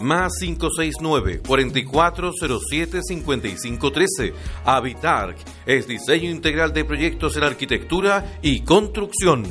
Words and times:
más 0.00 0.32
569 0.40 1.42
4407 1.46 3.00
5513. 3.02 4.32
Habitar 4.64 5.36
es 5.66 5.86
diseño 5.86 6.30
integral 6.30 6.72
de 6.72 6.84
proyectos 6.84 7.36
en 7.36 7.44
arquitectura 7.44 8.38
y 8.42 8.60
construcción. 8.62 9.44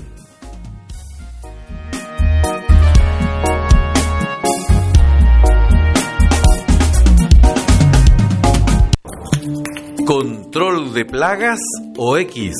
Control 10.05 10.93
de 10.93 11.05
plagas 11.05 11.59
o 11.97 12.17
X. 12.17 12.55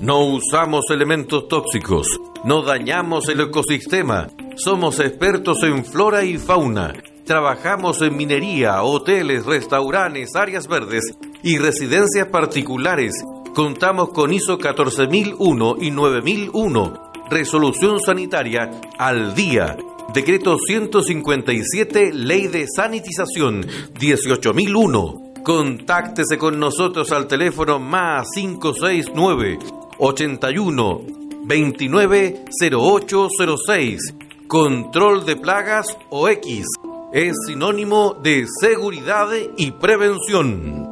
No 0.00 0.24
usamos 0.26 0.84
elementos 0.90 1.46
tóxicos, 1.48 2.06
no 2.44 2.62
dañamos 2.62 3.28
el 3.28 3.40
ecosistema, 3.40 4.28
somos 4.56 4.98
expertos 4.98 5.62
en 5.62 5.84
flora 5.84 6.24
y 6.24 6.38
fauna 6.38 6.92
Trabajamos 7.32 8.02
en 8.02 8.14
minería, 8.14 8.82
hoteles, 8.82 9.46
restaurantes, 9.46 10.36
áreas 10.36 10.68
verdes 10.68 11.02
y 11.42 11.56
residencias 11.56 12.28
particulares. 12.28 13.14
Contamos 13.54 14.10
con 14.10 14.34
ISO 14.34 14.58
14001 14.58 15.76
y 15.80 15.90
9001. 15.92 17.12
Resolución 17.30 18.00
sanitaria 18.00 18.70
al 18.98 19.34
día. 19.34 19.78
Decreto 20.12 20.58
157, 20.58 22.12
Ley 22.12 22.48
de 22.48 22.66
Sanitización 22.68 23.66
18001. 23.98 25.32
Contáctese 25.42 26.36
con 26.36 26.60
nosotros 26.60 27.12
al 27.12 27.28
teléfono 27.28 27.78
más 27.78 28.28
569 28.34 29.58
81 29.96 31.00
29 31.46 32.44
0806. 32.60 34.00
Control 34.46 35.24
de 35.24 35.36
plagas 35.36 35.96
o 36.10 36.28
X 36.28 36.66
es 37.12 37.34
sinónimo 37.46 38.14
de 38.22 38.46
seguridad 38.60 39.28
y 39.56 39.70
prevención. 39.72 40.88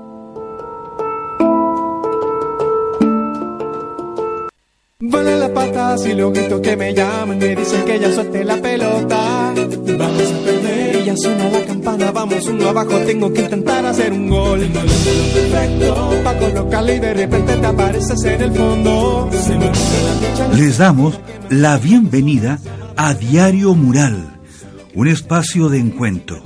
Vuelan 5.00 5.40
las 5.40 5.50
patas 5.50 6.06
y 6.06 6.12
los 6.12 6.32
gritos 6.34 6.60
que 6.60 6.76
me 6.76 6.92
llaman 6.92 7.38
me 7.38 7.56
dicen 7.56 7.84
que 7.86 7.98
ya 7.98 8.12
suelte 8.12 8.44
la 8.44 8.60
pelota. 8.60 9.54
Vamos 9.98 10.32
a 10.32 10.44
perder 10.44 10.96
y 10.96 11.04
ya 11.04 11.16
suena 11.16 11.48
la 11.48 11.64
campana, 11.64 12.12
vamos 12.12 12.46
uno 12.46 12.68
abajo, 12.68 12.98
tengo 13.06 13.32
que 13.32 13.40
intentar 13.40 13.86
hacer 13.86 14.12
un 14.12 14.28
gol. 14.28 14.60
Perfecto, 14.60 16.10
pa' 16.22 16.38
colocarle 16.38 16.96
y 16.96 17.00
de 17.00 17.14
repente 17.14 17.56
te 17.56 17.66
apareces 17.66 18.24
en 18.24 18.42
el 18.42 18.52
fondo. 18.52 19.30
Les 20.54 20.76
damos 20.76 21.18
la 21.48 21.78
bienvenida 21.78 22.58
a 22.96 23.14
Diario 23.14 23.74
Mural 23.74 24.39
un 24.94 25.08
espacio 25.08 25.68
de 25.68 25.78
encuentro. 25.78 26.42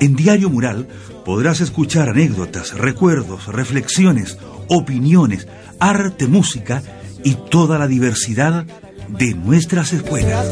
En 0.00 0.16
Diario 0.16 0.50
Mural 0.50 0.88
podrás 1.24 1.60
escuchar 1.60 2.08
anécdotas, 2.08 2.76
recuerdos, 2.76 3.46
reflexiones, 3.46 4.38
opiniones, 4.68 5.46
arte, 5.78 6.26
música 6.26 6.82
y 7.24 7.34
toda 7.50 7.78
la 7.78 7.86
diversidad 7.86 8.64
de 9.08 9.34
nuestras 9.34 9.92
escuelas. 9.92 10.50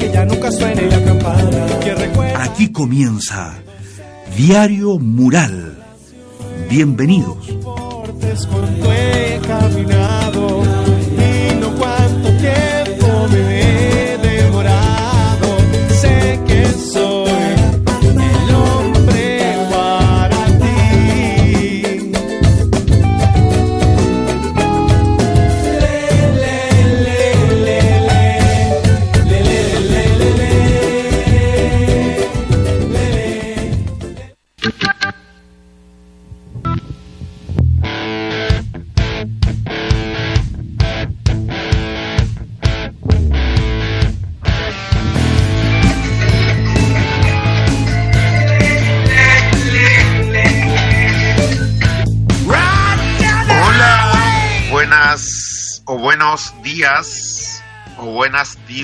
Aquí 2.37 2.73
comienza 2.73 3.55
Diario 4.37 4.99
Mural. 4.99 5.79
Bienvenidos. 6.69 7.49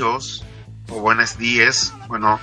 O 0.04 1.00
buenos 1.00 1.38
días. 1.38 1.94
Bueno, 2.08 2.38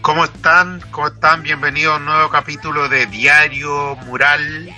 ¿cómo 0.00 0.24
están? 0.24 0.80
¿Cómo 0.90 1.08
están? 1.08 1.42
Bienvenidos 1.42 1.92
a 1.92 1.96
un 1.98 2.06
nuevo 2.06 2.30
capítulo 2.30 2.88
de 2.88 3.04
Diario 3.04 3.94
Mural, 4.06 4.74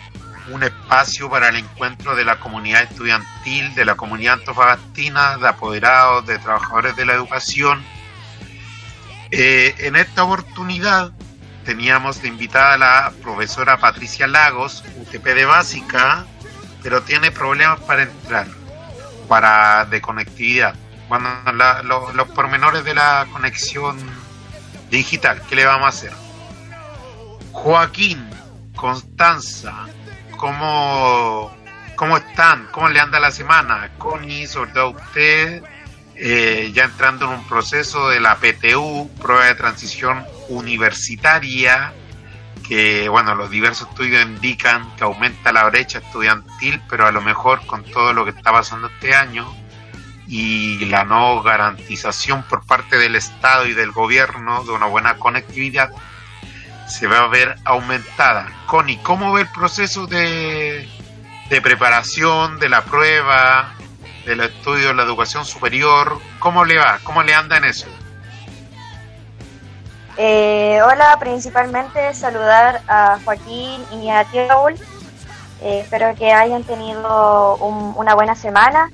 un 0.51 0.65
espacio 0.65 1.31
para 1.31 1.51
el 1.51 1.57
encuentro 1.57 2.17
de 2.17 2.25
la 2.25 2.41
comunidad 2.41 2.83
estudiantil, 2.83 3.73
de 3.77 3.85
la 3.85 3.95
comunidad 3.95 4.41
antofagastina, 4.41 5.39
de 5.39 5.47
apoderados, 5.47 6.27
de 6.27 6.37
trabajadores 6.41 6.97
de 6.97 7.07
la 7.07 7.15
educación. 7.15 7.85
Eh, 9.31 9.77
en 9.79 9.95
esta 9.95 10.25
oportunidad 10.25 11.13
teníamos 11.65 12.21
de 12.23 12.27
invitada 12.27 12.75
a 12.75 12.79
la 12.79 13.13
profesora 13.23 13.79
Patricia 13.79 14.27
Lagos, 14.27 14.83
UTP 14.97 15.27
de 15.27 15.45
básica, 15.45 16.27
pero 16.83 17.03
tiene 17.03 17.31
problemas 17.31 17.79
para 17.83 18.03
entrar, 18.03 18.49
para 19.29 19.85
de 19.85 20.01
conectividad 20.01 20.75
bueno, 21.09 21.29
los 22.15 22.29
pormenores 22.29 22.85
de 22.85 22.95
la 22.95 23.27
conexión 23.33 23.99
digital, 24.91 25.43
¿qué 25.49 25.57
le 25.57 25.67
vamos 25.67 25.87
a 25.87 25.89
hacer? 25.89 26.13
Joaquín, 27.53 28.29
Constanza, 28.75 29.87
¿cómo, 30.37 31.55
cómo 31.97 32.17
están? 32.17 32.69
¿Cómo 32.73 32.89
le 32.89 33.01
anda 33.01 33.21
la 33.21 33.31
semana? 33.31 33.91
Connie, 33.99 34.47
sobre 34.47 34.73
todo 34.73 34.91
usted, 34.91 35.63
eh, 36.17 36.71
ya 36.75 36.85
entrando 36.85 37.27
en 37.27 37.33
un 37.39 37.49
proceso 37.49 38.09
de 38.09 38.21
la 38.21 38.37
PTU, 38.37 39.11
prueba 39.21 39.47
de 39.47 39.55
transición 39.55 40.25
universitaria, 40.49 41.93
que 42.67 43.09
bueno, 43.09 43.35
los 43.35 43.51
diversos 43.51 43.89
estudios 43.89 44.25
indican 44.25 44.95
que 44.97 45.05
aumenta 45.05 45.53
la 45.53 45.65
brecha 45.65 45.99
estudiantil, 45.99 46.81
pero 46.89 47.07
a 47.07 47.13
lo 47.13 47.21
mejor 47.21 47.65
con 47.67 47.85
todo 47.85 48.13
lo 48.13 48.25
que 48.25 48.31
está 48.31 48.53
pasando 48.53 48.89
este 48.89 49.15
año, 49.15 49.53
y 50.27 50.85
la 50.87 51.05
no 51.05 51.43
garantización 51.43 52.43
por 52.45 52.65
parte 52.65 52.97
del 52.97 53.17
Estado 53.17 53.67
y 53.67 53.75
del 53.75 53.93
gobierno 53.93 54.65
de 54.65 54.73
una 54.73 54.87
buena 54.87 55.17
conectividad 55.17 55.91
se 56.87 57.07
va 57.07 57.19
a 57.19 57.29
ver 57.29 57.57
aumentada. 57.65 58.49
Connie, 58.67 58.99
¿cómo 58.99 59.33
ve 59.33 59.43
el 59.43 59.49
proceso 59.49 60.07
de, 60.07 60.89
de 61.49 61.61
preparación 61.61 62.59
de 62.59 62.69
la 62.69 62.83
prueba, 62.83 63.75
del 64.27 64.41
estudio 64.41 64.89
de 64.89 64.95
la 64.95 65.03
educación 65.03 65.45
superior? 65.45 66.19
¿Cómo 66.39 66.65
le 66.65 66.79
va? 66.79 66.99
¿Cómo 67.03 67.23
le 67.23 67.35
anda 67.35 67.57
en 67.57 67.65
eso? 67.65 67.87
Eh, 70.17 70.79
hola, 70.87 71.17
principalmente 71.19 72.15
saludar 72.15 72.83
a 72.87 73.19
Joaquín 73.25 73.83
y 73.93 74.11
a 74.11 74.25
Raúl. 74.49 74.75
Eh, 75.61 75.81
espero 75.81 76.15
que 76.15 76.33
hayan 76.33 76.63
tenido 76.63 77.57
una 77.57 78.15
buena 78.15 78.35
semana 78.35 78.91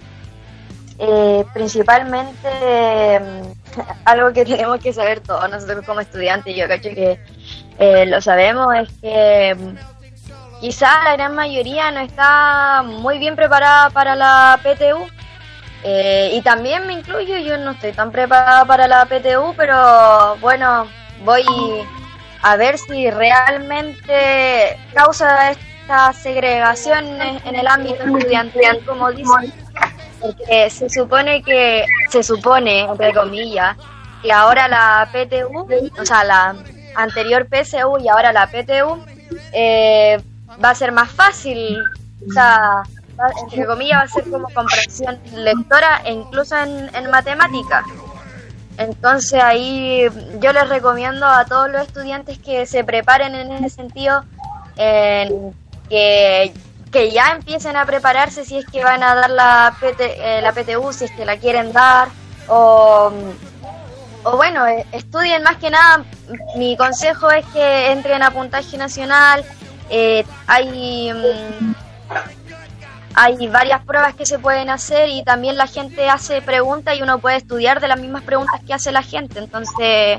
eh, 1.03 1.47
principalmente 1.55 3.21
mm, 3.21 3.81
algo 4.05 4.35
que 4.35 4.45
tenemos 4.45 4.81
que 4.81 4.93
saber 4.93 5.21
todos 5.21 5.49
nosotros 5.49 5.85
como 5.87 6.01
estudiantes, 6.01 6.55
yo 6.55 6.67
creo 6.67 6.81
que 6.81 7.21
eh, 7.79 8.05
lo 8.05 8.21
sabemos, 8.21 8.75
es 8.77 8.89
que 9.01 9.55
mm, 9.55 10.61
quizá 10.61 11.03
la 11.05 11.15
gran 11.15 11.35
mayoría 11.35 11.91
no 11.91 12.01
está 12.01 12.83
muy 12.85 13.19
bien 13.19 13.35
preparada 13.35 13.89
para 13.89 14.15
la 14.15 14.61
PTU. 14.63 15.07
Eh, 15.83 16.33
y 16.35 16.43
también 16.43 16.87
me 16.87 16.93
incluyo, 16.93 17.39
yo 17.39 17.57
no 17.57 17.71
estoy 17.71 17.93
tan 17.93 18.13
preparada 18.13 18.67
para 18.67 18.87
la 18.87 19.07
PTU, 19.07 19.55
pero 19.57 20.37
bueno, 20.43 20.87
voy 21.25 21.43
a 22.43 22.57
ver 22.57 22.77
si 22.77 23.11
realmente 23.11 24.79
causa 24.93 25.53
esta 25.53 26.13
segregación 26.13 27.07
en 27.23 27.55
el 27.55 27.67
ámbito 27.67 28.05
estudiantil, 28.05 28.85
como 28.85 29.11
dicen, 29.11 29.51
porque 30.21 30.71
se 30.71 30.89
supone 30.89 31.43
que, 31.43 31.85
se 32.09 32.23
supone, 32.23 32.81
entre 32.81 33.13
comillas, 33.13 33.77
que 34.23 34.33
ahora 34.33 34.69
la 34.69 35.09
PTU, 35.13 35.67
o 36.01 36.05
sea, 36.05 36.25
la 36.25 36.57
anterior 36.95 37.47
PSU 37.49 37.99
y 37.99 38.09
ahora 38.09 38.33
la 38.33 38.47
PTU, 38.47 39.03
eh, 39.53 40.23
va 40.63 40.71
a 40.71 40.75
ser 40.75 40.93
más 40.93 41.11
fácil, 41.11 41.79
o 42.29 42.33
sea, 42.33 42.83
entre 43.43 43.67
comillas 43.67 43.99
va 43.99 44.05
a 44.05 44.09
ser 44.09 44.31
como 44.31 44.49
comprensión 44.51 45.19
lectora 45.35 46.03
e 46.05 46.13
incluso 46.13 46.57
en, 46.57 46.91
en 46.95 47.11
matemáticas. 47.11 47.85
Entonces 48.81 49.43
ahí 49.43 50.09
yo 50.41 50.53
les 50.55 50.69
recomiendo 50.69 51.27
a 51.27 51.45
todos 51.45 51.71
los 51.71 51.83
estudiantes 51.83 52.39
que 52.39 52.65
se 52.65 52.83
preparen 52.83 53.35
en 53.35 53.53
ese 53.53 53.69
sentido, 53.69 54.25
que, 54.75 56.55
que 56.91 57.11
ya 57.11 57.33
empiecen 57.33 57.77
a 57.77 57.87
prepararse 57.87 58.45
si 58.45 58.59
es 58.59 58.67
que 58.67 58.83
van 58.83 59.03
a 59.03 59.15
dar 59.15 59.31
la, 59.31 59.77
PT, 59.81 60.43
la 60.43 60.53
PTU, 60.53 60.93
si 60.93 61.05
es 61.05 61.11
que 61.13 61.25
la 61.25 61.37
quieren 61.37 61.73
dar, 61.73 62.09
o 62.49 63.13
o 64.23 64.37
bueno, 64.37 64.67
eh, 64.67 64.87
estudien 64.93 65.43
más 65.43 65.57
que 65.57 65.71
nada. 65.71 66.05
Mi 66.57 66.77
consejo 66.77 67.31
es 67.31 67.45
que 67.47 67.93
entren 67.93 68.23
a 68.23 68.31
puntaje 68.31 68.77
nacional. 68.77 69.45
Eh, 69.89 70.25
hay, 70.47 71.13
mm, 71.13 71.75
hay 73.15 73.49
varias 73.49 73.85
pruebas 73.85 74.15
que 74.15 74.27
se 74.27 74.39
pueden 74.39 74.69
hacer 74.69 75.09
y 75.09 75.25
también 75.25 75.57
la 75.57 75.67
gente 75.67 76.09
hace 76.09 76.43
preguntas 76.43 76.97
y 76.97 77.03
uno 77.03 77.19
puede 77.19 77.37
estudiar 77.37 77.81
de 77.81 77.89
las 77.89 77.99
mismas 77.99 78.23
preguntas 78.23 78.61
que 78.67 78.75
hace 78.75 78.93
la 78.93 79.03
gente. 79.03 79.39
Entonces, 79.39 80.19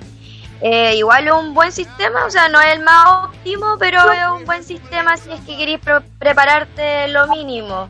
eh, 0.62 0.96
igual 0.96 1.28
es 1.28 1.34
un 1.34 1.54
buen 1.54 1.72
sistema, 1.72 2.26
o 2.26 2.30
sea, 2.30 2.50
no 2.50 2.62
es 2.62 2.76
el 2.76 2.84
más 2.84 3.26
óptimo, 3.26 3.78
pero 3.80 4.12
es 4.12 4.28
un 4.40 4.46
buen 4.46 4.64
sistema 4.64 5.18
si 5.18 5.32
es 5.32 5.42
que 5.42 5.58
queréis 5.58 5.80
prepararte 6.20 7.08
lo 7.10 7.28
mínimo. 7.28 7.90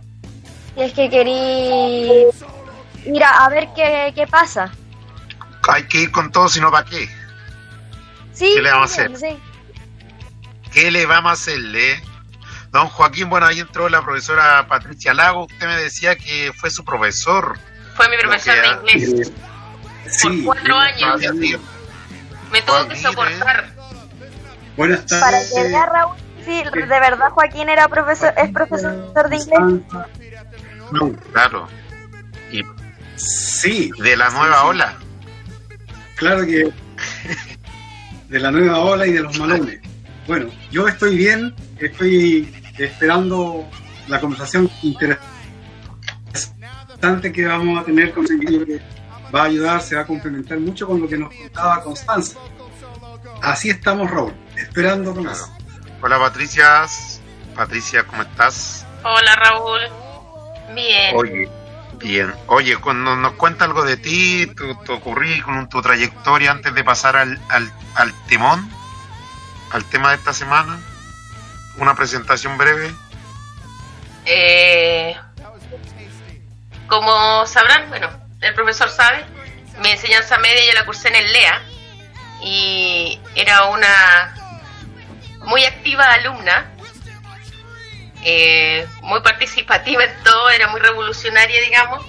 Si 0.75 0.81
es 0.83 0.93
que 0.93 1.09
queréis 1.09 2.33
ir 3.05 3.23
a, 3.23 3.49
ver 3.49 3.67
qué, 3.75 4.13
qué 4.15 4.27
pasa 4.27 4.71
hay 5.69 5.83
que 5.83 5.99
ir 5.99 6.11
con 6.11 6.31
todo, 6.31 6.49
sino 6.49 6.71
para 6.71 6.85
qué. 6.85 7.09
Sí, 8.33 8.51
¿Qué 8.55 8.61
le 8.61 8.71
vamos 8.71 8.91
a 8.91 8.93
hacer? 8.93 9.17
Sí. 9.17 9.39
¿Qué 10.71 10.91
le 10.91 11.05
vamos 11.05 11.29
a 11.29 11.33
hacerle? 11.33 12.01
Don 12.71 12.87
Joaquín, 12.87 13.29
bueno, 13.29 13.45
ahí 13.45 13.59
entró 13.59 13.89
la 13.89 14.01
profesora 14.01 14.65
Patricia 14.67 15.13
Lago. 15.13 15.45
Usted 15.45 15.67
me 15.67 15.75
decía 15.77 16.15
que 16.15 16.51
fue 16.55 16.69
su 16.69 16.85
profesor. 16.85 17.59
Fue 17.95 18.07
mi 18.09 18.17
profesor 18.17 18.55
de 18.55 18.91
inglés. 18.93 19.31
Por 20.21 20.43
cuatro 20.43 20.77
años. 20.77 21.21
Me 22.51 22.61
tuvo 22.61 22.87
que 22.87 22.95
soportar. 22.97 23.69
Buenas 24.77 25.05
tardes. 25.05 25.23
Para 25.23 25.63
que 25.63 25.69
vea 25.69 25.85
Raúl, 25.85 26.17
sí, 26.45 26.63
de 26.73 26.85
verdad 26.85 27.29
Joaquín 27.31 27.69
era 27.69 27.87
profesor, 27.87 28.33
es 28.37 28.51
profesor 28.51 29.29
de 29.29 29.35
inglés. 29.35 29.81
Claro. 31.31 31.67
Y 32.51 32.61
sí. 33.15 33.91
De 33.99 34.17
la 34.17 34.29
nueva 34.29 34.65
ola 34.65 34.97
claro 36.21 36.45
que 36.45 36.71
de 38.29 38.39
la 38.39 38.51
nueva 38.51 38.77
ola 38.79 39.07
y 39.07 39.13
de 39.13 39.21
los 39.21 39.39
malones. 39.39 39.79
Bueno, 40.27 40.51
yo 40.69 40.87
estoy 40.87 41.17
bien, 41.17 41.55
estoy 41.79 42.53
esperando 42.77 43.67
la 44.07 44.21
conversación 44.21 44.69
interesante 44.83 45.23
que 47.33 47.45
vamos 47.47 47.81
a 47.81 47.85
tener 47.85 48.13
con 48.13 48.25
el 48.31 48.65
que 48.65 48.79
va 49.33 49.41
a 49.41 49.45
ayudar, 49.45 49.81
se 49.81 49.95
va 49.95 50.01
a 50.01 50.05
complementar 50.05 50.59
mucho 50.59 50.87
con 50.87 51.01
lo 51.01 51.07
que 51.07 51.17
nos 51.17 51.33
contaba 51.33 51.83
Constanza. 51.83 52.37
Así 53.41 53.69
estamos, 53.69 54.09
Raúl, 54.09 54.33
esperando 54.55 55.13
con 55.13 55.27
eso. 55.27 55.51
Hola 56.01 56.19
Patricia, 56.19 56.85
Patricia, 57.55 58.03
¿cómo 58.05 58.23
estás? 58.23 58.85
Hola 59.03 59.35
Raúl, 59.35 59.79
bien. 60.73 61.15
Oye, 61.15 61.49
Bien. 62.03 62.33
Oye, 62.47 62.77
cuando 62.77 63.15
nos 63.15 63.33
cuenta 63.33 63.65
algo 63.65 63.83
de 63.83 63.95
ti, 63.95 64.47
tu, 64.57 64.75
tu 64.83 64.99
currículum, 64.99 65.69
tu 65.69 65.81
trayectoria 65.81 66.51
antes 66.51 66.73
de 66.73 66.83
pasar 66.83 67.15
al, 67.15 67.39
al, 67.49 67.71
al 67.95 68.13
timón, 68.25 68.67
al 69.71 69.85
tema 69.85 70.09
de 70.09 70.15
esta 70.15 70.33
semana, 70.33 70.79
una 71.77 71.95
presentación 71.95 72.57
breve. 72.57 72.91
Eh, 74.25 75.15
como 76.87 77.45
sabrán, 77.45 77.87
bueno, 77.89 78.09
el 78.41 78.53
profesor 78.53 78.89
sabe, 78.89 79.23
mi 79.79 79.89
enseñanza 79.89 80.37
media 80.39 80.65
yo 80.65 80.73
la 80.73 80.85
cursé 80.85 81.09
en 81.09 81.15
el 81.15 81.31
LEA 81.31 81.61
y 82.43 83.19
era 83.35 83.65
una 83.65 84.35
muy 85.45 85.63
activa 85.63 86.05
alumna 86.05 86.71
eh, 88.23 88.87
muy 89.01 89.21
participativa 89.21 90.03
en 90.03 90.23
todo, 90.23 90.49
era 90.49 90.67
muy 90.67 90.79
revolucionaria, 90.79 91.59
digamos. 91.61 92.05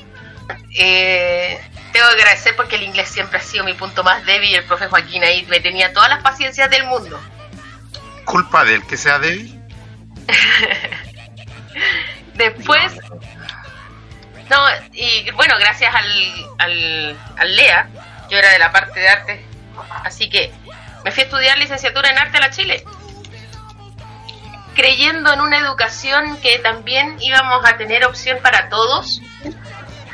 Eh, 0.79 1.59
tengo 1.93 2.07
que 2.09 2.15
agradecer 2.15 2.55
porque 2.57 2.77
el 2.77 2.83
inglés 2.83 3.09
siempre 3.09 3.39
ha 3.39 3.43
sido 3.43 3.65
mi 3.65 3.75
punto 3.75 4.05
más 4.05 4.25
débil 4.27 4.51
y 4.51 4.55
el 4.57 4.65
profe 4.65 4.89
Joaquín 4.89 5.25
ahí 5.25 5.47
me 5.49 5.61
tenía 5.61 5.93
todas 5.93 6.11
las 6.11 6.23
paciencias 6.23 6.71
del 6.71 6.85
mundo. 6.85 7.19
¿Culpa 8.25 8.65
de 8.65 8.75
él 8.75 8.87
que 8.87 8.97
sea 8.97 9.19
débil? 9.19 9.59
Después, 12.35 12.93
no, 14.53 14.67
y 14.93 15.31
bueno, 15.33 15.55
gracias 15.59 15.95
al, 15.95 17.17
al, 17.39 17.57
LEA, 17.57 17.89
yo 18.31 18.39
era 18.39 18.51
de 18.51 18.59
la 18.59 18.71
parte 18.71 19.01
de 19.01 19.09
arte, 19.09 19.47
así 20.05 20.29
que 20.29 20.53
me 21.05 21.11
fui 21.11 21.23
a 21.23 21.25
estudiar 21.25 21.59
licenciatura 21.59 22.11
en 22.11 22.19
arte 22.19 22.37
a 22.37 22.41
la 22.41 22.51
Chile 22.51 22.85
creyendo 24.75 25.33
en 25.33 25.41
una 25.41 25.59
educación 25.59 26.39
que 26.41 26.59
también 26.59 27.17
íbamos 27.21 27.65
a 27.65 27.77
tener 27.77 28.05
opción 28.05 28.39
para 28.43 28.69
todos. 28.69 29.21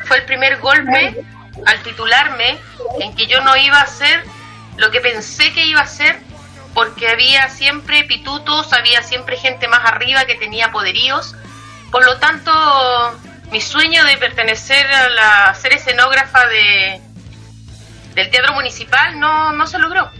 Fue 0.04 0.18
el 0.18 0.24
primer 0.24 0.58
golpe 0.58 1.24
al 1.66 1.82
titularme 1.82 2.58
en 3.00 3.14
que 3.14 3.26
yo 3.26 3.40
no 3.40 3.56
iba 3.56 3.78
a 3.78 3.82
hacer 3.82 4.24
lo 4.76 4.90
que 4.90 5.00
pensé 5.00 5.52
que 5.52 5.66
iba 5.66 5.80
a 5.80 5.84
hacer 5.84 6.18
porque 6.74 7.08
había 7.08 7.48
siempre 7.48 8.04
pitutos, 8.04 8.72
había 8.72 9.02
siempre 9.02 9.36
gente 9.36 9.68
más 9.68 9.84
arriba 9.84 10.24
que 10.24 10.36
tenía 10.36 10.70
poderíos. 10.70 11.34
Por 11.90 12.04
lo 12.04 12.18
tanto, 12.18 12.52
mi 13.50 13.60
sueño 13.60 14.04
de 14.04 14.16
pertenecer 14.16 14.86
a 14.86 15.08
la 15.08 15.54
ser 15.54 15.72
escenógrafa 15.72 16.46
de 16.46 17.00
del 18.14 18.30
teatro 18.30 18.52
municipal 18.54 19.18
no, 19.20 19.52
no 19.52 19.66
se 19.66 19.78
logró. 19.78 20.10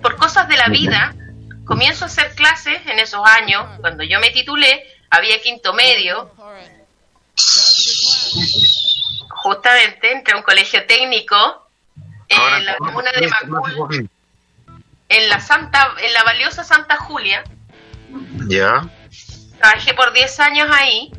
Por 0.00 0.16
cosas 0.16 0.48
de 0.48 0.56
la 0.56 0.68
vida, 0.68 1.14
comienzo 1.66 2.04
a 2.04 2.08
hacer 2.08 2.34
clases 2.34 2.80
en 2.86 2.98
esos 2.98 3.20
años, 3.26 3.66
cuando 3.80 4.02
yo 4.02 4.18
me 4.18 4.30
titulé, 4.30 4.86
había 5.10 5.38
quinto 5.42 5.74
medio, 5.74 6.30
justamente 9.28 10.12
entre 10.12 10.36
un 10.36 10.42
colegio 10.42 10.86
técnico 10.86 11.36
en 12.28 12.64
la 12.64 12.76
comuna 12.76 13.10
de 13.12 13.28
Macul, 13.28 14.10
en 15.08 15.28
la 15.28 15.40
Santa, 15.40 15.94
en 16.00 16.12
la 16.14 16.22
valiosa 16.22 16.64
Santa 16.64 16.96
Julia. 16.96 17.44
Ya. 18.46 18.88
Trabajé 19.58 19.92
por 19.92 20.12
10 20.14 20.40
años 20.40 20.68
ahí 20.70 21.12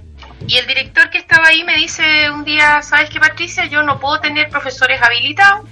y 0.47 0.57
el 0.57 0.67
director 0.67 1.09
que 1.09 1.17
estaba 1.17 1.47
ahí 1.47 1.63
me 1.63 1.75
dice 1.75 2.29
un 2.31 2.43
día, 2.43 2.81
¿sabes 2.81 3.09
qué 3.09 3.19
Patricia? 3.19 3.65
Yo 3.65 3.83
no 3.83 3.99
puedo 3.99 4.19
tener 4.19 4.49
profesores 4.49 5.01
habilitados, 5.01 5.67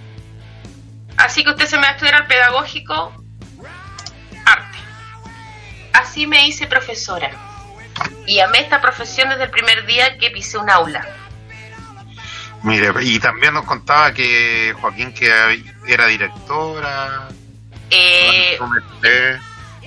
así 1.17 1.43
que 1.43 1.51
usted 1.51 1.65
se 1.65 1.77
me 1.77 1.83
va 1.83 1.89
a 1.89 1.91
estudiar 1.93 2.15
al 2.15 2.27
pedagógico 2.27 3.13
arte. 4.45 4.77
Así 5.93 6.27
me 6.27 6.47
hice 6.47 6.67
profesora. 6.67 7.31
Y 8.27 8.39
amé 8.39 8.59
esta 8.59 8.81
profesión 8.81 9.29
desde 9.29 9.45
el 9.45 9.49
primer 9.49 9.85
día 9.85 10.17
que 10.17 10.29
pisé 10.31 10.57
un 10.57 10.69
aula. 10.69 11.07
Mire, 12.63 12.91
y 13.01 13.19
también 13.19 13.53
nos 13.53 13.65
contaba 13.65 14.13
que 14.13 14.75
Joaquín 14.79 15.13
que 15.13 15.27
era 15.87 16.07
directora. 16.07 17.29
Eh, 17.89 18.59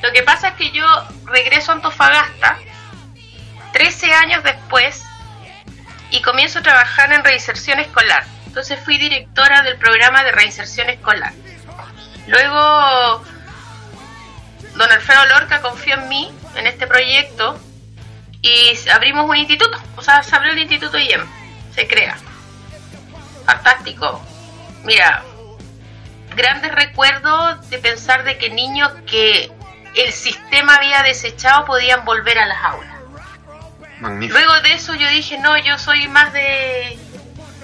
lo 0.02 0.12
que 0.12 0.22
pasa 0.22 0.48
es 0.48 0.54
que 0.54 0.70
yo 0.70 0.86
regreso 1.26 1.72
a 1.72 1.74
Antofagasta 1.74 2.58
13 3.72 4.12
años 4.12 4.42
después 4.42 5.04
y 6.10 6.22
comienzo 6.22 6.58
a 6.58 6.62
trabajar 6.62 7.12
en 7.12 7.24
reinserción 7.24 7.78
escolar. 7.78 8.24
Entonces 8.46 8.78
fui 8.84 8.98
directora 8.98 9.62
del 9.62 9.76
programa 9.76 10.24
de 10.24 10.32
reinserción 10.32 10.90
escolar. 10.90 11.32
Luego 12.26 13.22
don 14.76 14.90
Alfredo 14.90 15.26
Lorca 15.26 15.60
confió 15.60 15.94
en 15.94 16.08
mí, 16.08 16.32
en 16.56 16.66
este 16.66 16.86
proyecto, 16.86 17.58
y 18.42 18.76
abrimos 18.90 19.28
un 19.28 19.36
instituto. 19.36 19.78
O 19.96 20.02
sea, 20.02 20.22
se 20.22 20.34
abrió 20.34 20.52
el 20.52 20.58
Instituto 20.58 20.98
IEM, 20.98 21.26
se 21.74 21.86
crea. 21.86 22.16
Fantástico. 23.44 24.24
Mira, 24.84 25.22
grandes 26.34 26.72
recuerdos 26.72 27.68
de 27.68 27.78
pensar 27.78 28.24
de 28.24 28.38
que 28.38 28.50
niños 28.50 28.92
que 29.06 29.52
el 29.96 30.12
sistema 30.12 30.76
había 30.76 31.02
desechado 31.02 31.64
podían 31.66 32.04
volver 32.04 32.38
a 32.38 32.46
las 32.46 32.64
aulas. 32.64 32.89
Luego 34.00 34.60
de 34.62 34.72
eso 34.72 34.94
yo 34.94 35.08
dije, 35.08 35.38
no, 35.38 35.56
yo 35.58 35.78
soy 35.78 36.08
más 36.08 36.32
de 36.32 36.98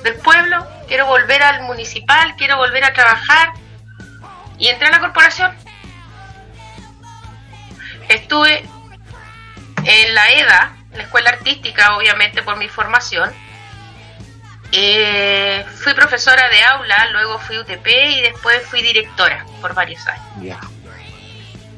del 0.03 0.15
pueblo, 0.17 0.65
quiero 0.87 1.07
volver 1.07 1.43
al 1.43 1.63
municipal, 1.63 2.35
quiero 2.37 2.57
volver 2.59 2.85
a 2.85 2.93
trabajar. 2.93 3.53
Y 4.59 4.69
entré 4.69 4.89
a 4.89 4.93
la 4.93 5.01
corporación 5.01 5.55
Estuve 8.09 8.65
en 9.85 10.15
la 10.15 10.31
EDA, 10.31 10.77
la 10.95 11.03
Escuela 11.03 11.31
Artística, 11.31 11.97
obviamente 11.97 12.43
por 12.43 12.57
mi 12.57 12.69
formación. 12.69 13.33
Eh, 14.73 15.65
fui 15.83 15.95
profesora 15.95 16.49
de 16.49 16.63
aula, 16.63 17.11
luego 17.13 17.39
fui 17.39 17.59
UTP 17.59 17.87
y 17.87 18.21
después 18.23 18.65
fui 18.67 18.83
directora 18.83 19.45
por 19.61 19.75
varios 19.75 20.07
años. 20.07 20.59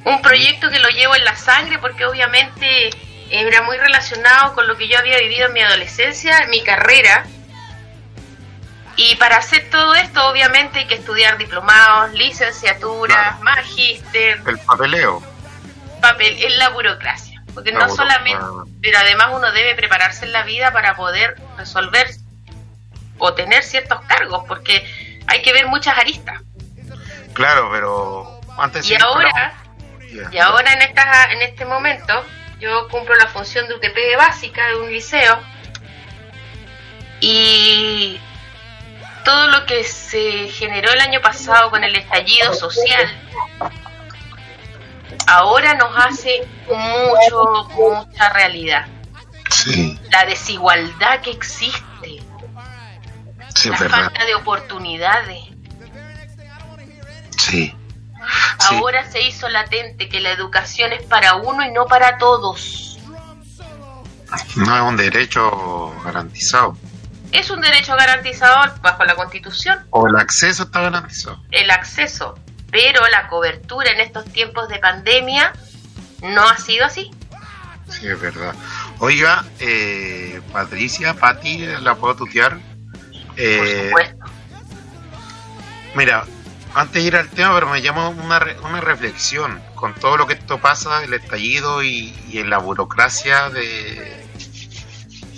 Un 0.04 0.22
proyecto 0.22 0.70
que 0.70 0.78
lo 0.78 0.88
llevo 0.88 1.14
en 1.16 1.24
la 1.24 1.36
sangre 1.36 1.78
porque 1.78 2.04
obviamente 2.06 2.90
era 3.30 3.62
muy 3.62 3.76
relacionado 3.76 4.54
con 4.54 4.66
lo 4.66 4.76
que 4.76 4.88
yo 4.88 4.98
había 4.98 5.18
vivido 5.18 5.46
en 5.46 5.52
mi 5.52 5.62
adolescencia, 5.62 6.38
en 6.38 6.50
mi 6.50 6.62
carrera, 6.62 7.24
Y 9.00 9.14
para 9.14 9.36
hacer 9.36 9.70
todo 9.70 9.94
esto, 9.94 10.26
obviamente, 10.26 10.80
hay 10.80 10.86
que 10.88 10.96
estudiar 10.96 11.38
diplomados, 11.38 12.12
licenciaturas, 12.14 13.40
magíster. 13.42 14.42
El 14.44 14.58
papeleo. 14.58 15.22
Papel, 16.02 16.36
es 16.42 16.56
la 16.56 16.70
burocracia. 16.70 17.40
Porque 17.54 17.70
no 17.70 17.88
solamente, 17.88 18.44
pero 18.82 18.98
además 18.98 19.28
uno 19.32 19.52
debe 19.52 19.76
prepararse 19.76 20.24
en 20.24 20.32
la 20.32 20.42
vida 20.42 20.72
para 20.72 20.96
poder 20.96 21.36
resolver 21.56 22.08
o 23.18 23.34
tener 23.34 23.62
ciertos 23.62 24.00
cargos, 24.06 24.44
porque 24.48 24.84
hay 25.28 25.42
que 25.42 25.52
ver 25.52 25.66
muchas 25.66 25.96
aristas. 25.96 26.40
Claro, 27.34 27.68
pero 27.72 28.40
antes 28.58 28.90
y 28.90 28.96
ahora, 28.96 29.54
y 30.32 30.38
ahora 30.38 30.72
en 30.72 30.82
esta, 30.82 31.32
en 31.32 31.42
este 31.42 31.64
momento, 31.64 32.24
yo 32.60 32.88
cumplo 32.88 33.14
la 33.16 33.28
función 33.28 33.68
de 33.68 33.74
UTP 33.74 34.16
básica 34.16 34.68
de 34.68 34.76
un 34.76 34.90
liceo 34.90 35.38
y 37.20 38.20
todo 39.24 39.48
lo 39.48 39.66
que 39.66 39.84
se 39.84 40.48
generó 40.48 40.92
el 40.92 41.00
año 41.00 41.20
pasado 41.20 41.70
con 41.70 41.84
el 41.84 41.94
estallido 41.96 42.52
social 42.54 43.08
ahora 45.28 45.74
nos 45.74 45.90
hace 45.96 46.46
mucho, 46.66 47.68
mucha 47.74 48.28
realidad. 48.30 48.86
La 50.10 50.24
desigualdad 50.24 51.20
que 51.20 51.30
existe. 51.30 52.22
la 53.64 53.76
falta 53.76 54.24
de 54.24 54.34
oportunidades. 54.34 55.44
Sí. 57.36 57.74
Ahora 58.70 59.10
se 59.10 59.22
hizo 59.22 59.48
latente 59.48 60.08
que 60.08 60.20
la 60.20 60.30
educación 60.30 60.92
es 60.92 61.02
para 61.04 61.36
uno 61.36 61.64
y 61.64 61.72
no 61.72 61.86
para 61.86 62.18
todos. 62.18 62.98
No 64.56 64.76
es 64.76 64.82
un 64.82 64.96
derecho 64.96 65.94
garantizado. 66.04 66.76
Es 67.32 67.50
un 67.50 67.60
derecho 67.60 67.94
garantizado 67.96 68.72
bajo 68.80 69.04
la 69.04 69.14
Constitución. 69.14 69.86
O 69.90 70.06
el 70.06 70.16
acceso 70.16 70.64
está 70.64 70.82
garantizado. 70.82 71.42
El 71.50 71.70
acceso, 71.70 72.38
pero 72.70 73.06
la 73.08 73.28
cobertura 73.28 73.90
en 73.90 74.00
estos 74.00 74.24
tiempos 74.26 74.68
de 74.68 74.78
pandemia 74.78 75.52
no 76.22 76.48
ha 76.48 76.56
sido 76.56 76.84
así. 76.86 77.10
Sí, 77.88 78.06
es 78.06 78.20
verdad. 78.20 78.54
Oiga, 78.98 79.44
eh, 79.60 80.40
Patricia, 80.52 81.14
Pati, 81.14 81.66
¿la 81.80 81.94
puedo 81.94 82.16
tutear? 82.16 82.58
Eh, 83.36 83.58
Por 83.58 84.06
supuesto. 84.08 84.38
Mira, 85.94 86.24
antes 86.78 87.02
de 87.02 87.08
ir 87.08 87.16
al 87.16 87.28
tema, 87.28 87.54
pero 87.54 87.68
me 87.68 87.82
llama 87.82 88.08
una, 88.08 88.40
una 88.62 88.80
reflexión 88.80 89.60
con 89.74 89.94
todo 89.94 90.16
lo 90.16 90.26
que 90.26 90.34
esto 90.34 90.58
pasa, 90.58 91.02
el 91.02 91.12
estallido 91.12 91.82
y, 91.82 92.14
en 92.32 92.50
la 92.50 92.58
burocracia 92.58 93.50
de, 93.50 94.24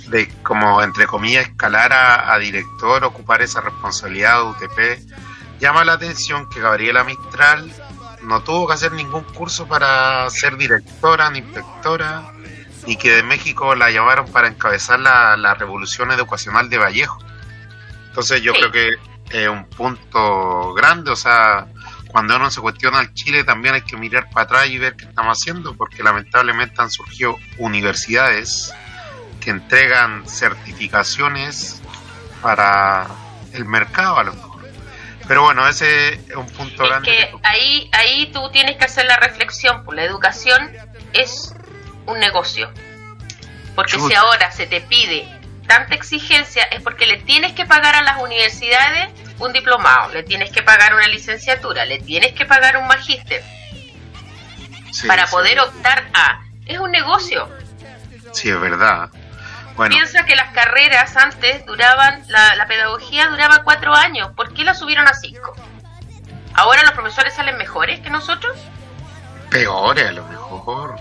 de 0.08 0.28
como 0.42 0.82
entre 0.82 1.06
comillas 1.06 1.46
escalar 1.46 1.92
a, 1.92 2.36
director, 2.38 3.04
ocupar 3.04 3.40
esa 3.40 3.62
responsabilidad 3.62 4.38
de 4.38 4.44
UTP, 4.50 5.60
llama 5.60 5.84
la 5.84 5.94
atención 5.94 6.48
que 6.50 6.60
Gabriela 6.60 7.04
Mistral 7.04 7.72
no 8.22 8.42
tuvo 8.42 8.66
que 8.66 8.74
hacer 8.74 8.92
ningún 8.92 9.24
curso 9.24 9.66
para 9.66 10.28
ser 10.28 10.58
directora 10.58 11.30
ni 11.30 11.38
inspectora, 11.38 12.32
y 12.86 12.96
que 12.96 13.12
de 13.12 13.22
México 13.22 13.74
la 13.74 13.90
llamaron 13.90 14.26
para 14.30 14.48
encabezar 14.48 15.00
la, 15.00 15.36
la 15.36 15.54
revolución 15.54 16.10
educacional 16.10 16.68
de 16.68 16.78
Vallejo. 16.78 17.18
Entonces 18.08 18.42
yo 18.42 18.52
creo 18.52 18.72
que 18.72 19.09
es 19.30 19.48
un 19.48 19.64
punto 19.64 20.74
grande, 20.74 21.10
o 21.12 21.16
sea, 21.16 21.66
cuando 22.08 22.36
uno 22.36 22.50
se 22.50 22.60
cuestiona 22.60 22.98
al 22.98 23.14
Chile 23.14 23.44
también 23.44 23.74
hay 23.74 23.82
que 23.82 23.96
mirar 23.96 24.28
para 24.30 24.44
atrás 24.44 24.68
y 24.68 24.78
ver 24.78 24.96
qué 24.96 25.04
estamos 25.04 25.38
haciendo, 25.38 25.74
porque 25.76 26.02
lamentablemente 26.02 26.80
han 26.82 26.90
surgido 26.90 27.36
universidades 27.58 28.74
que 29.40 29.50
entregan 29.50 30.28
certificaciones 30.28 31.80
para 32.42 33.06
el 33.52 33.64
mercado 33.64 34.18
a 34.18 34.24
lo 34.24 34.34
mejor. 34.34 34.50
Pero 35.26 35.42
bueno, 35.42 35.68
ese 35.68 36.14
es 36.14 36.34
un 36.34 36.46
punto 36.46 36.84
grande. 36.84 37.08
Que 37.08 37.32
ahí, 37.44 37.88
ahí 37.92 38.30
tú 38.32 38.50
tienes 38.50 38.76
que 38.76 38.84
hacer 38.84 39.06
la 39.06 39.16
reflexión, 39.16 39.84
pues 39.84 39.96
la 39.96 40.04
educación 40.04 40.70
es 41.12 41.54
un 42.06 42.18
negocio. 42.18 42.70
Porque 43.76 43.98
si 44.00 44.14
ahora 44.14 44.50
se 44.50 44.66
te 44.66 44.80
pide 44.80 45.39
tanta 45.70 45.94
exigencia 45.94 46.64
es 46.64 46.82
porque 46.82 47.06
le 47.06 47.18
tienes 47.18 47.52
que 47.52 47.64
pagar 47.64 47.94
a 47.94 48.02
las 48.02 48.20
universidades 48.20 49.08
un 49.38 49.52
diplomado, 49.52 50.12
le 50.12 50.24
tienes 50.24 50.50
que 50.50 50.64
pagar 50.64 50.94
una 50.94 51.06
licenciatura, 51.06 51.84
le 51.84 52.00
tienes 52.00 52.32
que 52.32 52.44
pagar 52.44 52.76
un 52.76 52.88
magíster 52.88 53.40
para 55.06 55.28
poder 55.28 55.60
optar 55.60 56.08
a... 56.12 56.42
Es 56.66 56.80
un 56.80 56.90
negocio. 56.90 57.48
Sí, 58.32 58.50
es 58.50 58.60
verdad. 58.60 59.10
Piensa 59.88 60.24
que 60.24 60.34
las 60.34 60.52
carreras 60.52 61.16
antes 61.16 61.64
duraban, 61.66 62.24
la, 62.26 62.56
la 62.56 62.66
pedagogía 62.66 63.28
duraba 63.28 63.62
cuatro 63.62 63.94
años. 63.94 64.32
¿Por 64.34 64.52
qué 64.52 64.64
la 64.64 64.74
subieron 64.74 65.06
a 65.06 65.14
cinco? 65.14 65.54
¿Ahora 66.54 66.82
los 66.82 66.92
profesores 66.92 67.32
salen 67.32 67.56
mejores 67.56 68.00
que 68.00 68.10
nosotros? 68.10 68.58
Peores 69.50 70.08
a 70.08 70.12
lo 70.12 70.24
mejor. 70.24 70.96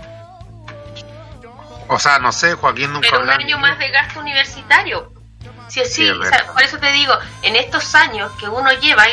O 1.92 1.98
sea, 1.98 2.20
no 2.20 2.30
sé, 2.30 2.54
Joaquín 2.54 2.92
nunca 2.92 3.08
Pero 3.10 3.24
un 3.24 3.30
año 3.30 3.58
más 3.58 3.76
de 3.78 3.90
gasto 3.90 4.20
universitario. 4.20 5.12
Si 5.68 5.80
así, 5.80 6.08
por 6.52 6.62
eso 6.62 6.78
te 6.78 6.92
digo, 6.92 7.12
en 7.42 7.56
estos 7.56 7.96
años 7.96 8.30
que 8.38 8.48
uno 8.48 8.70
lleva 8.80 9.04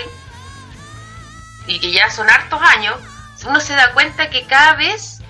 y 1.65 1.79
que 1.79 1.91
ya 1.91 2.09
son 2.11 2.29
hartos 2.29 2.61
años, 2.61 2.95
uno 3.45 3.59
se 3.59 3.75
da 3.75 3.93
cuenta 3.93 4.29
que 4.29 4.45
cada 4.45 4.75
vez 4.75 5.21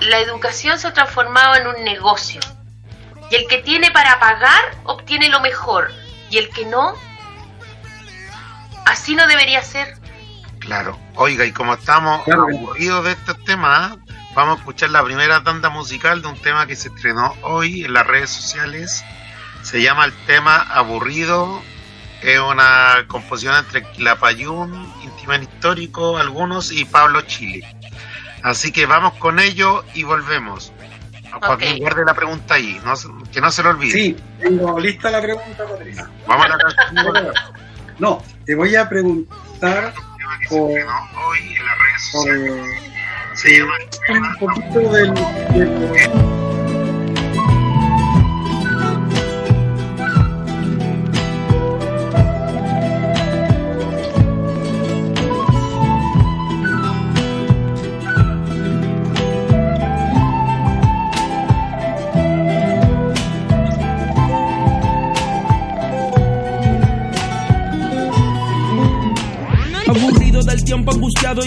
la 0.00 0.18
educación 0.18 0.78
se 0.78 0.88
ha 0.88 0.92
transformado 0.92 1.56
en 1.56 1.66
un 1.68 1.84
negocio. 1.84 2.40
Y 3.30 3.36
el 3.36 3.46
que 3.48 3.62
tiene 3.62 3.90
para 3.90 4.20
pagar 4.20 4.76
obtiene 4.84 5.30
lo 5.30 5.40
mejor. 5.40 5.90
Y 6.28 6.36
el 6.36 6.50
que 6.50 6.66
no, 6.66 6.94
así 8.84 9.14
no 9.14 9.26
debería 9.26 9.62
ser. 9.62 9.96
Claro. 10.58 10.98
Oiga, 11.14 11.46
y 11.46 11.52
como 11.52 11.74
estamos 11.74 12.28
aburridos 12.28 13.04
de 13.04 13.12
estos 13.12 13.42
temas, 13.44 13.96
vamos 14.34 14.56
a 14.56 14.58
escuchar 14.58 14.90
la 14.90 15.02
primera 15.04 15.42
tanda 15.42 15.70
musical 15.70 16.22
de 16.22 16.28
un 16.28 16.36
tema 16.38 16.66
que 16.66 16.76
se 16.76 16.88
estrenó 16.88 17.34
hoy 17.42 17.84
en 17.84 17.92
las 17.92 18.06
redes 18.06 18.30
sociales. 18.30 19.04
Se 19.62 19.82
llama 19.82 20.04
el 20.04 20.12
tema 20.26 20.56
Aburrido. 20.56 21.62
Es 22.22 22.40
una 22.40 23.04
composición 23.06 23.56
entre 23.56 23.82
Quilapayún, 23.82 24.92
Intimen 25.02 25.42
Histórico, 25.42 26.16
algunos, 26.16 26.72
y 26.72 26.84
Pablo 26.84 27.20
Chile. 27.22 27.66
Así 28.42 28.72
que 28.72 28.86
vamos 28.86 29.14
con 29.14 29.38
ello 29.38 29.84
y 29.94 30.04
volvemos. 30.04 30.72
Joaquín, 31.40 31.78
guarde 31.78 32.04
la 32.04 32.14
pregunta 32.14 32.54
ahí, 32.54 32.80
que 33.32 33.40
no 33.40 33.50
se 33.50 33.62
lo 33.62 33.70
olvide. 33.70 33.92
Sí, 33.92 34.16
tengo 34.40 34.78
lista 34.78 35.10
la 35.10 35.20
pregunta, 35.20 35.64
Patricia. 35.66 36.08
Vamos 36.26 36.46
a 36.46 36.92
la 36.92 37.32
No, 37.98 38.22
te 38.44 38.54
voy 38.54 38.74
a 38.74 38.88
preguntar 38.88 39.92
por, 40.48 40.70
hoy 40.70 41.56
en 41.56 41.66
las 41.66 41.78
redes 41.78 42.10
sociales. 42.10 42.84
Se 43.34 43.58
llama 43.58 43.74
un 44.20 44.38
poquito 44.38 44.92
del, 44.92 45.12
del 45.54 46.33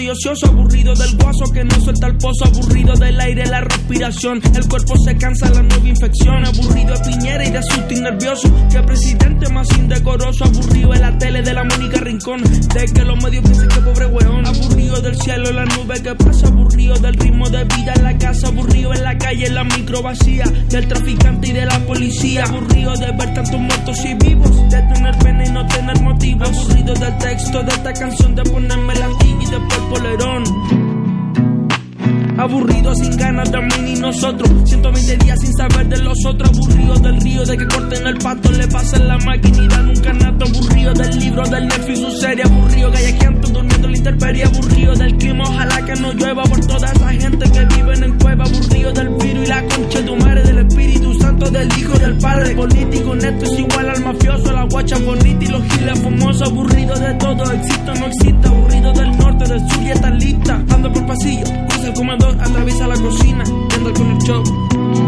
y 0.00 0.08
aburrido 0.44 0.94
del 0.94 1.16
guaso 1.16 1.52
que 1.52 1.64
no 1.64 1.74
suelta 1.80 2.06
el 2.06 2.16
pozo, 2.18 2.44
aburrido 2.44 2.94
del 2.94 3.18
aire, 3.20 3.46
la 3.46 3.62
respiración, 3.62 4.40
el 4.54 4.68
cuerpo 4.68 4.94
se 5.04 5.16
cansa, 5.16 5.50
la 5.50 5.62
nueva 5.62 5.88
infección, 5.88 6.44
aburrido 6.44 6.94
de 6.94 7.00
Piñera 7.00 7.44
y 7.44 7.50
de 7.50 7.60
Sustin 7.62 8.02
nervioso, 8.04 8.48
que 8.70 8.80
presidente 8.82 9.52
más 9.52 9.68
indecoroso, 9.76 10.44
aburrido 10.44 10.92
de 10.92 11.00
la 11.00 11.18
tele 11.18 11.42
de 11.42 11.52
la 11.52 11.64
Mónica 11.64 12.00
Rincón, 12.00 12.42
de 12.42 12.86
que 12.94 13.04
los 13.04 13.22
medios 13.24 13.42
piensen 13.44 13.68
que 13.68 13.80
pobre 13.80 14.06
weón, 14.06 14.46
aburrido 14.46 15.00
del 15.00 15.16
cielo, 15.16 15.50
la 15.50 15.64
nube 15.64 16.00
que 16.00 16.14
pasa, 16.14 16.46
aburrido 16.46 16.94
del 16.94 17.14
ritmo 17.14 17.48
de 17.50 17.64
vida 17.64 17.92
en 17.96 18.04
la 18.04 18.16
casa, 18.18 18.48
aburrido 18.48 18.94
en 18.94 19.02
la 19.02 19.18
calle, 19.18 19.46
en 19.46 19.54
la 19.54 19.64
micro 19.64 20.00
vacía, 20.00 20.44
del 20.68 20.86
traficante 20.86 21.48
y 21.48 21.52
de 21.52 21.66
la 21.66 21.78
policía, 21.86 22.44
aburrido 22.44 22.92
de 22.94 23.10
ver 23.12 23.34
tantos 23.34 23.60
muertos 23.60 23.98
y 24.04 24.14
vivos, 24.14 24.70
de 24.70 24.80
tener 24.94 25.18
pena 25.18 25.44
y 25.44 25.50
no 25.50 25.66
tener 25.66 26.00
motivo, 26.02 26.44
aburrido 26.44 26.94
del 26.94 27.18
texto 27.18 27.62
de 27.62 27.70
esta 27.70 27.92
canción, 27.92 28.36
de 28.36 28.42
ponerme 28.44 28.94
la 28.94 29.08
de 29.50 29.58
por 29.60 29.88
polerón. 29.88 30.44
Aburrido 32.38 32.94
sin 32.94 33.16
ganas 33.16 33.50
de 33.50 33.60
mí 33.60 33.74
ni 33.82 33.94
nosotros. 34.00 34.48
120 34.64 35.16
días 35.24 35.40
sin 35.40 35.52
saber 35.54 35.88
de 35.88 35.98
los 35.98 36.24
otros. 36.24 36.50
Aburridos 36.50 37.02
del 37.02 37.20
río, 37.20 37.44
de 37.44 37.56
que 37.56 37.66
corten 37.66 38.06
el 38.06 38.18
pasto, 38.18 38.52
le 38.52 38.68
pasen 38.68 39.08
la 39.08 39.18
maquinita. 39.18 39.82
Nunca 39.82 40.12
nato 40.12 40.44
aburrido 40.46 40.94
del 40.94 41.18
libro, 41.18 41.42
del 41.48 41.66
Netflix, 41.66 41.98
su 41.98 42.10
serie. 42.12 42.44
Aburrido, 42.44 42.92
gallaqueando, 42.92 43.48
durmiendo 43.48 43.86
en 43.88 43.92
la 43.92 43.98
intemperie. 43.98 44.44
Aburrido 44.44 44.94
del 44.94 45.16
clima, 45.16 45.44
ojalá 45.48 45.84
que 45.84 45.94
no 45.96 46.12
llueva 46.12 46.42
por 46.44 46.60
toda 46.60 46.92
esa 46.92 47.08
gente 47.08 47.50
que 47.50 47.64
vive 47.74 47.94
en 47.94 48.18
cueva. 48.18 48.44
Aburrido 48.44 48.92
del 48.92 49.08
virus 49.08 49.44
y 49.44 49.46
la 49.48 49.62
concha 49.66 49.98
de 49.98 50.04
tu 50.04 50.16
madre, 50.16 50.42
del 50.44 50.58
Espíritu 50.58 51.14
Santo, 51.14 51.50
del 51.50 51.68
Hijo 51.76 51.98
del 51.98 52.18
Padre. 52.18 52.54
Político 52.54 53.14
neto 53.16 53.44
es 53.46 53.58
igual 53.58 53.90
al 53.90 54.04
mafioso, 54.04 54.52
la 54.52 54.62
guacha 54.62 54.96
bonita 54.98 55.44
y 55.44 55.48
los 55.48 55.62
giles 55.64 55.98
fumosos. 55.98 56.48
Aburrido 56.48 56.94
de 56.94 57.14
todo, 57.14 57.52
existe 57.52 57.90
o 57.90 57.94
no 57.96 58.06
existe. 58.06 58.48
Aburrido 58.48 58.92
del 58.92 59.18
no 59.18 59.27
norte, 59.38 59.52
del 59.52 59.70
sur 59.70 59.86
está 59.86 60.10
lista. 60.10 60.64
Ando 60.70 60.92
por 60.92 61.06
pasillo, 61.06 61.44
cruza 61.68 61.88
el 61.88 61.94
comedor, 61.94 62.36
atraviesa 62.40 62.86
la 62.86 62.96
cocina, 62.96 63.44
ando 63.74 63.92
con 63.92 64.10
el 64.10 64.18
show. 64.18 65.07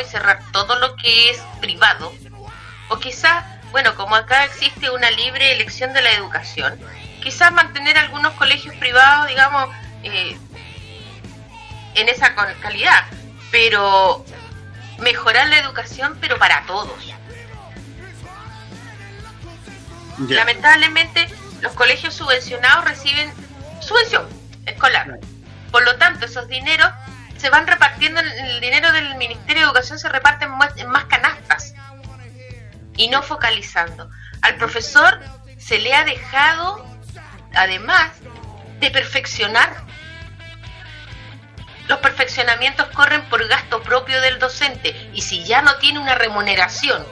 y 0.00 0.04
cerrar 0.04 0.40
todo 0.52 0.78
lo 0.78 0.96
que 0.96 1.30
es 1.30 1.38
privado. 1.60 2.12
O 2.88 2.98
quizás, 2.98 3.44
bueno, 3.70 3.94
como 3.94 4.14
acá 4.14 4.44
existe 4.44 4.90
una 4.90 5.10
libre 5.10 5.52
elección 5.52 5.92
de 5.92 6.02
la 6.02 6.10
educación, 6.12 6.78
quizás 7.22 7.52
mantener 7.52 7.96
algunos 7.98 8.32
colegios 8.34 8.74
privados, 8.76 9.28
digamos, 9.28 9.70
eh, 10.02 10.36
en 11.94 12.08
esa 12.08 12.34
calidad, 12.60 13.04
pero 13.50 14.24
mejorar 14.98 15.48
la 15.48 15.58
educación, 15.58 16.18
pero 16.20 16.38
para 16.38 16.64
todos. 16.66 17.14
Lamentablemente, 20.28 21.26
los 21.60 21.72
colegios 21.72 22.14
subvencionados 22.14 22.84
reciben 22.84 23.32
subvención 23.80 24.28
escolar. 24.66 25.18
Por 25.70 25.84
lo 25.84 25.96
tanto, 25.96 26.26
esos 26.26 26.46
dineros 26.48 26.90
se 27.38 27.50
van 27.50 27.66
repartiendo 27.66 28.20
el 28.20 28.60
dinero 28.60 28.92
del 28.92 29.16
Ministerio 29.16 29.33
educación 29.64 29.98
se 29.98 30.08
reparten 30.08 30.50
más, 30.50 30.76
en 30.76 30.88
más 30.88 31.04
canastas 31.04 31.74
y 32.96 33.08
no 33.08 33.22
focalizando. 33.22 34.10
Al 34.42 34.56
profesor 34.56 35.20
se 35.58 35.78
le 35.78 35.94
ha 35.94 36.04
dejado, 36.04 36.84
además, 37.54 38.12
de 38.80 38.90
perfeccionar. 38.90 39.74
Los 41.88 41.98
perfeccionamientos 41.98 42.86
corren 42.88 43.22
por 43.28 43.46
gasto 43.46 43.82
propio 43.82 44.20
del 44.20 44.38
docente 44.38 45.10
y 45.12 45.22
si 45.22 45.44
ya 45.44 45.62
no 45.62 45.76
tiene 45.76 45.98
una 45.98 46.14
remuneración 46.14 47.04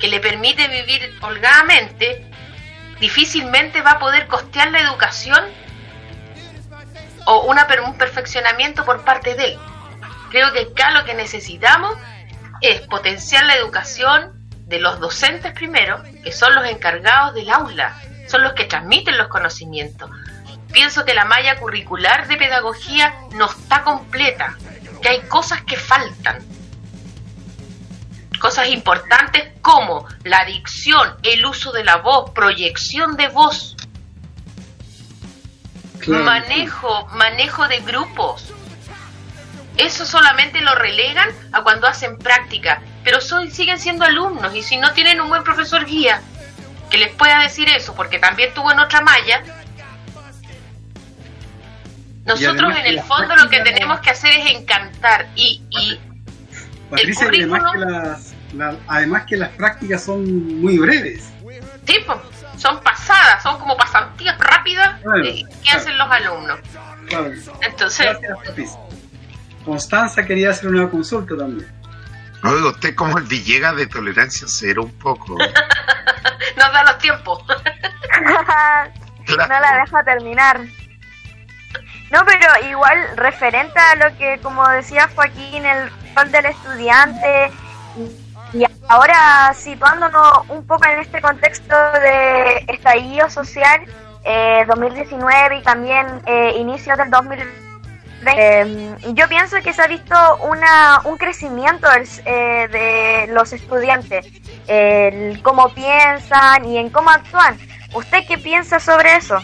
que 0.00 0.08
le 0.08 0.20
permite 0.20 0.68
vivir 0.68 1.18
holgadamente, 1.20 2.30
difícilmente 3.00 3.82
va 3.82 3.92
a 3.92 3.98
poder 3.98 4.26
costear 4.26 4.70
la 4.70 4.80
educación 4.80 5.44
o 7.26 7.42
una, 7.42 7.66
un 7.84 7.98
perfeccionamiento 7.98 8.84
por 8.84 9.04
parte 9.04 9.34
de 9.34 9.44
él. 9.52 9.58
Creo 10.30 10.52
que 10.52 10.60
acá 10.60 10.90
lo 10.90 11.04
que 11.04 11.14
necesitamos 11.14 11.96
es 12.60 12.80
potenciar 12.82 13.44
la 13.44 13.56
educación 13.56 14.48
de 14.66 14.80
los 14.80 14.98
docentes 14.98 15.52
primero, 15.52 16.02
que 16.24 16.32
son 16.32 16.54
los 16.54 16.66
encargados 16.66 17.34
del 17.34 17.50
aula, 17.50 17.96
son 18.26 18.42
los 18.42 18.54
que 18.54 18.64
transmiten 18.64 19.16
los 19.16 19.28
conocimientos. 19.28 20.10
Pienso 20.72 21.04
que 21.04 21.14
la 21.14 21.24
malla 21.24 21.58
curricular 21.58 22.26
de 22.26 22.36
pedagogía 22.36 23.14
no 23.32 23.46
está 23.46 23.82
completa, 23.82 24.56
que 25.00 25.08
hay 25.08 25.20
cosas 25.22 25.62
que 25.62 25.76
faltan, 25.76 26.44
cosas 28.40 28.68
importantes 28.68 29.52
como 29.62 30.06
la 30.24 30.44
dicción, 30.44 31.16
el 31.22 31.46
uso 31.46 31.72
de 31.72 31.84
la 31.84 31.96
voz, 31.96 32.30
proyección 32.32 33.16
de 33.16 33.28
voz, 33.28 33.76
manejo, 36.06 37.06
manejo 37.12 37.66
de 37.68 37.80
grupos, 37.80 38.52
eso 39.78 40.06
solamente 40.06 40.60
lo 40.62 40.74
relegan 40.74 41.28
a 41.52 41.62
cuando 41.62 41.86
hacen 41.86 42.16
práctica, 42.18 42.80
pero 43.04 43.20
son, 43.20 43.50
siguen 43.50 43.78
siendo 43.78 44.04
alumnos 44.04 44.54
y 44.54 44.62
si 44.62 44.76
no 44.78 44.92
tienen 44.92 45.20
un 45.20 45.28
buen 45.28 45.42
profesor 45.44 45.84
guía 45.84 46.20
que 46.90 46.98
les 46.98 47.12
pueda 47.12 47.40
decir 47.40 47.68
eso, 47.68 47.94
porque 47.94 48.18
también 48.18 48.54
tuvo 48.54 48.72
en 48.72 48.78
otra 48.78 49.00
malla, 49.02 49.42
nosotros 52.24 52.74
en 52.76 52.86
el 52.86 53.00
fondo 53.02 53.36
lo 53.36 53.48
que 53.48 53.60
tenemos 53.60 54.00
que 54.00 54.10
hacer 54.10 54.32
es 54.36 54.50
encantar 54.50 55.28
y, 55.36 55.62
y 55.70 56.00
Patricia, 56.90 57.28
y 57.32 57.42
además, 57.42 57.62
que 57.72 57.78
las, 57.78 58.34
la- 58.54 58.76
además 58.88 59.24
que 59.28 59.36
las 59.36 59.50
prácticas 59.50 60.04
son 60.04 60.60
muy 60.60 60.78
breves. 60.78 61.28
tipo, 61.84 62.20
son 62.56 62.80
pasadas, 62.80 63.42
son 63.42 63.58
como 63.58 63.76
pasantías 63.76 64.38
rápidas 64.38 65.00
Claro, 65.02 65.24
eh, 65.24 65.44
que 65.44 65.56
claro. 65.62 65.78
hacen 65.80 65.98
los 65.98 66.10
alumnos. 66.10 66.58
Claro. 67.08 67.32
Entonces, 67.60 68.06
Gracias. 68.20 68.78
Constanza 69.66 70.24
quería 70.24 70.50
hacer 70.50 70.68
una 70.68 70.88
consulta 70.88 71.36
también. 71.36 71.68
Oiga, 72.42 72.70
usted 72.70 72.94
como 72.94 73.18
el 73.18 73.24
Villegas 73.24 73.76
de 73.76 73.86
tolerancia 73.86 74.46
cero 74.48 74.84
un 74.84 74.98
poco. 74.98 75.36
nos 76.56 76.72
da 76.72 76.84
los 76.84 76.98
tiempos. 76.98 77.44
no 79.28 79.48
la 79.48 79.84
deja 79.84 80.04
terminar. 80.04 80.60
No, 82.10 82.24
pero 82.24 82.68
igual 82.70 83.16
referente 83.16 83.78
a 83.78 83.96
lo 83.96 84.16
que, 84.16 84.38
como 84.40 84.66
decía 84.68 85.10
Joaquín, 85.14 85.66
el 85.66 85.90
rol 86.14 86.30
del 86.30 86.46
estudiante 86.46 87.50
y 88.52 88.64
ahora 88.88 89.52
situándonos 89.54 90.48
un 90.48 90.64
poco 90.66 90.86
en 90.86 91.00
este 91.00 91.20
contexto 91.20 91.74
de 92.00 92.64
estallido 92.68 93.28
social 93.28 93.82
eh, 94.24 94.64
2019 94.68 95.58
y 95.58 95.62
también 95.62 96.06
eh, 96.26 96.54
inicios 96.58 96.96
del 96.96 97.10
2020, 97.10 97.65
eh, 98.28 98.96
yo 99.14 99.28
pienso 99.28 99.60
que 99.62 99.72
se 99.72 99.82
ha 99.82 99.86
visto 99.86 100.14
una, 100.38 101.00
un 101.04 101.16
crecimiento 101.16 101.88
eh, 102.24 102.68
de 102.70 103.32
los 103.32 103.52
estudiantes, 103.52 104.26
el 104.66 105.42
cómo 105.42 105.72
piensan 105.74 106.64
y 106.64 106.78
en 106.78 106.90
cómo 106.90 107.10
actúan. 107.10 107.58
¿Usted 107.94 108.26
qué 108.26 108.38
piensa 108.38 108.80
sobre 108.80 109.16
eso? 109.16 109.42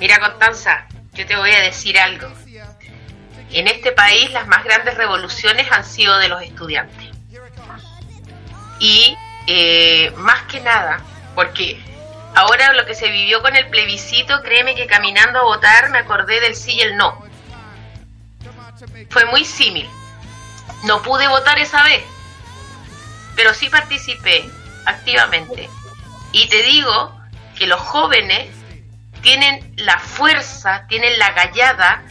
Mira, 0.00 0.18
Constanza, 0.18 0.86
yo 1.14 1.26
te 1.26 1.36
voy 1.36 1.52
a 1.52 1.60
decir 1.60 1.98
algo. 1.98 2.28
En 3.50 3.68
este 3.68 3.92
país 3.92 4.30
las 4.32 4.46
más 4.48 4.64
grandes 4.64 4.96
revoluciones 4.96 5.70
han 5.70 5.84
sido 5.84 6.18
de 6.18 6.28
los 6.28 6.42
estudiantes. 6.42 7.10
Y 8.80 9.16
eh, 9.46 10.12
más 10.16 10.42
que 10.42 10.60
nada, 10.60 11.00
porque 11.34 11.80
ahora 12.34 12.72
lo 12.72 12.86
que 12.86 12.94
se 12.94 13.10
vivió 13.10 13.42
con 13.42 13.56
el 13.56 13.68
plebiscito, 13.68 14.42
créeme 14.42 14.74
que 14.74 14.86
caminando 14.86 15.40
a 15.40 15.44
votar 15.44 15.90
me 15.90 15.98
acordé 15.98 16.40
del 16.40 16.56
sí 16.56 16.72
y 16.74 16.80
el 16.80 16.96
no. 16.96 17.24
Fue 19.10 19.24
muy 19.26 19.44
símil. 19.44 19.88
No 20.84 21.02
pude 21.02 21.28
votar 21.28 21.58
esa 21.58 21.82
vez, 21.84 22.02
pero 23.36 23.54
sí 23.54 23.68
participé 23.68 24.48
activamente. 24.86 25.68
Y 26.32 26.48
te 26.48 26.62
digo 26.62 27.20
que 27.56 27.66
los 27.66 27.80
jóvenes 27.80 28.48
tienen 29.22 29.74
la 29.76 29.98
fuerza, 29.98 30.86
tienen 30.88 31.18
la 31.18 31.30
gallada 31.32 32.02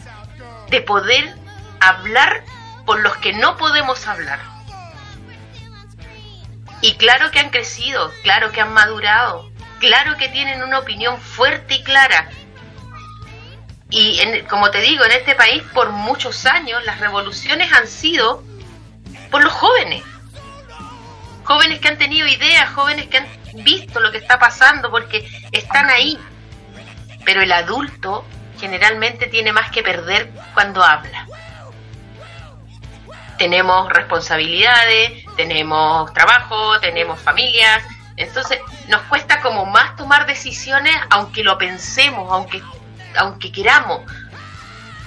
de 0.70 0.80
poder 0.80 1.36
hablar 1.80 2.44
por 2.86 3.00
los 3.00 3.16
que 3.18 3.32
no 3.34 3.56
podemos 3.56 4.06
hablar. 4.06 4.40
Y 6.80 6.94
claro 6.94 7.30
que 7.30 7.38
han 7.38 7.50
crecido, 7.50 8.10
claro 8.22 8.50
que 8.50 8.60
han 8.60 8.72
madurado, 8.72 9.51
claro 9.82 10.16
que 10.16 10.28
tienen 10.28 10.62
una 10.62 10.78
opinión 10.78 11.20
fuerte 11.20 11.74
y 11.74 11.82
clara. 11.82 12.30
Y 13.90 14.20
en- 14.20 14.46
como 14.46 14.70
te 14.70 14.80
digo, 14.80 15.04
en 15.04 15.10
este 15.10 15.34
país 15.34 15.60
por 15.74 15.90
muchos 15.90 16.46
años 16.46 16.82
las 16.84 17.00
revoluciones 17.00 17.72
han 17.72 17.88
sido 17.88 18.44
por 19.30 19.42
los 19.42 19.52
jóvenes. 19.52 20.04
Jóvenes 21.42 21.80
que 21.80 21.88
han 21.88 21.98
tenido 21.98 22.28
ideas, 22.28 22.70
jóvenes 22.70 23.08
que 23.08 23.18
han 23.18 23.26
visto 23.64 23.98
lo 23.98 24.12
que 24.12 24.18
está 24.18 24.38
pasando 24.38 24.88
porque 24.88 25.28
están 25.50 25.90
ahí, 25.90 26.16
pero 27.24 27.42
el 27.42 27.50
adulto 27.50 28.24
generalmente 28.60 29.26
tiene 29.26 29.52
más 29.52 29.72
que 29.72 29.82
perder 29.82 30.30
cuando 30.54 30.84
habla. 30.84 31.26
Tenemos 33.36 33.88
responsabilidades, 33.88 35.24
tenemos 35.36 36.12
trabajo, 36.12 36.78
tenemos 36.78 37.18
familias, 37.20 37.82
entonces 38.22 38.58
nos 38.88 39.02
cuesta 39.02 39.40
como 39.40 39.66
más 39.66 39.96
tomar 39.96 40.26
decisiones 40.26 40.94
aunque 41.10 41.42
lo 41.44 41.58
pensemos, 41.58 42.30
aunque, 42.30 42.62
aunque 43.16 43.52
queramos. 43.52 44.00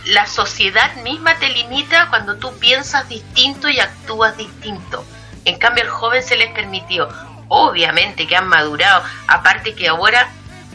La 0.06 0.28
sociedad 0.28 0.93
misma 0.97 1.36
te 1.36 1.49
limita 1.49 2.10
cuando 2.10 2.38
tú 2.38 2.58
piensas 2.60 3.10
distinto 3.10 3.69
y 3.69 3.80
actúas 3.80 4.38
distinto. 4.38 5.04
En 5.45 5.58
cambio 5.58 5.84
al 5.84 5.89
joven 5.89 6.21
se 6.21 6.36
les 6.36 6.51
permitió, 6.51 7.10
obviamente 7.47 8.28
que 8.28 8.36
han 8.36 8.47
madurado, 8.47 9.04
aparte 9.28 9.73
que 9.73 9.88
ahora 9.88 10.30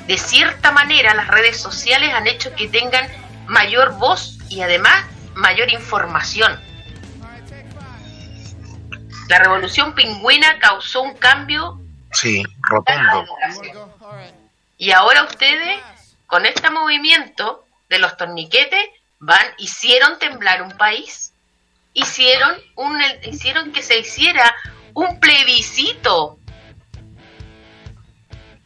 de 0.06 0.18
cierta 0.18 0.72
manera 0.72 1.14
las 1.14 1.28
redes 1.28 1.60
sociales 1.60 2.12
han 2.12 2.26
hecho 2.26 2.54
que 2.56 2.68
tengan 2.68 3.06
mayor 3.46 3.96
voz 3.98 4.38
y 4.48 4.60
además 4.62 5.04
mayor 5.34 5.70
información. 5.70 6.58
La 9.28 9.38
revolución 9.38 9.94
pingüina 9.94 10.58
causó 10.58 11.02
un 11.02 11.14
cambio 11.14 11.80
Sí, 12.12 12.42
rotundo. 12.62 13.24
educación. 13.24 13.88
Y 14.76 14.92
ahora 14.92 15.24
ustedes, 15.24 15.80
con 16.26 16.46
este 16.46 16.70
movimiento 16.70 17.64
de 17.88 17.98
los 17.98 18.16
torniquetes, 18.16 18.86
van, 19.18 19.44
hicieron 19.58 20.18
temblar 20.18 20.62
un 20.62 20.76
país. 20.76 21.32
Hicieron, 21.92 22.56
un, 22.76 23.00
hicieron 23.24 23.72
que 23.72 23.82
se 23.82 23.98
hiciera 23.98 24.54
un 24.94 25.18
plebiscito 25.20 26.40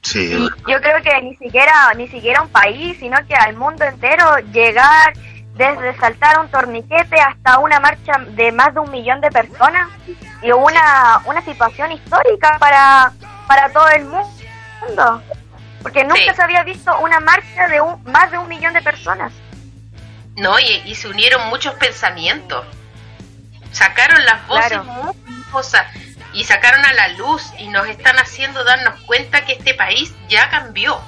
Sí, 0.04 0.32
Y 0.34 0.70
yo 0.70 0.80
creo 0.82 1.02
que 1.02 1.22
ni 1.22 1.34
siquiera 1.36 1.72
ni 1.96 2.06
siquiera 2.08 2.42
un 2.42 2.50
país, 2.50 2.96
sino 3.00 3.16
que 3.26 3.34
al 3.34 3.56
mundo 3.56 3.84
entero 3.84 4.36
llegar 4.52 5.14
desde 5.54 5.96
saltar 5.96 6.40
un 6.40 6.50
torniquete 6.50 7.16
hasta 7.18 7.58
una 7.58 7.80
marcha 7.80 8.12
de 8.30 8.52
más 8.52 8.74
de 8.74 8.80
un 8.80 8.90
millón 8.90 9.20
de 9.22 9.30
personas 9.30 9.88
y 10.42 10.52
una, 10.52 11.22
una 11.24 11.40
situación 11.42 11.92
histórica 11.92 12.58
para, 12.58 13.12
para 13.46 13.70
todo 13.72 13.88
el 13.88 14.04
mundo. 14.04 15.22
Porque 15.82 16.02
nunca 16.04 16.16
Sí. 16.30 16.36
se 16.36 16.42
había 16.42 16.62
visto 16.64 16.98
una 17.00 17.20
marcha 17.20 17.68
de 17.68 17.80
un, 17.80 18.02
más 18.04 18.30
de 18.30 18.38
un 18.38 18.48
millón 18.48 18.72
de 18.74 18.82
personas. 18.82 19.32
¿no? 20.36 20.58
Y, 20.58 20.82
y 20.86 20.94
se 20.96 21.06
unieron 21.08 21.46
muchos 21.48 21.74
pensamientos. 21.74 22.66
Sacaron 23.72 24.24
las 24.24 24.46
voces 24.48 24.66
Claro. 24.68 24.84
muy 24.84 25.14
cosas 25.52 25.86
y 26.32 26.42
sacaron 26.44 26.84
a 26.84 26.92
la 26.94 27.08
luz 27.10 27.42
y 27.58 27.68
nos 27.68 27.86
están 27.86 28.16
haciendo 28.18 28.64
darnos 28.64 28.98
cuenta 29.02 29.44
que 29.44 29.52
este 29.52 29.74
país 29.74 30.12
ya 30.28 30.48
cambió. 30.50 31.00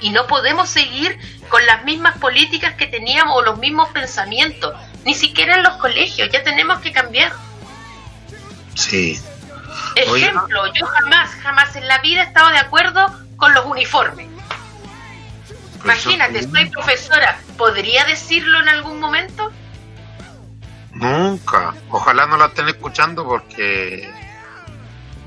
Y 0.00 0.10
no 0.10 0.26
podemos 0.26 0.68
seguir 0.68 1.16
con 1.48 1.64
las 1.66 1.84
mismas 1.84 2.18
políticas 2.18 2.74
que 2.74 2.86
teníamos 2.88 3.36
o 3.36 3.42
los 3.42 3.58
mismos 3.58 3.88
pensamientos, 3.90 4.74
ni 5.04 5.14
siquiera 5.14 5.54
en 5.54 5.62
los 5.62 5.74
colegios, 5.76 6.28
ya 6.32 6.42
tenemos 6.42 6.80
que 6.80 6.92
cambiar. 6.92 7.32
sí. 8.74 9.20
Oye. 10.08 10.26
Ejemplo, 10.26 10.66
yo 10.72 10.86
jamás, 10.86 11.30
jamás 11.42 11.74
en 11.76 11.88
la 11.88 11.98
vida 11.98 12.22
he 12.22 12.26
estado 12.26 12.50
de 12.50 12.58
acuerdo 12.58 13.06
con 13.36 13.54
los 13.54 13.64
uniformes. 13.66 14.28
Imagínate, 15.84 16.42
soy 16.42 16.68
profesora, 16.70 17.38
¿podría 17.56 18.04
decirlo 18.04 18.60
en 18.60 18.68
algún 18.68 18.98
momento? 18.98 19.52
Nunca. 20.92 21.74
Ojalá 21.90 22.26
no 22.26 22.36
la 22.36 22.46
estén 22.46 22.68
escuchando 22.68 23.24
porque. 23.24 24.10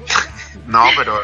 no, 0.65 0.85
pero. 0.97 1.21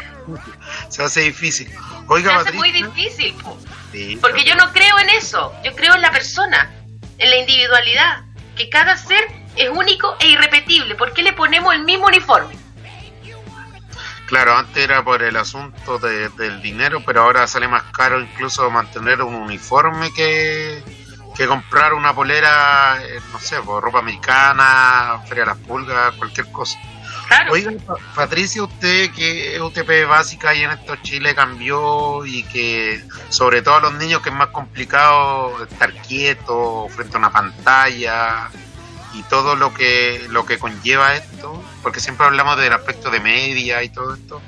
Se 0.88 1.02
hace 1.02 1.20
difícil. 1.22 1.70
Oiga, 2.08 2.42
Se 2.42 2.48
hace 2.48 2.52
muy 2.52 2.72
difícil, 2.72 3.34
po, 3.34 3.58
Sí, 3.92 4.18
porque 4.20 4.44
yo 4.44 4.54
no 4.56 4.72
creo 4.72 4.98
en 4.98 5.10
eso, 5.10 5.52
yo 5.64 5.74
creo 5.74 5.94
en 5.94 6.02
la 6.02 6.10
persona, 6.10 6.70
en 7.18 7.30
la 7.30 7.36
individualidad, 7.36 8.24
que 8.56 8.68
cada 8.68 8.96
ser 8.96 9.24
es 9.56 9.68
único 9.70 10.16
e 10.20 10.28
irrepetible. 10.28 10.94
¿Por 10.94 11.12
qué 11.12 11.22
le 11.22 11.32
ponemos 11.32 11.74
el 11.74 11.84
mismo 11.84 12.06
uniforme? 12.06 12.56
Claro, 14.26 14.56
antes 14.56 14.82
era 14.82 15.04
por 15.04 15.22
el 15.22 15.36
asunto 15.36 15.98
de- 15.98 16.28
del 16.30 16.60
dinero, 16.60 17.00
pero 17.06 17.22
ahora 17.22 17.46
sale 17.46 17.68
más 17.68 17.84
caro 17.92 18.20
incluso 18.20 18.68
mantener 18.70 19.22
un 19.22 19.34
uniforme 19.36 20.12
que, 20.12 20.82
que 21.36 21.46
comprar 21.46 21.94
una 21.94 22.12
polera, 22.14 22.98
eh, 23.04 23.20
no 23.32 23.38
sé, 23.38 23.60
por 23.62 23.82
ropa 23.84 24.00
americana, 24.00 25.20
Feria 25.28 25.44
de 25.44 25.50
las 25.50 25.58
Pulgas, 25.58 26.14
cualquier 26.16 26.50
cosa. 26.50 26.76
Claro. 27.28 27.52
Oiga, 27.52 27.70
Pa- 27.86 27.96
Patricia, 28.16 28.62
usted 28.64 29.10
que 29.12 29.54
es 29.54 29.60
UTP 29.60 30.04
básica 30.06 30.54
y 30.54 30.62
en 30.64 30.70
esto 30.72 30.96
Chile 31.02 31.34
cambió 31.34 32.24
y 32.26 32.42
que 32.44 33.04
sobre 33.28 33.62
todo 33.62 33.76
a 33.76 33.80
los 33.80 33.94
niños 33.94 34.22
que 34.22 34.30
es 34.30 34.34
más 34.34 34.48
complicado 34.48 35.64
estar 35.64 35.92
quieto 36.02 36.88
frente 36.90 37.16
a 37.16 37.18
una 37.18 37.30
pantalla 37.32 38.48
y 39.16 39.22
todo 39.24 39.56
lo 39.56 39.72
que 39.74 40.26
lo 40.30 40.44
que 40.46 40.58
conlleva 40.58 41.14
esto, 41.14 41.62
porque 41.82 42.00
siempre 42.00 42.26
hablamos 42.26 42.56
del 42.58 42.72
aspecto 42.72 43.10
de 43.10 43.20
media 43.20 43.82
y 43.82 43.88
todo 43.88 44.14
esto. 44.14 44.40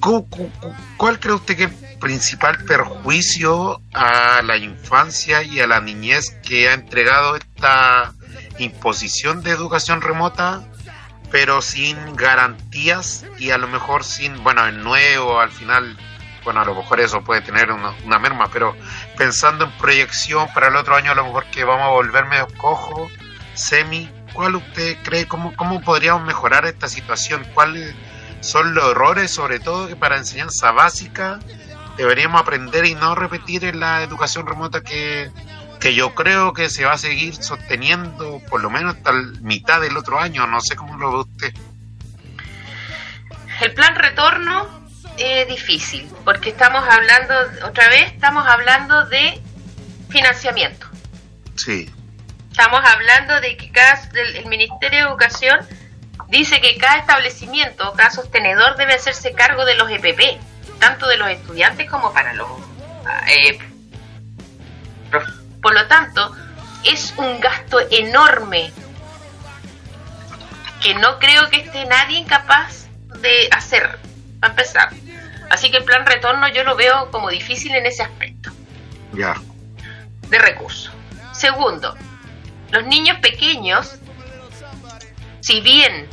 ¿Cu- 0.00 0.26
cu- 0.30 0.50
cu- 0.60 0.74
¿Cuál 0.96 1.20
cree 1.20 1.34
usted 1.34 1.56
que 1.56 1.64
es 1.64 1.70
el 1.92 1.98
principal 1.98 2.64
perjuicio 2.64 3.82
a 3.92 4.40
la 4.42 4.56
infancia 4.56 5.42
y 5.42 5.60
a 5.60 5.66
la 5.66 5.80
niñez 5.80 6.30
que 6.42 6.68
ha 6.70 6.72
entregado 6.74 7.36
esta 7.36 8.14
imposición 8.58 9.42
de 9.42 9.50
educación 9.50 10.00
remota 10.00 10.64
pero 11.30 11.62
sin 11.62 12.16
garantías 12.16 13.24
y 13.38 13.50
a 13.50 13.58
lo 13.58 13.68
mejor 13.68 14.02
sin, 14.02 14.42
bueno, 14.42 14.66
el 14.66 14.82
nuevo 14.82 15.38
al 15.38 15.52
final, 15.52 15.96
bueno, 16.42 16.60
a 16.60 16.64
lo 16.64 16.74
mejor 16.74 16.98
eso 17.00 17.22
puede 17.22 17.40
tener 17.40 17.70
una, 17.70 17.90
una 18.04 18.18
merma, 18.18 18.48
pero 18.52 18.74
pensando 19.16 19.64
en 19.66 19.70
proyección 19.78 20.48
para 20.52 20.66
el 20.68 20.74
otro 20.76 20.96
año, 20.96 21.12
a 21.12 21.14
lo 21.14 21.24
mejor 21.26 21.44
que 21.52 21.62
vamos 21.62 21.84
a 21.86 21.90
volver 21.90 22.26
medio 22.26 22.48
cojo, 22.56 23.08
semi, 23.54 24.10
¿cuál 24.32 24.56
usted 24.56 24.96
cree, 25.02 25.26
cómo, 25.26 25.54
cómo 25.56 25.80
podríamos 25.80 26.24
mejorar 26.24 26.64
esta 26.66 26.88
situación? 26.88 27.46
¿Cuáles 27.54 27.94
son 28.40 28.74
los 28.74 28.90
errores, 28.90 29.30
sobre 29.30 29.60
todo, 29.60 29.88
que 29.88 29.96
para 29.96 30.16
enseñanza 30.16 30.72
básica 30.72 31.38
deberíamos 31.96 32.40
aprender 32.40 32.86
y 32.86 32.94
no 32.94 33.14
repetir 33.14 33.64
en 33.64 33.80
la 33.80 34.02
educación 34.02 34.46
remota 34.46 34.82
que, 34.82 35.30
que 35.78 35.94
yo 35.94 36.14
creo 36.14 36.52
que 36.52 36.70
se 36.70 36.84
va 36.84 36.92
a 36.92 36.98
seguir 36.98 37.34
sosteniendo 37.34 38.40
por 38.48 38.62
lo 38.62 38.70
menos 38.70 38.96
hasta 38.96 39.12
la 39.12 39.40
mitad 39.40 39.80
del 39.80 39.96
otro 39.96 40.18
año. 40.18 40.46
No 40.46 40.60
sé 40.60 40.76
cómo 40.76 40.96
lo 40.96 41.12
ve 41.12 41.18
usted. 41.20 41.54
El 43.60 43.74
plan 43.74 43.94
retorno 43.94 44.66
es 45.18 45.46
difícil, 45.48 46.08
porque 46.24 46.50
estamos 46.50 46.82
hablando, 46.88 47.34
otra 47.66 47.88
vez, 47.88 48.12
estamos 48.12 48.46
hablando 48.46 49.04
de 49.06 49.38
financiamiento. 50.08 50.86
Sí, 51.56 51.90
Estamos 52.50 52.80
hablando 52.84 53.40
de 53.40 53.56
que 53.56 53.70
cada, 53.70 54.00
el 54.14 54.46
Ministerio 54.46 54.98
de 54.98 55.04
Educación 55.06 55.58
dice 56.28 56.60
que 56.60 56.76
cada 56.76 56.98
establecimiento, 56.98 57.92
cada 57.94 58.10
sostenedor 58.10 58.76
debe 58.76 58.94
hacerse 58.94 59.32
cargo 59.32 59.64
de 59.64 59.76
los 59.76 59.90
EPP, 59.90 60.40
tanto 60.78 61.06
de 61.06 61.16
los 61.16 61.28
estudiantes 61.30 61.88
como 61.90 62.12
para 62.12 62.32
los... 62.34 62.48
eh, 63.28 63.58
por 65.62 65.74
lo 65.74 65.86
tanto, 65.88 66.34
es 66.84 67.14
un 67.16 67.40
gasto 67.40 67.80
enorme 67.90 68.72
que 70.80 70.94
no 70.94 71.18
creo 71.18 71.50
que 71.50 71.58
esté 71.58 71.84
nadie 71.86 72.18
incapaz 72.18 72.88
de 73.20 73.48
hacer, 73.52 73.98
para 74.40 74.52
empezar. 74.52 74.90
Así 75.50 75.70
que 75.70 75.78
el 75.78 75.84
plan 75.84 76.06
retorno 76.06 76.48
yo 76.48 76.64
lo 76.64 76.76
veo 76.76 77.10
como 77.10 77.28
difícil 77.28 77.74
en 77.74 77.86
ese 77.86 78.02
aspecto 78.02 78.50
ya. 79.12 79.34
de 80.28 80.38
recursos. 80.38 80.92
Segundo, 81.32 81.96
los 82.70 82.84
niños 82.84 83.18
pequeños, 83.18 83.98
si 85.40 85.60
bien 85.60 86.08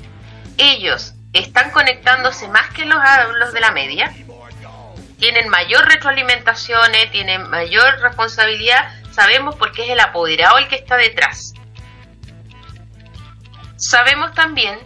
ellos 0.57 1.13
están 1.33 1.71
conectándose 1.71 2.47
más 2.47 2.69
que 2.71 2.85
los, 2.85 2.99
los 3.39 3.53
de 3.53 3.59
la 3.59 3.71
media, 3.71 4.11
tienen 5.19 5.49
mayor 5.49 5.85
retroalimentación, 5.85 6.91
tienen 7.11 7.49
mayor 7.49 7.99
responsabilidad, 8.01 8.91
sabemos 9.11 9.55
porque 9.55 9.83
es 9.85 9.89
el 9.89 9.99
apoderado 9.99 10.57
el 10.57 10.67
que 10.67 10.75
está 10.75 10.95
detrás. 10.97 11.53
Sabemos 13.77 14.33
también 14.33 14.79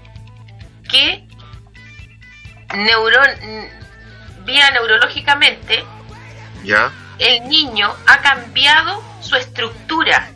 que 0.90 1.26
neuron, 2.76 3.28
vía 4.46 4.72
neurológicamente 4.72 5.84
Ya. 6.64 6.92
el 7.20 7.48
niño 7.48 7.94
ha 8.08 8.18
cambiado 8.20 9.02
su 9.22 9.36
estructura. 9.36 10.30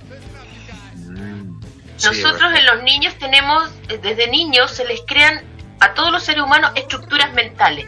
Sí, 1.97 2.07
Nosotros 2.07 2.53
en 2.53 2.65
los 2.65 2.83
niños 2.83 3.15
tenemos, 3.15 3.71
eh, 3.89 3.97
desde 3.97 4.27
niños 4.27 4.71
se 4.71 4.85
les 4.85 5.01
crean 5.07 5.43
a 5.79 5.93
todos 5.93 6.11
los 6.11 6.23
seres 6.23 6.43
humanos 6.43 6.71
estructuras 6.75 7.33
mentales. 7.33 7.85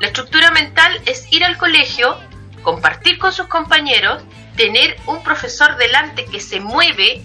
La 0.00 0.08
estructura 0.08 0.50
mental 0.50 1.00
es 1.06 1.30
ir 1.32 1.44
al 1.44 1.56
colegio, 1.56 2.18
compartir 2.62 3.18
con 3.18 3.32
sus 3.32 3.46
compañeros, 3.46 4.22
tener 4.56 4.96
un 5.06 5.22
profesor 5.22 5.76
delante 5.76 6.24
que 6.24 6.40
se 6.40 6.60
mueve, 6.60 7.22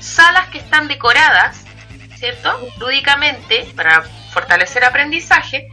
salas 0.00 0.48
que 0.48 0.58
están 0.58 0.88
decoradas, 0.88 1.64
¿cierto? 2.16 2.58
Lúdicamente, 2.78 3.70
para 3.76 4.02
fortalecer 4.32 4.84
aprendizaje, 4.84 5.68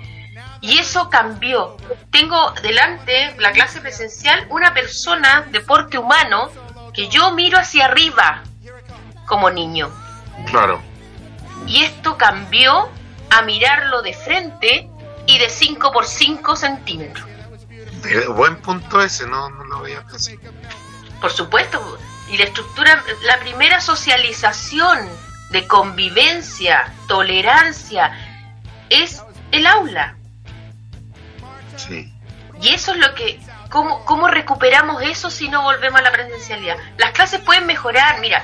y 0.61 0.77
eso 0.77 1.09
cambió. 1.09 1.77
Tengo 2.11 2.51
delante 2.61 3.35
la 3.39 3.51
clase 3.51 3.79
presencial 3.79 4.45
una 4.49 4.73
persona 4.73 5.47
de 5.51 5.61
porte 5.61 5.97
humano 5.97 6.51
que 6.93 7.07
yo 7.07 7.31
miro 7.31 7.57
hacia 7.57 7.85
arriba 7.85 8.43
como 9.29 9.49
niño. 9.51 9.89
Claro. 10.47 10.81
Y 11.67 11.83
esto 11.83 12.17
cambió 12.17 12.89
a 13.29 13.43
mirarlo 13.43 14.01
de 14.01 14.13
frente 14.13 14.89
y 15.27 15.37
de 15.37 15.49
5 15.49 15.91
por 15.91 16.05
5 16.05 16.55
centímetros. 16.55 17.25
Buen 18.35 18.57
punto 18.57 19.01
ese, 19.01 19.27
no, 19.27 19.49
no 19.49 19.63
lo 19.65 19.81
veía 19.81 20.03
así. 20.13 20.37
Por 21.21 21.31
supuesto, 21.31 21.99
y 22.31 22.37
la 22.37 22.45
estructura, 22.45 23.03
la 23.23 23.39
primera 23.39 23.79
socialización 23.81 25.07
de 25.51 25.67
convivencia, 25.67 26.91
tolerancia, 27.07 28.11
es 28.89 29.21
el 29.51 29.67
aula. 29.67 30.15
Sí. 31.75 32.11
Y 32.61 32.69
eso 32.69 32.93
es 32.93 32.97
lo 32.97 33.13
que, 33.13 33.39
¿cómo, 33.69 34.03
¿cómo 34.05 34.27
recuperamos 34.27 35.03
eso 35.03 35.29
si 35.29 35.49
no 35.49 35.61
volvemos 35.61 35.99
a 35.99 36.03
la 36.03 36.11
presencialidad? 36.11 36.77
Las 36.97 37.11
clases 37.11 37.41
pueden 37.41 37.65
mejorar, 37.65 38.19
mira, 38.21 38.43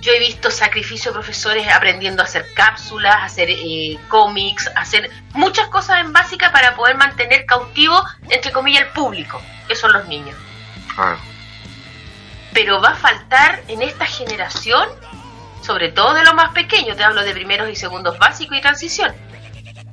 yo 0.00 0.12
he 0.12 0.18
visto 0.18 0.50
sacrificio 0.50 1.10
de 1.10 1.14
profesores 1.14 1.68
aprendiendo 1.68 2.22
a 2.22 2.24
hacer 2.24 2.46
cápsulas, 2.54 3.16
a 3.16 3.24
hacer 3.24 3.50
eh, 3.50 3.98
cómics, 4.08 4.68
a 4.74 4.80
hacer 4.80 5.10
muchas 5.34 5.68
cosas 5.68 6.00
en 6.00 6.12
básica 6.12 6.50
para 6.52 6.74
poder 6.74 6.96
mantener 6.96 7.44
cautivo, 7.44 8.02
entre 8.28 8.50
comillas, 8.50 8.82
el 8.82 8.88
público, 8.88 9.40
que 9.68 9.76
son 9.76 9.92
los 9.92 10.08
niños. 10.08 10.36
Claro. 10.94 11.18
Pero 12.52 12.80
va 12.80 12.90
a 12.90 12.96
faltar 12.96 13.62
en 13.68 13.82
esta 13.82 14.06
generación, 14.06 14.88
sobre 15.62 15.92
todo 15.92 16.14
de 16.14 16.24
los 16.24 16.34
más 16.34 16.52
pequeños, 16.52 16.96
te 16.96 17.04
hablo 17.04 17.22
de 17.22 17.32
primeros 17.32 17.68
y 17.68 17.76
segundos 17.76 18.18
básicos 18.18 18.56
y 18.56 18.60
transición. 18.60 19.14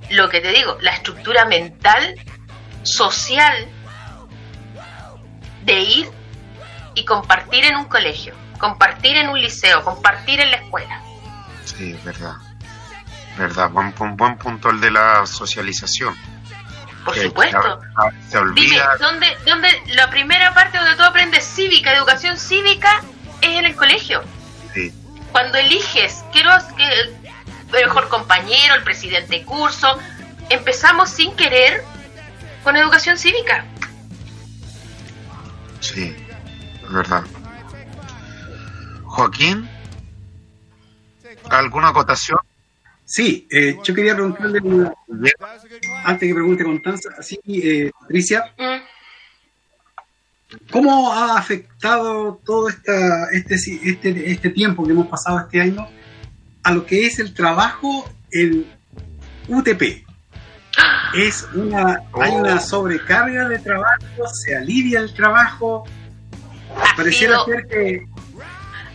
Lo 0.09 0.29
que 0.29 0.39
te 0.39 0.51
digo, 0.51 0.77
la 0.79 0.91
estructura 0.91 1.45
mental, 1.45 2.15
social, 2.83 3.67
de 5.63 5.79
ir 5.81 6.09
y 6.95 7.03
compartir 7.03 7.65
en 7.65 7.75
un 7.75 7.85
colegio, 7.85 8.33
compartir 8.57 9.17
en 9.17 9.29
un 9.29 9.39
liceo, 9.41 9.83
compartir 9.83 10.39
en 10.39 10.51
la 10.51 10.57
escuela. 10.57 11.01
Sí, 11.65 11.91
es 11.91 12.03
verdad. 12.03 12.33
Verdad, 13.37 13.69
buen, 13.69 13.93
buen 14.17 14.37
punto 14.37 14.69
el 14.69 14.79
de 14.81 14.91
la 14.91 15.25
socialización. 15.25 16.15
Por 17.05 17.13
Que- 17.13 17.23
supuesto. 17.23 17.79
Se 18.29 18.37
Dime, 18.37 18.49
olvida. 18.49 18.97
¿dónde, 18.99 19.37
¿dónde 19.45 19.69
la 19.93 20.09
primera 20.09 20.53
parte 20.53 20.77
donde 20.77 20.95
tú 20.95 21.03
aprendes 21.03 21.45
cívica, 21.45 21.93
educación 21.93 22.37
cívica, 22.37 23.01
es 23.41 23.49
en 23.49 23.65
el 23.65 23.75
colegio? 23.75 24.23
Sí, 24.73 24.91
Cuando 25.31 25.57
eliges, 25.59 26.23
quiero 26.33 26.49
que 26.75 26.83
el 26.87 27.15
mejor 27.85 28.09
compañero, 28.09 28.73
el 28.75 28.83
presidente 28.83 29.37
de 29.39 29.45
curso, 29.45 29.97
empezamos 30.49 31.09
sin 31.09 31.35
querer 31.35 31.83
con 32.63 32.75
educación 32.75 33.17
cívica. 33.17 33.63
sí, 35.79 36.15
es 36.83 36.91
verdad. 36.91 37.23
Joaquín, 39.21 39.67
¿alguna 41.49 41.87
acotación? 41.89 42.37
Sí, 43.03 43.47
eh, 43.49 43.75
yo 43.83 43.95
quería 43.95 44.13
preguntarle, 44.13 44.59
una- 44.61 44.93
antes 46.03 46.27
que 46.27 46.35
pregunte 46.35 46.63
Constanza, 46.63 47.09
así, 47.17 47.39
eh, 47.47 47.89
Patricia. 47.99 48.53
¿cómo 50.71 51.11
ha 51.11 51.37
afectado 51.37 52.39
todo 52.45 52.69
esta, 52.69 53.25
este, 53.33 53.57
si- 53.57 53.81
este, 53.83 54.31
este 54.31 54.49
tiempo 54.51 54.85
que 54.85 54.91
hemos 54.93 55.07
pasado 55.07 55.39
este 55.39 55.59
año 55.61 55.89
a 56.63 56.71
lo 56.71 56.85
que 56.85 57.07
es 57.07 57.17
el 57.17 57.33
trabajo 57.33 58.07
en 58.31 58.65
UTP? 59.47 60.05
Es 61.15 61.47
una, 61.55 62.03
hay 62.21 62.31
Oh. 62.33 62.35
una 62.37 62.59
sobrecarga 62.61 63.49
de 63.49 63.57
trabajo, 63.59 64.27
se 64.31 64.55
alivia 64.55 64.99
el 64.99 65.11
trabajo, 65.15 65.85
Ha 66.77 66.95
pareciera 66.95 67.33
sido, 67.43 67.45
ser 67.57 67.67
que 67.67 68.05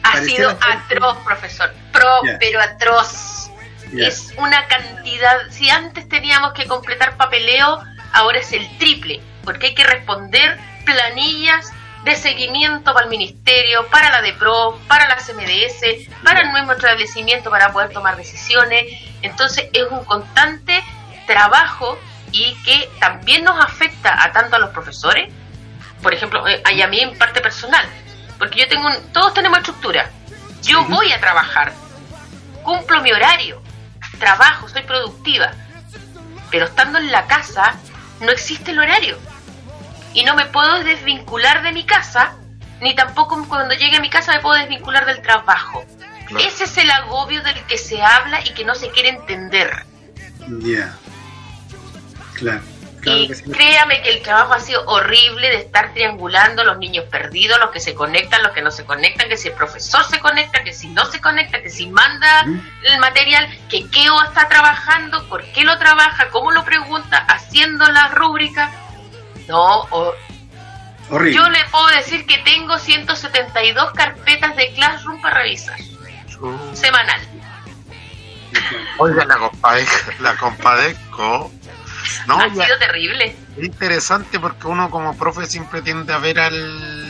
ha 0.02 0.22
sido 0.22 0.50
ser 0.50 0.58
atroz, 0.70 1.18
profesor. 1.24 1.72
Pro, 1.92 2.20
pero 2.38 2.60
atroz. 2.60 3.50
Es 3.96 4.32
una 4.38 4.66
cantidad. 4.68 5.50
Si 5.50 5.68
antes 5.68 6.08
teníamos 6.08 6.52
que 6.54 6.66
completar 6.66 7.16
papeleo, 7.16 7.82
ahora 8.12 8.38
es 8.38 8.52
el 8.52 8.78
triple. 8.78 9.20
Porque 9.44 9.68
hay 9.68 9.74
que 9.74 9.84
responder 9.84 10.58
planillas 10.84 11.72
de 12.04 12.16
seguimiento 12.16 12.92
para 12.92 13.04
el 13.04 13.10
ministerio, 13.10 13.86
para 13.88 14.10
la 14.10 14.22
DEPRO, 14.22 14.80
para 14.88 15.06
la 15.08 15.16
CMDS, 15.16 16.08
para 16.24 16.40
el 16.40 16.52
mismo 16.52 16.72
establecimiento 16.72 17.50
para 17.50 17.72
poder 17.72 17.90
tomar 17.90 18.16
decisiones. 18.16 18.86
Entonces 19.22 19.68
es 19.72 19.84
un 19.90 20.04
constante 20.04 20.82
trabajo 21.26 21.98
y 22.32 22.54
que 22.64 22.88
también 22.98 23.44
nos 23.44 23.62
afecta 23.62 24.22
a 24.22 24.32
tanto 24.32 24.56
a 24.56 24.58
los 24.58 24.70
profesores, 24.70 25.32
por 26.02 26.12
ejemplo, 26.12 26.46
eh, 26.48 26.62
y 26.74 26.82
a 26.82 26.88
mí 26.88 26.98
en 26.98 27.16
parte 27.16 27.40
personal, 27.40 27.86
porque 28.42 28.58
yo 28.58 28.66
tengo 28.66 28.88
un, 28.88 29.12
todos 29.12 29.34
tenemos 29.34 29.58
estructura. 29.58 30.10
Yo 30.64 30.84
voy 30.86 31.12
a 31.12 31.20
trabajar, 31.20 31.72
cumplo 32.64 33.00
mi 33.00 33.12
horario, 33.12 33.62
trabajo, 34.18 34.68
soy 34.68 34.82
productiva, 34.82 35.52
pero 36.50 36.64
estando 36.64 36.98
en 36.98 37.12
la 37.12 37.28
casa 37.28 37.76
no 38.20 38.32
existe 38.32 38.72
el 38.72 38.80
horario 38.80 39.16
y 40.12 40.24
no 40.24 40.34
me 40.34 40.46
puedo 40.46 40.82
desvincular 40.82 41.62
de 41.62 41.70
mi 41.70 41.84
casa, 41.84 42.34
ni 42.80 42.96
tampoco 42.96 43.46
cuando 43.46 43.76
llegue 43.76 43.98
a 43.98 44.00
mi 44.00 44.10
casa 44.10 44.32
me 44.32 44.40
puedo 44.40 44.58
desvincular 44.58 45.06
del 45.06 45.22
trabajo. 45.22 45.84
Ese 46.40 46.64
es 46.64 46.76
el 46.78 46.90
agobio 46.90 47.44
del 47.44 47.64
que 47.66 47.78
se 47.78 48.02
habla 48.02 48.44
y 48.44 48.54
que 48.54 48.64
no 48.64 48.74
se 48.74 48.90
quiere 48.90 49.10
entender. 49.10 49.86
Ya. 50.58 50.96
Claro. 52.34 52.71
Y 53.04 53.28
créame 53.50 54.00
que 54.02 54.10
el 54.10 54.22
trabajo 54.22 54.54
ha 54.54 54.60
sido 54.60 54.84
horrible 54.86 55.48
de 55.50 55.56
estar 55.56 55.92
triangulando 55.92 56.62
los 56.62 56.78
niños 56.78 57.04
perdidos, 57.06 57.58
los 57.58 57.70
que 57.70 57.80
se 57.80 57.94
conectan, 57.94 58.42
los 58.42 58.52
que 58.52 58.62
no 58.62 58.70
se 58.70 58.84
conectan, 58.84 59.28
que 59.28 59.36
si 59.36 59.48
el 59.48 59.54
profesor 59.54 60.04
se 60.04 60.20
conecta, 60.20 60.62
que 60.62 60.72
si 60.72 60.88
no 60.88 61.04
se 61.06 61.20
conecta, 61.20 61.60
que 61.62 61.70
si 61.70 61.88
manda 61.88 62.46
el 62.84 62.98
material, 63.00 63.48
que 63.68 63.88
qué 63.90 64.06
está 64.26 64.48
trabajando, 64.48 65.28
por 65.28 65.44
qué 65.52 65.64
lo 65.64 65.78
trabaja, 65.78 66.28
cómo 66.30 66.52
lo 66.52 66.64
pregunta, 66.64 67.18
haciendo 67.18 67.84
la 67.90 68.08
rúbrica. 68.08 68.70
No, 69.48 69.88
Horrible. 71.10 71.36
yo 71.36 71.48
le 71.50 71.64
puedo 71.66 71.86
decir 71.88 72.24
que 72.26 72.38
tengo 72.38 72.78
172 72.78 73.92
carpetas 73.92 74.56
de 74.56 74.72
Classroom 74.74 75.20
para 75.20 75.40
revisar. 75.42 75.78
Semanal. 76.72 77.20
Oiga, 78.98 79.24
la, 79.24 79.36
compadezco, 79.38 80.12
la 80.20 80.36
compadezco. 80.36 81.52
No, 82.26 82.38
ha 82.38 82.48
sido 82.50 82.78
terrible. 82.78 83.36
es 83.56 83.64
interesante 83.64 84.38
porque 84.38 84.66
uno 84.66 84.90
como 84.90 85.16
profe 85.16 85.46
siempre 85.46 85.82
tiende 85.82 86.12
a 86.12 86.18
ver 86.18 86.38
al 86.40 87.02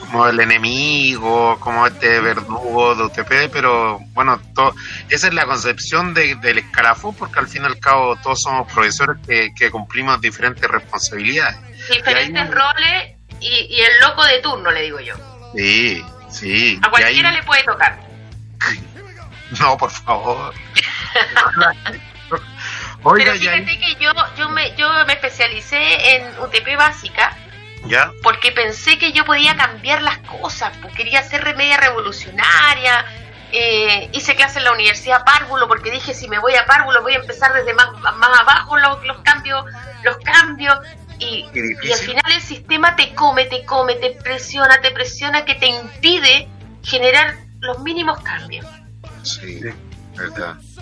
como 0.00 0.26
el 0.26 0.40
enemigo, 0.40 1.58
como 1.60 1.86
este 1.86 2.18
verdugo 2.20 2.96
de 2.96 3.04
UTP, 3.04 3.48
pero 3.52 4.00
bueno, 4.12 4.40
to- 4.56 4.74
esa 5.08 5.28
es 5.28 5.34
la 5.34 5.46
concepción 5.46 6.14
de- 6.14 6.34
del 6.36 6.58
escalafón, 6.58 7.14
porque 7.14 7.38
al 7.38 7.46
fin 7.46 7.62
y 7.62 7.66
al 7.66 7.78
cabo 7.78 8.16
todos 8.16 8.42
somos 8.42 8.72
profesores 8.72 9.18
que, 9.24 9.50
que 9.56 9.70
cumplimos 9.70 10.20
diferentes 10.20 10.68
responsabilidades. 10.68 11.56
Diferentes 11.88 12.44
Y 12.44 12.50
roles 12.50 13.14
y, 13.40 13.46
y 13.70 13.80
el 13.82 14.00
loco 14.00 14.24
de 14.24 14.38
turno, 14.40 14.70
le 14.72 14.82
digo 14.82 14.98
yo. 14.98 15.14
Sí, 15.54 16.04
sí. 16.28 16.80
A 16.82 16.90
cualquiera 16.90 17.30
le 17.30 17.42
puede 17.44 17.62
tocar. 17.64 18.00
No, 19.60 19.76
por 19.76 19.90
favor. 19.90 20.54
Oiga, 23.02 23.32
Pero 23.32 23.36
ya, 23.36 23.52
fíjate 23.52 23.78
que 23.78 24.04
yo, 24.04 24.12
yo, 24.36 24.48
me, 24.50 24.74
yo 24.76 24.88
me 25.06 25.14
especialicé 25.14 26.16
en 26.16 26.38
UTP 26.38 26.76
básica 26.76 27.36
ya, 27.86 28.12
porque 28.22 28.52
pensé 28.52 28.98
que 28.98 29.12
yo 29.12 29.24
podía 29.24 29.56
cambiar 29.56 30.02
las 30.02 30.18
cosas, 30.18 30.76
pues 30.82 30.94
quería 30.94 31.22
ser 31.22 31.42
remedia 31.42 31.78
revolucionaria. 31.78 33.06
eh, 33.52 34.10
hice 34.12 34.36
clase 34.36 34.58
en 34.58 34.64
la 34.64 34.72
Universidad 34.72 35.24
Párvulo 35.24 35.66
porque 35.66 35.90
dije 35.90 36.14
si 36.14 36.28
me 36.28 36.38
voy 36.38 36.54
a 36.54 36.66
Párvulo 36.66 37.02
voy 37.02 37.14
a 37.14 37.18
empezar 37.18 37.52
desde 37.54 37.74
más, 37.74 37.88
más 38.00 38.40
abajo 38.40 38.76
los, 38.78 39.04
los 39.04 39.18
cambios, 39.22 39.64
los 40.04 40.18
cambios 40.18 40.78
y, 41.18 41.46
y 41.82 41.92
al 41.92 41.98
final 41.98 42.32
el 42.32 42.40
sistema 42.40 42.96
te 42.96 43.14
come, 43.14 43.46
te 43.46 43.64
come, 43.64 43.94
te 43.96 44.10
presiona, 44.10 44.80
te 44.80 44.90
presiona 44.90 45.44
que 45.44 45.54
te 45.54 45.66
impide 45.66 46.48
generar 46.82 47.36
los 47.60 47.78
mínimos 47.80 48.20
cambios. 48.20 48.66
sí. 49.22 49.60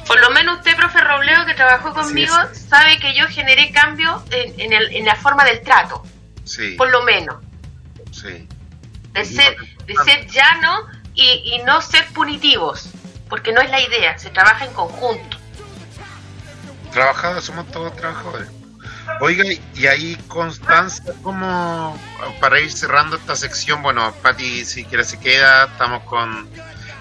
Por 0.06 0.20
lo 0.20 0.30
menos 0.30 0.58
usted, 0.58 0.76
profe 0.76 1.00
Robleo, 1.00 1.44
que 1.46 1.54
trabajó 1.54 1.92
conmigo, 1.92 2.34
sabe 2.68 2.98
que 2.98 3.14
yo 3.14 3.26
generé 3.28 3.70
cambios 3.72 4.22
en, 4.30 4.58
en, 4.60 4.72
el- 4.72 4.96
en 4.96 5.04
la 5.04 5.16
forma 5.16 5.44
del 5.44 5.60
trato, 5.62 6.02
Sí, 6.44 6.72
por 6.76 6.90
lo 6.90 7.02
menos. 7.02 7.36
sí. 8.10 8.48
De 9.12 9.24
ser, 9.24 9.56
de 9.86 9.94
ser 10.04 10.26
llano 10.28 10.86
y, 11.14 11.24
y 11.54 11.62
no 11.64 11.80
ser 11.82 12.06
punitivos, 12.08 12.90
porque 13.28 13.52
no 13.52 13.60
es 13.60 13.70
la 13.70 13.80
idea, 13.80 14.16
se 14.18 14.30
trabaja 14.30 14.64
en 14.64 14.72
conjunto. 14.72 15.36
Trabajadores, 16.92 17.44
somos 17.44 17.66
todos 17.70 17.94
trabajadores. 17.96 18.48
Oiga, 19.20 19.44
y 19.74 19.86
ahí 19.86 20.16
Constanza, 20.28 21.02
¿cómo 21.22 21.98
para 22.40 22.60
ir 22.60 22.70
cerrando 22.70 23.16
esta 23.16 23.34
sección? 23.36 23.82
Bueno, 23.82 24.12
Pati, 24.22 24.64
si 24.64 24.84
quiere 24.84 25.02
se 25.04 25.18
queda, 25.18 25.64
estamos 25.64 26.02
con 26.04 26.48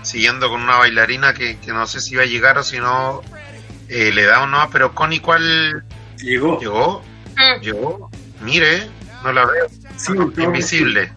siguiendo 0.07 0.49
con 0.49 0.61
una 0.61 0.77
bailarina 0.77 1.33
que, 1.33 1.59
que 1.59 1.73
no 1.73 1.85
sé 1.85 1.99
si 1.99 2.15
va 2.15 2.23
a 2.23 2.25
llegar 2.25 2.57
o 2.57 2.63
si 2.63 2.79
no 2.79 3.21
eh, 3.89 4.11
le 4.13 4.23
da 4.23 4.43
o 4.43 4.47
no, 4.47 4.69
pero 4.71 4.93
Connie, 4.95 5.19
¿cuál 5.19 5.83
Llegó. 6.17 6.59
llegó? 6.59 7.03
Mm. 7.35 7.61
Llegó, 7.61 8.09
mire, 8.41 8.89
no 9.23 9.33
la 9.33 9.45
veo, 9.45 9.67
Sí, 9.97 10.13
invisible, 10.37 11.11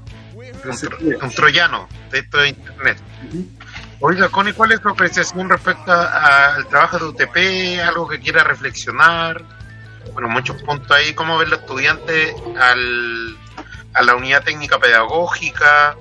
un, 1.23 1.31
troyano 1.31 1.89
de 2.11 2.19
esto 2.19 2.39
de 2.39 2.49
internet. 2.49 2.99
Ujú. 3.29 3.47
Oiga, 4.01 4.29
Connie, 4.31 4.55
¿cuál 4.55 4.73
es 4.73 4.81
tu 4.81 4.89
apreciación 4.89 5.49
respecto 5.49 5.93
al 5.93 6.67
trabajo 6.69 6.99
de 6.99 7.05
UTP? 7.05 7.81
¿Algo 7.87 8.09
que 8.09 8.19
quiera 8.19 8.43
reflexionar? 8.43 9.45
Bueno, 10.15 10.29
muchos 10.29 10.61
puntos 10.63 10.91
ahí. 10.91 11.13
¿Cómo 11.13 11.37
ven 11.37 11.51
los 11.51 11.61
estudiantes 11.61 12.35
al, 12.59 13.37
a 13.93 14.03
la 14.03 14.15
unidad 14.15 14.43
técnica 14.43 14.79
pedagógica? 14.79 15.97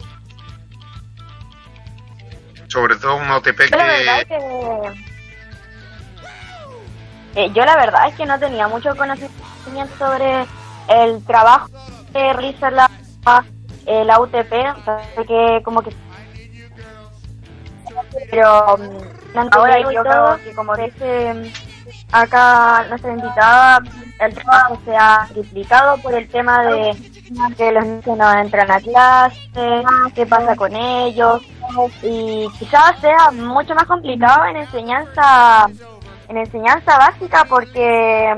Sobre 2.69 2.95
todo 2.95 3.17
un 3.17 3.29
UTP 3.29 3.59
Yo 3.69 3.77
la 3.77 3.85
verdad 3.85 4.21
es 4.21 4.27
que... 4.27 4.37
que 4.37 5.09
eh, 7.35 7.51
yo 7.53 7.63
la 7.63 7.75
verdad 7.75 8.07
es 8.07 8.15
que 8.15 8.25
no 8.25 8.39
tenía 8.39 8.67
mucho 8.67 8.95
conocimiento 8.95 9.95
sobre 9.97 10.45
el 10.87 11.23
trabajo 11.25 11.69
que 12.11 12.33
realiza 12.33 12.71
la, 12.71 12.89
eh, 13.85 14.03
la 14.03 14.19
UTP, 14.19 14.51
o 14.77 14.83
sea, 14.83 15.01
que 15.27 15.61
como 15.63 15.81
que 15.81 15.91
pero 18.31 18.77
mm, 18.77 19.39
ahora 19.51 19.79
yo 19.79 20.01
creo 20.01 20.37
que 20.43 20.53
como 20.53 20.75
dice 20.75 21.51
acá 22.11 22.85
nuestra 22.89 23.11
invitada, 23.11 23.79
el 24.19 24.33
trabajo 24.33 24.77
se 24.85 24.95
ha 24.95 25.27
triplicado 25.31 25.97
por 26.01 26.13
el 26.13 26.27
tema 26.27 26.63
de 26.63 26.95
que 27.57 27.71
los 27.71 27.85
niños 27.85 28.17
no 28.17 28.31
entran 28.33 28.71
a 28.71 28.79
clase, 28.79 29.83
qué 30.15 30.25
pasa 30.25 30.55
con 30.55 30.75
ellos, 30.75 31.41
y 32.03 32.47
quizás 32.57 32.99
sea 32.99 33.31
mucho 33.31 33.75
más 33.75 33.85
complicado 33.85 34.45
en 34.45 34.57
enseñanza 34.57 35.67
en 36.27 36.37
enseñanza 36.37 36.97
básica 36.97 37.45
porque 37.49 38.35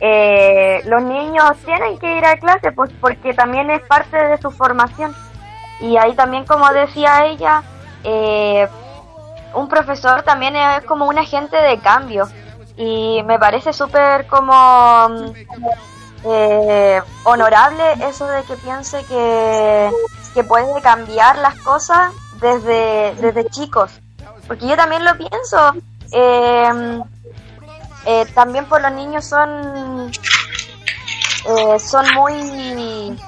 eh, 0.00 0.82
los 0.86 1.02
niños 1.02 1.52
tienen 1.64 1.96
que 1.98 2.18
ir 2.18 2.24
a 2.24 2.36
clase 2.36 2.72
pues 2.72 2.90
porque 3.00 3.32
también 3.34 3.70
es 3.70 3.82
parte 3.82 4.16
de 4.16 4.36
su 4.38 4.50
formación. 4.50 5.14
Y 5.80 5.96
ahí 5.96 6.14
también 6.14 6.44
como 6.44 6.68
decía 6.72 7.26
ella 7.26 7.62
eh, 8.02 8.68
un 9.54 9.68
profesor 9.68 10.22
también 10.22 10.56
es 10.56 10.84
como 10.84 11.06
un 11.06 11.18
agente 11.18 11.56
de 11.56 11.78
cambio 11.78 12.28
y 12.76 13.22
me 13.24 13.38
parece 13.38 13.72
súper 13.72 14.26
como 14.26 15.32
eh, 16.24 17.02
honorable 17.24 17.92
eso 18.08 18.26
de 18.26 18.42
que 18.44 18.56
piense 18.56 19.04
que, 19.04 19.90
que 20.34 20.44
puede 20.44 20.80
cambiar 20.82 21.36
las 21.38 21.54
cosas 21.56 22.12
desde, 22.40 23.14
desde 23.20 23.48
chicos. 23.50 23.90
Porque 24.46 24.66
yo 24.66 24.76
también 24.76 25.04
lo 25.04 25.16
pienso 25.16 25.74
eh, 26.12 27.00
eh, 28.06 28.26
también 28.34 28.66
por 28.66 28.80
los 28.82 28.92
niños 28.92 29.24
son 29.24 30.10
eh, 31.46 31.78
son 31.78 32.06
muy 32.14 33.18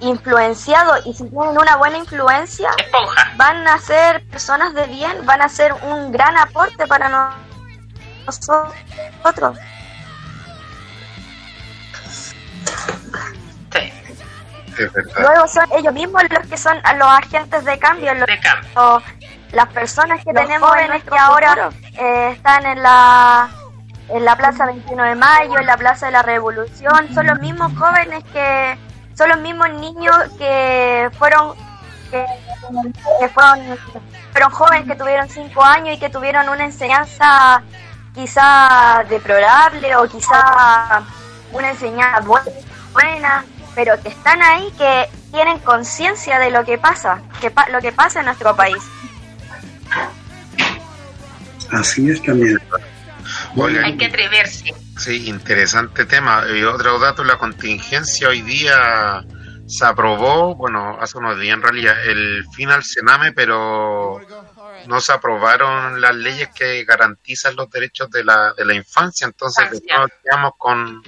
influenciados 0.00 1.06
y 1.06 1.12
si 1.12 1.24
tienen 1.28 1.58
una 1.58 1.76
buena 1.76 1.98
influencia 1.98 2.70
van 3.36 3.66
a 3.66 3.78
ser 3.78 4.24
personas 4.28 4.72
de 4.74 4.86
bien, 4.86 5.26
van 5.26 5.42
a 5.42 5.48
ser 5.48 5.74
un 5.82 6.12
gran 6.12 6.36
aporte 6.36 6.86
para 6.86 7.08
no- 7.08 7.47
nosotros. 8.28 9.58
Sí. 13.72 13.92
Luego 15.20 15.48
son 15.48 15.64
ellos 15.76 15.92
mismos 15.92 16.22
los 16.30 16.46
que 16.46 16.56
son 16.56 16.76
los 16.98 17.08
agentes 17.08 17.64
de 17.64 17.78
cambio, 17.78 18.14
los, 18.14 18.26
de 18.26 18.38
cambio. 18.38 18.70
o 18.76 19.02
las 19.52 19.66
personas 19.68 20.24
que 20.24 20.32
Los 20.32 20.42
tenemos 20.42 20.70
en 20.76 20.86
jóvenes 20.86 21.04
que 21.04 21.18
ahora 21.18 21.70
eh, 21.98 22.30
están 22.32 22.66
en 22.66 22.82
la 22.82 23.48
en 24.10 24.24
la 24.24 24.36
Plaza 24.36 24.64
21 24.66 25.02
de 25.02 25.14
Mayo, 25.16 25.58
en 25.58 25.66
la 25.66 25.76
Plaza 25.76 26.06
de 26.06 26.12
la 26.12 26.22
Revolución, 26.22 27.12
son 27.12 27.26
los 27.26 27.38
mismos 27.40 27.72
jóvenes 27.76 28.24
que 28.32 28.78
son 29.14 29.28
los 29.28 29.38
mismos 29.40 29.70
niños 29.70 30.16
que 30.38 31.10
fueron 31.18 31.54
que, 32.10 32.24
que 33.20 33.28
fueron 33.28 33.78
fueron 34.32 34.50
jóvenes 34.50 34.86
que 34.86 34.94
tuvieron 34.94 35.28
cinco 35.28 35.62
años 35.62 35.96
y 35.96 35.98
que 35.98 36.08
tuvieron 36.08 36.48
una 36.48 36.64
enseñanza 36.64 37.62
quizá 38.22 39.04
deplorable 39.08 39.94
o 39.94 40.08
quizá 40.08 41.02
una 41.52 41.70
enseñanza 41.70 42.20
bu- 42.22 42.52
buena, 42.92 43.44
pero 43.76 43.94
que 44.02 44.08
están 44.08 44.42
ahí, 44.42 44.72
que 44.76 45.06
tienen 45.30 45.60
conciencia 45.60 46.40
de 46.40 46.50
lo 46.50 46.64
que 46.64 46.78
pasa, 46.78 47.22
que 47.40 47.52
pa- 47.52 47.68
lo 47.68 47.80
que 47.80 47.92
pasa 47.92 48.18
en 48.18 48.26
nuestro 48.26 48.56
país. 48.56 48.82
Así 51.70 52.10
es 52.10 52.20
también. 52.22 52.58
Hay 53.84 53.96
que 53.96 54.06
atreverse. 54.06 54.74
Sí, 54.96 55.28
interesante 55.28 56.04
tema. 56.06 56.42
Y 56.52 56.64
otro 56.64 56.98
dato, 56.98 57.22
la 57.22 57.36
contingencia 57.36 58.30
hoy 58.30 58.42
día 58.42 59.22
se 59.66 59.84
aprobó, 59.86 60.56
bueno, 60.56 60.98
hace 61.00 61.18
unos 61.18 61.38
días 61.38 61.54
en 61.56 61.62
realidad, 61.62 61.94
el 62.04 62.44
final 62.52 62.82
Sename, 62.82 63.32
pero 63.32 64.18
no 64.88 65.00
se 65.02 65.12
aprobaron 65.12 66.00
las 66.00 66.14
leyes 66.14 66.48
que 66.54 66.84
garantizan 66.84 67.54
los 67.56 67.70
derechos 67.70 68.10
de 68.10 68.24
la, 68.24 68.54
de 68.54 68.64
la 68.64 68.74
infancia, 68.74 69.26
entonces 69.26 69.82
quedamos 70.22 70.52
con, 70.56 71.02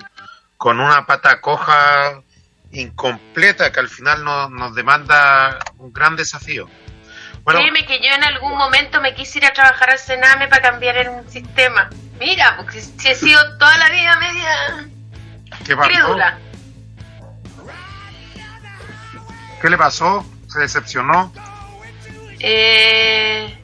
con 0.58 0.80
una 0.80 1.06
pata 1.06 1.40
coja 1.40 2.20
incompleta 2.72 3.72
que 3.72 3.80
al 3.80 3.88
final 3.88 4.22
nos, 4.22 4.50
nos 4.50 4.74
demanda 4.74 5.58
un 5.78 5.92
gran 5.94 6.14
desafío. 6.14 6.68
Bueno, 7.42 7.60
Créeme 7.60 7.86
que 7.86 7.98
yo 8.00 8.12
en 8.14 8.22
algún 8.22 8.54
momento 8.56 9.00
me 9.00 9.14
quise 9.14 9.38
ir 9.38 9.46
a 9.46 9.52
trabajar 9.54 9.90
al 9.90 9.98
Sename 9.98 10.46
para 10.48 10.60
cambiar 10.60 10.98
el 10.98 11.30
sistema. 11.30 11.88
Mira, 12.18 12.58
porque 12.58 12.82
si 12.82 13.08
he 13.08 13.14
sido 13.14 13.40
toda 13.56 13.78
la 13.78 13.88
vida 13.88 14.16
media 14.16 14.88
¿qué 15.64 15.74
pasó? 15.74 15.88
crédula. 15.88 16.38
¿Qué 19.62 19.70
le 19.70 19.78
pasó? 19.78 20.26
¿Se 20.48 20.60
decepcionó? 20.60 21.32
Eh, 22.40 23.59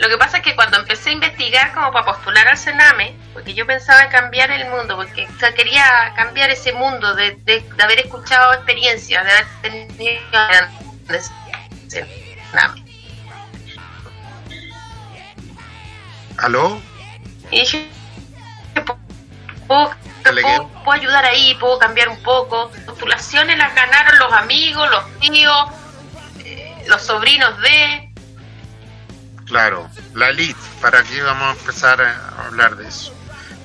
lo 0.00 0.08
que 0.08 0.16
pasa 0.16 0.38
es 0.38 0.42
que 0.42 0.56
cuando 0.56 0.78
empecé 0.78 1.10
a 1.10 1.12
investigar 1.12 1.72
como 1.74 1.92
para 1.92 2.06
postular 2.06 2.48
al 2.48 2.56
Sename, 2.56 3.14
porque 3.34 3.52
yo 3.52 3.66
pensaba 3.66 4.02
en 4.04 4.10
cambiar 4.10 4.50
el 4.50 4.66
mundo, 4.70 4.96
porque 4.96 5.26
o 5.26 5.38
sea, 5.38 5.52
quería 5.52 6.12
cambiar 6.16 6.48
ese 6.50 6.72
mundo 6.72 7.14
de, 7.14 7.32
de- 7.44 7.60
de 7.60 7.82
haber 7.82 8.00
escuchado 8.00 8.54
experiencias, 8.54 9.24
de 9.24 9.30
haber 9.30 9.46
tenido 9.62 10.20
Sename. 11.88 12.84
¿Aló? 16.38 16.80
Y 17.50 17.64
yo 17.64 17.78
puedo- 19.66 19.94
puedo 20.84 20.92
ayudar 20.92 21.24
ahí, 21.26 21.54
puedo 21.56 21.78
cambiar 21.78 22.08
un 22.08 22.22
poco. 22.22 22.70
Postulaciones 22.86 23.58
las 23.58 23.74
ganaron 23.74 24.18
los 24.18 24.32
amigos, 24.32 24.90
los 24.90 25.18
tíos, 25.20 25.68
eh, 26.44 26.84
los 26.86 27.02
sobrinos 27.02 27.58
de... 27.60 28.09
Claro, 29.50 29.88
la 30.14 30.30
elite, 30.30 30.54
¿para 30.80 31.02
qué 31.02 31.20
vamos 31.22 31.48
a 31.48 31.60
empezar 31.60 32.00
a 32.00 32.46
hablar 32.46 32.76
de 32.76 32.86
eso? 32.88 33.12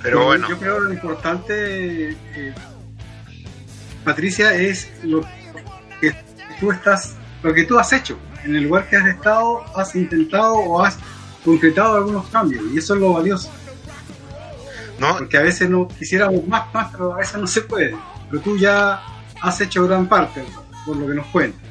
Pero 0.01 0.19
Yo- 0.19 0.25
bueno, 0.25 0.49
Yo 0.49 0.57
creo 0.59 0.75
que 0.79 0.83
lo 0.85 0.93
importante, 0.93 2.09
eh, 2.11 2.53
Patricia, 4.03 4.53
es 4.53 4.89
lo 5.03 5.21
que 6.01 6.15
tú 6.59 6.71
estás, 6.71 7.13
lo 7.43 7.53
que 7.53 7.63
tú 7.63 7.77
has 7.79 7.93
hecho. 7.93 8.17
En 8.43 8.55
el 8.55 8.63
lugar 8.63 8.89
que 8.89 8.97
has 8.97 9.05
estado, 9.07 9.63
has 9.77 9.95
intentado 9.95 10.55
o 10.55 10.83
has 10.83 10.97
concretado 11.43 11.95
algunos 11.95 12.27
cambios. 12.29 12.63
Y 12.73 12.77
eso 12.79 12.95
es 12.95 12.99
lo 13.01 13.13
valioso. 13.13 13.51
¿no? 14.99 15.17
Porque 15.17 15.37
a 15.37 15.41
veces 15.41 15.69
no 15.69 15.87
quisiéramos 15.87 16.47
más, 16.47 16.73
más, 16.73 16.89
pero 16.91 17.13
a 17.13 17.17
veces 17.17 17.35
no 17.37 17.47
se 17.47 17.61
puede. 17.61 17.95
Pero 18.29 18.41
tú 18.41 18.57
ya 18.57 19.01
has 19.41 19.61
hecho 19.61 19.85
gran 19.87 20.07
parte, 20.07 20.43
por 20.85 20.95
lo 20.97 21.05
que 21.07 21.13
nos 21.13 21.27
cuentas. 21.27 21.61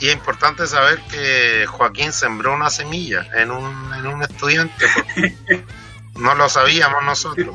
Y 0.00 0.08
es 0.08 0.14
importante 0.14 0.66
saber 0.66 0.98
que 1.10 1.66
Joaquín 1.66 2.12
sembró 2.12 2.54
una 2.54 2.70
semilla 2.70 3.26
en 3.34 3.50
un, 3.50 3.94
en 3.94 4.06
un 4.06 4.22
estudiante, 4.22 4.86
porque 4.94 5.64
no 6.16 6.34
lo 6.34 6.48
sabíamos 6.48 7.04
nosotros. 7.04 7.54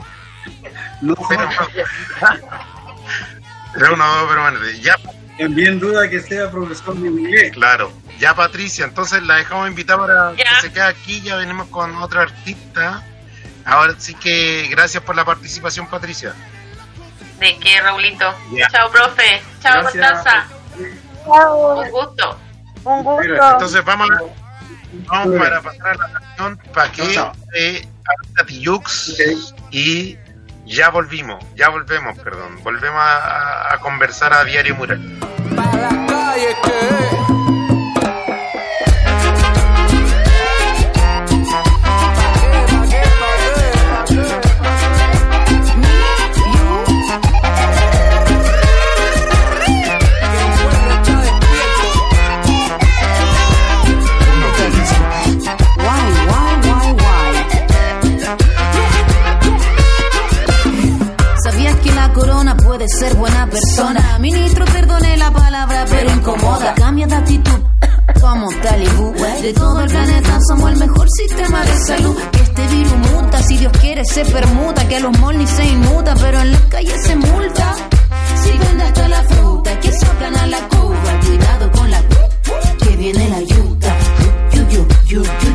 No, 1.01 1.15
Pero, 1.27 1.49
pero 3.73 3.97
no, 3.97 4.27
pero 4.29 4.41
bueno, 4.41 4.59
ya, 4.79 4.95
también 5.37 5.79
duda 5.79 6.09
que 6.09 6.21
sea 6.21 6.49
profesor 6.49 6.95
de 6.95 7.07
inglés. 7.07 7.51
claro, 7.51 7.91
ya 8.19 8.35
Patricia, 8.35 8.85
entonces 8.85 9.23
la 9.23 9.37
dejamos 9.37 9.67
invitar 9.67 9.97
para 9.97 10.33
que 10.35 10.43
se 10.61 10.71
quede 10.71 10.83
aquí, 10.83 11.21
ya 11.21 11.35
venimos 11.35 11.67
con 11.67 11.95
otra 11.95 12.21
artista. 12.21 13.03
Ahora 13.65 13.95
sí 13.97 14.13
que 14.13 14.67
gracias 14.69 15.03
por 15.03 15.15
la 15.15 15.25
participación, 15.25 15.87
Patricia. 15.87 16.33
¿De 17.39 17.57
qué, 17.57 17.81
Raulito? 17.81 18.33
Chao, 18.71 18.91
profe. 18.91 19.41
Chao, 19.61 19.81
Gracias. 19.81 20.11
Constanza. 20.11 20.47
Chao, 21.25 21.79
Un 21.81 21.89
gusto. 21.91 22.37
un 22.83 23.03
gusto. 23.03 23.23
Entonces 23.51 23.83
vamos, 23.85 24.09
a- 24.11 24.21
vamos 25.07 25.37
para 25.39 25.61
pasar 25.61 25.87
a 25.87 25.95
la 25.95 26.19
canción 26.19 26.59
para 26.73 26.91
que 26.91 27.19
a 28.39 28.45
Tiyux 28.45 29.09
Ok. 29.09 29.19
y 29.71 30.17
ya 30.65 30.89
volvimos, 30.89 31.43
ya 31.55 31.69
volvemos, 31.69 32.17
perdón, 32.19 32.61
volvemos 32.63 32.99
a, 32.99 33.73
a 33.73 33.77
conversar 33.79 34.33
a 34.33 34.43
Diario 34.43 34.75
Mural. 34.75 34.99
Guay, 35.51 36.55
ser 62.87 63.15
buena 63.15 63.47
persona? 63.49 64.17
Ministro, 64.19 64.65
perdone 64.65 65.17
la 65.17 65.31
palabra, 65.31 65.85
pero 65.89 66.11
incomoda. 66.11 66.73
Cambia 66.75 67.07
de 67.07 67.15
actitud. 67.15 67.59
Como 68.21 68.49
talibú 68.61 69.13
De 69.41 69.53
todo 69.53 69.81
el 69.81 69.89
planeta 69.89 70.39
somos 70.47 70.71
el 70.71 70.77
mejor 70.77 71.07
sistema 71.09 71.63
de 71.63 71.85
salud. 71.85 72.17
Que 72.31 72.41
este 72.41 72.67
virus 72.67 72.97
muta, 73.11 73.43
si 73.43 73.57
Dios 73.57 73.73
quiere 73.79 74.05
se 74.05 74.25
permuta. 74.25 74.87
Que 74.87 74.97
a 74.97 74.99
los 74.99 75.35
ni 75.35 75.47
se 75.47 75.65
inmuta, 75.65 76.15
pero 76.15 76.39
en 76.39 76.51
las 76.51 76.61
calles 76.61 77.03
se 77.03 77.15
multa. 77.15 77.75
Si 78.43 78.57
vende 78.57 78.83
hasta 78.83 79.07
la 79.07 79.23
fruta, 79.23 79.79
que 79.79 79.91
soplan 79.91 80.37
a 80.37 80.47
la 80.47 80.59
cuba. 80.67 81.19
Cuidado 81.25 81.71
con 81.71 81.91
la 81.91 82.01
que 82.79 82.95
viene 82.97 83.29
la 83.29 83.41
yuta 83.41 83.97
Yu, 84.51 84.85
yu, 85.07 85.23
yu, 85.23 85.54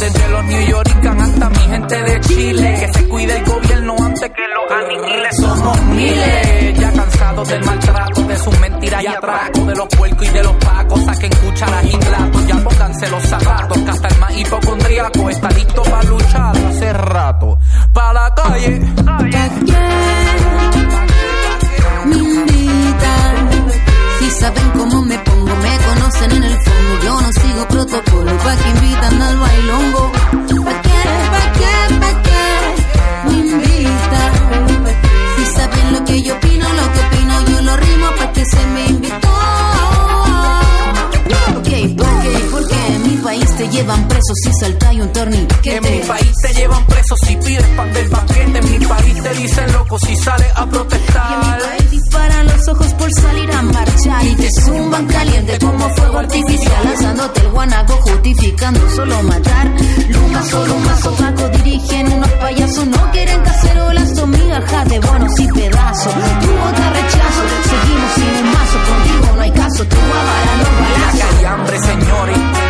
Desde 0.00 0.28
los 0.28 0.44
New 0.46 0.66
Yorkers 0.66 1.20
hasta 1.20 1.50
mi 1.50 1.58
gente 1.58 2.02
de 2.02 2.20
Chile, 2.20 2.76
que 2.80 2.98
se 2.98 3.08
cuide 3.08 3.36
el 3.36 3.44
gobierno 3.44 3.96
antes 4.02 4.30
que 4.30 4.42
los 4.48 4.70
aniquiles. 4.82 5.36
Somos 5.36 5.82
miles, 5.82 6.78
ya 6.80 6.92
cansados 6.92 7.48
del 7.48 7.64
maltrato, 7.66 8.22
de 8.22 8.38
sus 8.38 8.58
mentiras 8.60 9.02
y 9.02 9.06
atracos, 9.06 9.66
de 9.66 9.76
los 9.76 9.88
puercos 9.88 10.26
y 10.26 10.30
de 10.30 10.42
los 10.42 10.54
pacos. 10.54 11.04
Saquen 11.04 11.30
cucharas 11.30 11.84
y 11.84 11.96
platos, 11.98 12.46
ya 12.46 12.56
pónganse 12.64 13.10
los 13.10 13.22
zapatos, 13.24 13.78
que 13.78 13.90
hasta 13.90 14.08
el 14.08 14.18
más 14.18 14.36
hipocondríaco 14.38 15.30
está 15.30 15.48
listo 15.50 15.82
para 15.82 16.02
luchar 16.04 16.56
hace 16.56 16.92
rato. 16.94 17.58
Pa' 17.92 18.12
la 18.14 18.34
calle. 18.34 18.80
¿Pa' 19.04 19.18
qué 19.18 19.50
me 22.06 22.16
invitan? 22.16 23.70
Si 24.18 24.30
saben 24.30 24.70
cómo 24.70 25.02
me 25.02 25.18
pongo, 25.18 25.56
me 25.56 25.78
conocen 25.78 26.30
en 26.32 26.44
el 26.44 26.58
fondo. 26.64 27.04
Yo 27.04 27.20
no 27.20 27.32
sigo 27.32 27.68
protocolo, 27.68 28.29
invitan 29.00 29.22
al 29.22 29.38
bailongo. 29.38 30.12
¿Pa' 30.12 30.82
qué, 30.82 31.02
pa' 31.32 31.52
qué, 31.58 31.94
pa' 32.00 32.22
qué 32.22 32.42
me 33.26 33.32
invitan? 33.38 34.32
Si 35.36 35.44
saben 35.56 35.92
lo 35.92 36.04
que 36.04 36.22
yo 36.22 36.34
opino, 36.34 36.66
lo 36.68 36.92
que 36.92 37.00
opino, 37.00 37.40
yo 37.50 37.60
lo 37.62 37.76
rimo 37.76 38.06
pa' 38.18 38.32
que 38.32 38.44
se 38.44 38.66
me 38.66 38.86
invitó. 38.86 39.28
Ok, 41.56 41.96
¿por 41.96 42.22
qué? 42.22 42.48
Porque 42.50 42.86
en 42.94 43.02
mi 43.02 43.16
país 43.22 43.56
te 43.56 43.68
llevan 43.68 44.08
preso 44.08 44.34
si 44.44 44.52
salta 44.60 44.92
y 44.92 45.00
un 45.00 45.12
torniquete. 45.12 45.76
En 45.76 45.82
mi 46.00 46.06
país 46.06 46.32
te 46.42 46.54
llevan 46.54 46.86
preso 46.86 47.16
si 47.26 47.36
pides 47.36 47.66
pan 47.76 47.92
del 47.92 48.08
banquete. 48.08 48.58
En 48.58 48.70
mi 48.80 48.86
país 48.86 49.22
te 49.22 49.34
dicen 49.34 49.72
loco 49.72 49.98
si 49.98 50.16
sales 50.16 50.48
a 50.54 50.60
Y 50.60 50.62
en 50.62 50.66
mi 50.68 50.72
protestar. 50.72 51.58
país 51.58 51.99
disparan 52.10 52.46
los 52.46 52.68
ojos 52.68 52.94
por 52.94 53.12
salir 53.12 53.52
a 53.52 53.62
marchar. 53.62 54.24
Y 54.24 54.34
te 54.34 54.48
zumban 54.60 55.06
caliente 55.06 55.58
como 55.58 55.88
fuego 55.90 56.18
artificial 56.18 56.84
lanzándote 56.84 57.40
el 57.40 57.48
guanaco 57.50 57.92
justificando 58.02 58.90
solo 58.90 59.22
matar. 59.22 59.70
Luma 60.08 60.42
solo 60.44 60.74
un 60.74 60.84
mazo 60.84 61.14
dirigen 61.52 62.12
unos 62.12 62.30
payasos. 62.32 62.86
No 62.86 63.10
quieren 63.12 63.40
cacerolas 63.42 64.14
son 64.16 64.30
migajas 64.30 64.88
de 64.88 64.98
bonos 64.98 65.40
y 65.40 65.46
pedazos. 65.48 66.14
Tu 66.14 66.48
boca 66.48 66.90
rechazo 66.90 67.42
seguimos 67.70 68.12
sin 68.14 68.44
un 68.44 68.52
mazo. 68.52 68.78
Contigo 68.90 69.36
no 69.36 69.42
hay 69.42 69.52
caso 69.52 69.84
tu 69.84 69.96
avara 69.96 70.56
los 70.58 70.72
balazos 70.80 71.38
hay 71.38 71.44
hambre, 71.44 71.80
señor. 71.80 72.69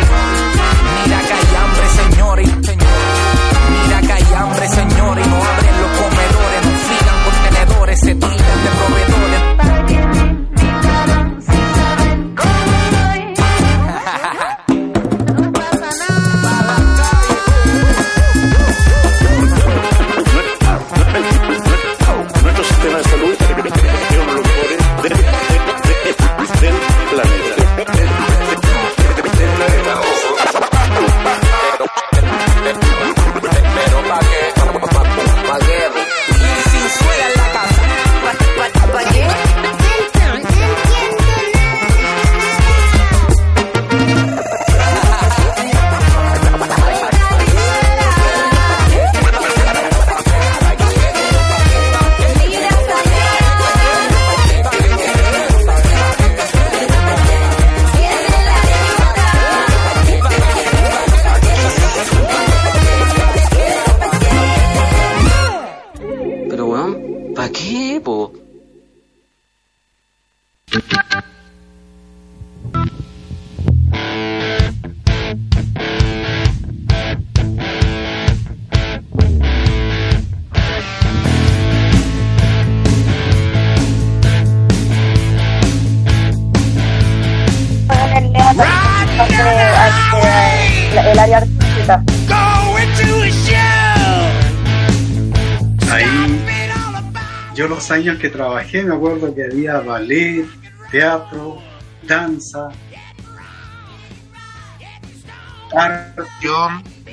Años 97.91 98.17
que 98.17 98.29
trabajé 98.29 98.83
me 98.83 98.95
acuerdo 98.95 99.33
que 99.35 99.43
había 99.43 99.79
ballet, 99.81 100.45
teatro, 100.89 101.61
danza. 102.03 102.69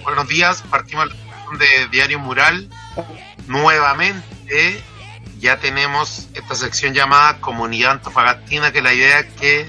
Buenos 0.05 0.29
días, 0.29 0.63
partimos 0.71 1.09
de 1.59 1.89
Diario 1.91 2.19
Mural. 2.19 2.69
Nuevamente 3.47 4.83
ya 5.39 5.59
tenemos 5.59 6.29
esta 6.35 6.55
sección 6.55 6.95
llamada 6.95 7.41
Comunidad 7.41 7.93
Antofagastina, 7.93 8.73
que 8.73 8.83
la 8.83 8.95
idea 8.95 9.21
es 9.21 9.33
que 9.35 9.69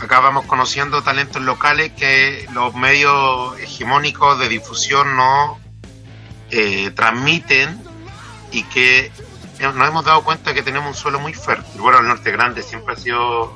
acá 0.00 0.20
vamos 0.20 0.46
conociendo 0.46 1.02
talentos 1.02 1.42
locales 1.42 1.92
que 1.92 2.46
los 2.52 2.74
medios 2.74 3.58
hegemónicos 3.60 4.38
de 4.38 4.48
difusión 4.48 5.16
no 5.16 5.58
eh, 6.50 6.90
transmiten 6.94 7.82
y 8.52 8.62
que 8.64 9.10
nos 9.72 9.88
hemos 9.88 10.04
dado 10.04 10.22
cuenta 10.24 10.54
que 10.54 10.62
tenemos 10.62 10.88
un 10.88 10.94
suelo 10.94 11.20
muy 11.20 11.32
fértil. 11.32 11.80
Bueno, 11.80 12.00
el 12.00 12.08
norte 12.08 12.30
grande 12.30 12.62
siempre 12.62 12.94
ha 12.94 12.96
sido 12.96 13.52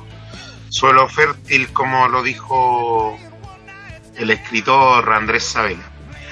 suelo 0.69 1.07
fértil, 1.09 1.71
como 1.73 2.07
lo 2.07 2.23
dijo 2.23 3.17
el 4.15 4.31
escritor 4.31 5.11
Andrés 5.11 5.45
Sabela. 5.45 5.83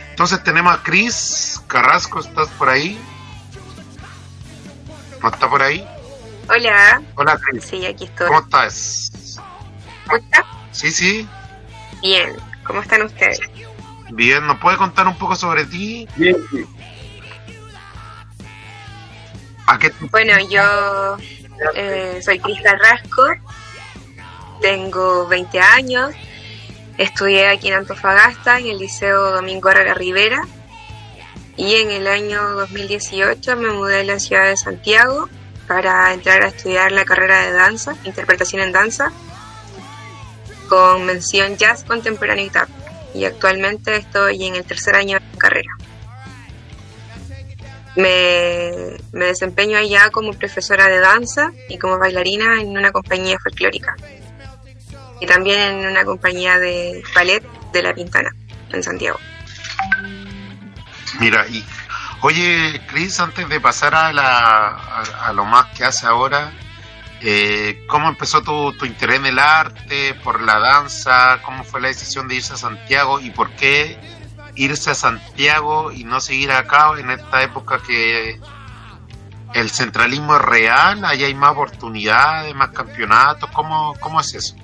Entonces 0.10 0.44
tenemos 0.44 0.74
a 0.74 0.84
Cris 0.84 1.62
Carrasco, 1.68 2.20
¿estás 2.20 2.48
por 2.50 2.70
ahí? 2.70 3.00
¿No 5.22 5.30
está 5.30 5.50
por 5.50 5.62
ahí? 5.62 5.88
Hola. 6.50 7.02
Hola, 7.16 7.40
Cris. 7.40 7.66
Sí, 7.66 7.86
aquí 7.86 8.06
estoy. 8.06 8.28
¿Cómo 8.28 8.40
estás? 8.40 9.40
¿Cómo 10.06 10.18
está? 10.18 10.46
Sí, 10.72 10.92
sí. 10.92 11.28
Bien. 12.02 12.36
¿Cómo 12.64 12.82
están 12.82 13.04
ustedes? 13.04 13.40
Bien, 14.12 14.46
¿nos 14.46 14.60
puede 14.60 14.78
contar 14.78 15.08
un 15.08 15.18
poco 15.18 15.36
sobre 15.36 15.66
ti? 15.66 16.08
Bien, 16.16 16.36
sí. 16.52 16.66
¿A 19.68 19.78
qué 19.78 19.92
Bueno, 20.12 20.34
yo 20.50 21.18
eh, 21.76 22.22
soy 22.24 22.40
Cris 22.40 22.62
Carrasco, 22.62 23.26
tengo 24.62 25.28
20 25.28 25.60
años, 25.60 26.16
estudié 26.98 27.50
aquí 27.50 27.68
en 27.68 27.76
Antofagasta, 27.76 28.60
en 28.60 28.68
el 28.68 28.78
Liceo 28.80 29.32
Domingo 29.32 29.68
Arra 29.68 29.94
Rivera, 29.94 30.42
y 31.58 31.76
en 31.76 31.92
el 31.92 32.08
año 32.08 32.52
2018 32.52 33.58
me 33.58 33.72
mudé 33.72 34.02
a 34.02 34.04
la 34.06 34.20
ciudad 34.20 34.46
de 34.46 34.56
Santiago 34.56 35.28
para 35.68 36.14
entrar 36.14 36.44
a 36.44 36.48
estudiar 36.48 36.94
la 36.94 37.04
carrera 37.04 37.42
de 37.42 37.52
danza, 37.52 37.94
interpretación 38.06 38.62
en 38.62 38.72
danza, 38.72 39.12
con 40.70 41.06
mención 41.06 41.58
jazz 41.58 41.84
contemporáneo 41.84 42.46
y 42.46 42.50
tap. 42.50 42.70
Y 43.14 43.26
actualmente 43.26 43.98
estoy 43.98 44.46
en 44.46 44.56
el 44.56 44.64
tercer 44.64 44.96
año 44.96 45.18
de 45.20 45.38
carrera. 45.38 45.72
Me, 47.98 48.98
desempeño 49.12 49.78
allá 49.78 50.10
como 50.12 50.32
profesora 50.34 50.88
de 50.88 51.00
danza 51.00 51.52
y 51.68 51.78
como 51.78 51.98
bailarina 51.98 52.62
en 52.62 52.70
una 52.70 52.92
compañía 52.92 53.38
folclórica. 53.44 53.96
Y 55.20 55.26
también 55.26 55.60
en 55.80 55.88
una 55.88 56.06
compañía 56.06 56.60
de 56.60 57.04
ballet 57.16 57.44
de 57.74 57.82
La 57.82 57.94
Pintana, 57.94 58.30
en 58.72 58.84
Santiago. 58.84 59.20
Mira, 61.20 61.48
y 61.48 61.66
oye, 62.22 62.80
Cris, 62.88 63.20
antes 63.20 63.50
de 63.50 63.60
pasar 63.60 63.96
a, 63.96 64.14
la, 64.14 64.68
a 65.24 65.34
lo 65.34 65.46
más 65.46 65.66
que 65.76 65.84
hace 65.84 66.06
ahora, 66.06 66.54
eh, 67.22 67.84
¿cómo 67.88 68.10
empezó 68.10 68.44
tu, 68.44 68.74
tu 68.74 68.86
interés 68.86 69.18
en 69.18 69.26
el 69.26 69.40
arte, 69.40 70.14
por 70.24 70.42
la 70.42 70.60
danza? 70.60 71.42
¿Cómo 71.44 71.64
fue 71.64 71.82
la 71.82 71.88
decisión 71.88 72.28
de 72.28 72.36
irse 72.36 72.54
a 72.54 72.58
Santiago 72.58 73.20
y 73.20 73.32
por 73.32 73.50
qué 73.52 73.98
irse 74.58 74.92
a 74.92 74.96
Santiago 74.96 75.92
y 75.92 76.04
no 76.04 76.20
seguir 76.20 76.52
acá 76.52 76.92
en 76.98 77.12
esta 77.12 77.44
época 77.44 77.82
que 77.86 78.40
el 79.54 79.70
centralismo 79.70 80.36
es 80.36 80.42
real, 80.42 81.06
allá 81.06 81.28
hay 81.28 81.36
más 81.36 81.52
oportunidades, 81.52 82.54
más 82.54 82.70
campeonatos? 82.70 83.50
¿Cómo, 83.52 83.94
cómo 84.00 84.20
es 84.20 84.34
eso? 84.34 84.56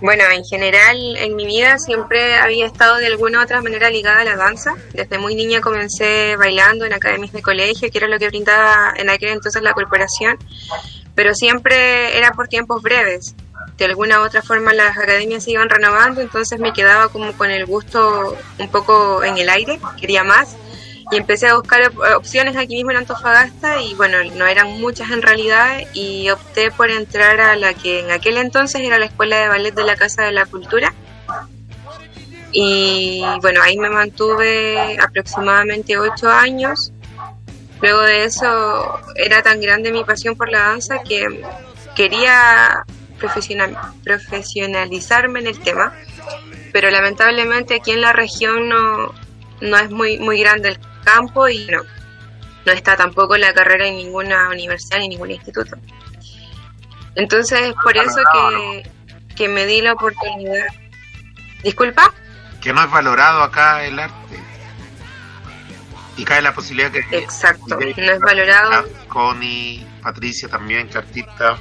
Bueno, 0.00 0.24
en 0.30 0.44
general 0.44 1.16
en 1.16 1.34
mi 1.34 1.46
vida 1.46 1.78
siempre 1.78 2.36
había 2.36 2.66
estado 2.66 2.96
de 2.96 3.06
alguna 3.06 3.38
u 3.38 3.42
otra 3.42 3.62
manera 3.62 3.88
ligada 3.88 4.20
a 4.20 4.24
la 4.24 4.36
danza. 4.36 4.74
Desde 4.92 5.18
muy 5.18 5.34
niña 5.34 5.60
comencé 5.60 6.36
bailando 6.36 6.84
en 6.84 6.92
academias 6.92 7.32
de 7.32 7.40
colegio, 7.40 7.90
que 7.90 7.98
era 7.98 8.08
lo 8.08 8.18
que 8.18 8.28
brindaba 8.28 8.92
en 8.96 9.08
aquel 9.08 9.30
entonces 9.30 9.62
la 9.62 9.72
corporación, 9.72 10.36
pero 11.14 11.34
siempre 11.34 12.18
era 12.18 12.32
por 12.32 12.48
tiempos 12.48 12.82
breves. 12.82 13.34
De 13.78 13.84
alguna 13.86 14.20
u 14.20 14.24
otra 14.24 14.40
forma 14.40 14.72
las 14.72 14.96
academias 14.96 15.42
se 15.44 15.50
iban 15.50 15.68
renovando, 15.68 16.20
entonces 16.20 16.60
me 16.60 16.72
quedaba 16.72 17.08
como 17.08 17.32
con 17.32 17.50
el 17.50 17.66
gusto 17.66 18.36
un 18.58 18.68
poco 18.70 19.24
en 19.24 19.36
el 19.38 19.48
aire, 19.48 19.80
quería 20.00 20.22
más 20.22 20.56
y 21.10 21.16
empecé 21.16 21.48
a 21.48 21.56
buscar 21.56 21.82
op- 21.88 21.98
opciones 22.16 22.56
aquí 22.56 22.76
mismo 22.76 22.92
en 22.92 22.98
Antofagasta 22.98 23.82
y 23.82 23.94
bueno, 23.94 24.18
no 24.36 24.46
eran 24.46 24.80
muchas 24.80 25.10
en 25.10 25.22
realidad 25.22 25.78
y 25.92 26.30
opté 26.30 26.70
por 26.70 26.90
entrar 26.90 27.40
a 27.40 27.56
la 27.56 27.74
que 27.74 28.00
en 28.00 28.10
aquel 28.10 28.36
entonces 28.38 28.80
era 28.80 28.98
la 28.98 29.06
Escuela 29.06 29.36
de 29.38 29.48
Ballet 29.48 29.74
de 29.74 29.84
la 29.84 29.96
Casa 29.96 30.22
de 30.22 30.32
la 30.32 30.46
Cultura. 30.46 30.94
Y 32.52 33.24
bueno, 33.42 33.60
ahí 33.62 33.76
me 33.76 33.90
mantuve 33.90 34.96
aproximadamente 35.00 35.98
ocho 35.98 36.30
años. 36.30 36.92
Luego 37.82 38.00
de 38.02 38.24
eso 38.24 39.00
era 39.16 39.42
tan 39.42 39.60
grande 39.60 39.90
mi 39.92 40.04
pasión 40.04 40.36
por 40.36 40.48
la 40.50 40.60
danza 40.60 41.02
que 41.02 41.42
quería 41.96 42.84
profesional, 43.18 43.76
profesionalizarme 44.02 45.40
en 45.40 45.46
el 45.48 45.58
tema, 45.60 45.92
pero 46.72 46.90
lamentablemente 46.90 47.76
aquí 47.76 47.92
en 47.92 48.00
la 48.00 48.12
región 48.12 48.68
no, 48.68 49.14
no 49.60 49.76
es 49.78 49.90
muy, 49.90 50.18
muy 50.18 50.40
grande 50.40 50.70
el 50.70 50.78
campo 51.04 51.48
y 51.48 51.66
no, 51.66 51.82
no 52.66 52.72
está 52.72 52.96
tampoco 52.96 53.36
la 53.36 53.52
carrera 53.52 53.86
en 53.86 53.96
ninguna 53.96 54.48
universidad 54.50 54.98
ni 54.98 55.08
ningún 55.08 55.30
instituto. 55.30 55.76
Entonces 57.14 57.60
es 57.60 57.74
por 57.74 57.96
eso 57.96 58.20
que, 58.32 58.90
que 59.36 59.48
me 59.48 59.66
di 59.66 59.80
la 59.82 59.92
oportunidad. 59.92 60.66
Disculpa, 61.62 62.12
Que 62.60 62.72
no 62.72 62.82
es 62.82 62.90
valorado 62.90 63.42
acá 63.42 63.84
el 63.84 63.98
arte. 63.98 64.38
Y 66.16 66.24
cae 66.24 66.42
la 66.42 66.54
posibilidad 66.54 66.92
que... 66.92 67.00
exacto, 67.18 67.76
no 67.78 68.12
es 68.12 68.20
valorado. 68.20 68.88
Connie, 69.08 69.84
Patricia 70.02 70.48
también, 70.48 70.88
que 70.88 70.98
artista. 70.98 71.58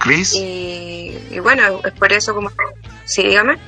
Chris 0.00 0.34
Y, 0.34 1.16
y 1.30 1.38
bueno, 1.38 1.80
es 1.84 1.92
por 1.92 2.12
eso 2.12 2.34
como... 2.34 2.50
Sí, 3.04 3.22
dígame. 3.22 3.58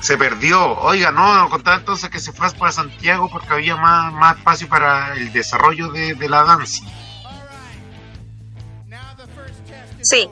se 0.00 0.16
perdió. 0.16 0.78
Oiga, 0.80 1.10
no, 1.10 1.48
contaba 1.50 1.76
entonces 1.76 2.08
que 2.10 2.20
se 2.20 2.32
fue 2.32 2.50
para 2.52 2.72
Santiago 2.72 3.28
porque 3.30 3.52
había 3.52 3.76
más, 3.76 4.12
más 4.12 4.36
espacio 4.38 4.68
para 4.68 5.14
el 5.14 5.32
desarrollo 5.32 5.88
de, 5.90 6.14
de 6.14 6.28
la 6.28 6.44
danza. 6.44 6.82
Sí. 10.02 10.28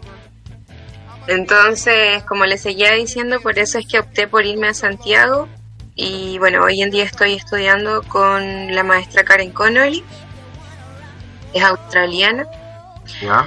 Entonces, 1.26 2.22
como 2.24 2.44
les 2.46 2.62
seguía 2.62 2.92
diciendo, 2.92 3.40
por 3.40 3.58
eso 3.58 3.78
es 3.78 3.86
que 3.86 3.98
opté 3.98 4.26
por 4.28 4.44
irme 4.44 4.68
a 4.68 4.74
Santiago. 4.74 5.48
Y 5.94 6.38
bueno, 6.38 6.62
hoy 6.64 6.82
en 6.82 6.90
día 6.90 7.04
estoy 7.04 7.34
estudiando 7.34 8.02
con 8.02 8.74
la 8.74 8.82
maestra 8.82 9.24
Karen 9.24 9.52
Connolly. 9.52 10.04
Es 11.54 11.62
australiana. 11.62 12.46
¿Ya? 13.20 13.46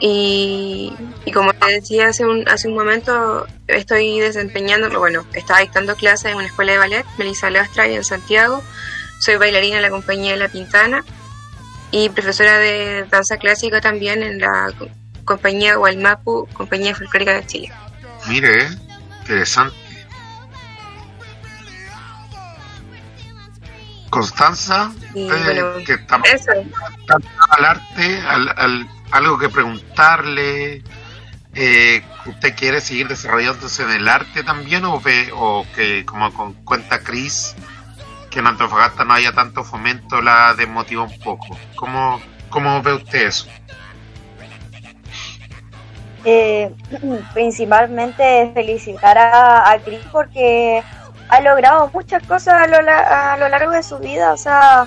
Y, 0.00 0.92
y 1.26 1.32
como 1.32 1.52
te 1.52 1.66
decía 1.72 2.08
hace 2.08 2.24
un, 2.24 2.48
hace 2.48 2.68
un 2.68 2.74
momento, 2.74 3.46
estoy 3.66 4.18
desempeñando, 4.20 4.98
bueno, 4.98 5.26
estaba 5.34 5.60
dictando 5.60 5.94
clases 5.94 6.30
en 6.32 6.36
una 6.38 6.46
escuela 6.46 6.72
de 6.72 6.78
ballet, 6.78 7.06
Melissa 7.18 7.50
Lastra, 7.50 7.86
en 7.86 8.02
Santiago. 8.02 8.62
Soy 9.20 9.36
bailarina 9.36 9.76
en 9.76 9.82
la 9.82 9.90
compañía 9.90 10.32
de 10.32 10.38
La 10.38 10.48
Pintana 10.48 11.04
y 11.90 12.08
profesora 12.08 12.56
de 12.58 13.04
danza 13.10 13.36
clásica 13.36 13.80
también 13.82 14.22
en 14.22 14.38
la 14.38 14.72
co- 14.78 14.88
compañía 15.26 15.74
Gualmapu, 15.76 16.48
compañía 16.54 16.94
folclórica 16.94 17.34
de 17.34 17.46
Chile. 17.46 17.72
Mire, 18.26 18.64
eh, 18.64 18.68
interesante. 19.20 19.76
Constanza, 24.08 24.90
Y 25.14 25.30
usted 25.30 25.44
bueno, 25.44 25.84
que 25.84 25.96
ligada 25.96 26.64
al 27.50 27.64
arte, 27.64 28.20
al, 28.26 28.48
al- 28.56 28.88
algo 29.12 29.38
que 29.38 29.48
preguntarle. 29.48 30.82
Eh, 31.54 32.02
¿Usted 32.26 32.54
quiere 32.54 32.80
seguir 32.80 33.08
desarrollándose 33.08 33.82
en 33.82 33.90
el 33.90 34.08
arte 34.08 34.44
también 34.44 34.84
o, 34.84 35.00
ve, 35.00 35.30
o 35.34 35.66
que, 35.74 36.04
como 36.06 36.32
con- 36.32 36.54
cuenta 36.64 37.00
Cris, 37.00 37.56
que 38.30 38.38
en 38.38 38.46
Antofagasta 38.46 39.04
no 39.04 39.14
haya 39.14 39.32
tanto 39.32 39.64
fomento, 39.64 40.20
la 40.20 40.54
desmotiva 40.54 41.02
un 41.02 41.18
poco? 41.18 41.58
¿Cómo, 41.74 42.20
cómo 42.50 42.80
ve 42.82 42.94
usted 42.94 43.26
eso? 43.26 43.46
Eh, 46.24 46.70
principalmente 47.34 48.50
felicitar 48.54 49.16
a, 49.18 49.70
a 49.70 49.78
Cris 49.78 50.00
porque 50.12 50.82
ha 51.28 51.40
logrado 51.40 51.90
muchas 51.92 52.22
cosas 52.26 52.54
a 52.54 52.66
lo, 52.66 52.76
a 52.88 53.36
lo 53.38 53.48
largo 53.48 53.70
de 53.72 53.82
su 53.82 53.98
vida, 53.98 54.32
o 54.32 54.36
sea, 54.36 54.86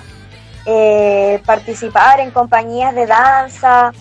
eh, 0.66 1.42
participar 1.44 2.20
en 2.20 2.30
compañías 2.30 2.94
de 2.94 3.06
danza, 3.06 3.92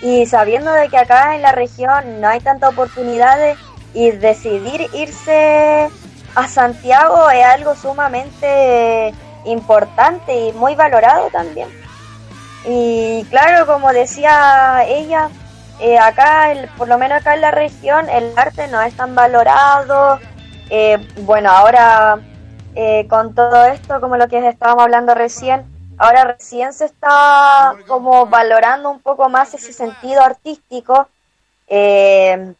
y 0.00 0.26
sabiendo 0.26 0.72
de 0.72 0.88
que 0.88 0.98
acá 0.98 1.34
en 1.34 1.42
la 1.42 1.52
región 1.52 2.20
no 2.20 2.28
hay 2.28 2.40
tantas 2.40 2.72
oportunidades 2.72 3.58
y 3.94 4.10
decidir 4.10 4.88
irse 4.92 5.88
a 6.34 6.48
Santiago 6.48 7.30
es 7.30 7.44
algo 7.44 7.74
sumamente 7.74 9.12
importante 9.44 10.48
y 10.48 10.52
muy 10.52 10.74
valorado 10.74 11.28
también. 11.30 11.68
Y 12.64 13.24
claro, 13.30 13.66
como 13.66 13.92
decía 13.92 14.84
ella, 14.86 15.30
eh, 15.80 15.98
acá, 15.98 16.52
por 16.76 16.88
lo 16.88 16.98
menos 16.98 17.18
acá 17.18 17.34
en 17.34 17.40
la 17.40 17.50
región, 17.50 18.08
el 18.08 18.32
arte 18.36 18.68
no 18.68 18.82
es 18.82 18.94
tan 18.94 19.14
valorado. 19.14 20.18
Eh, 20.70 20.98
bueno, 21.22 21.50
ahora 21.50 22.18
eh, 22.74 23.06
con 23.08 23.34
todo 23.34 23.64
esto, 23.64 24.00
como 24.00 24.16
lo 24.16 24.28
que 24.28 24.46
estábamos 24.46 24.84
hablando 24.84 25.14
recién, 25.14 25.64
ahora 25.98 26.24
recién 26.24 26.72
se 26.72 26.86
está 26.86 27.74
como 27.86 28.26
valorando 28.26 28.90
un 28.90 29.00
poco 29.00 29.28
más 29.28 29.54
ese 29.54 29.72
sentido 29.72 30.22
artístico, 30.22 31.08
el, 31.68 32.56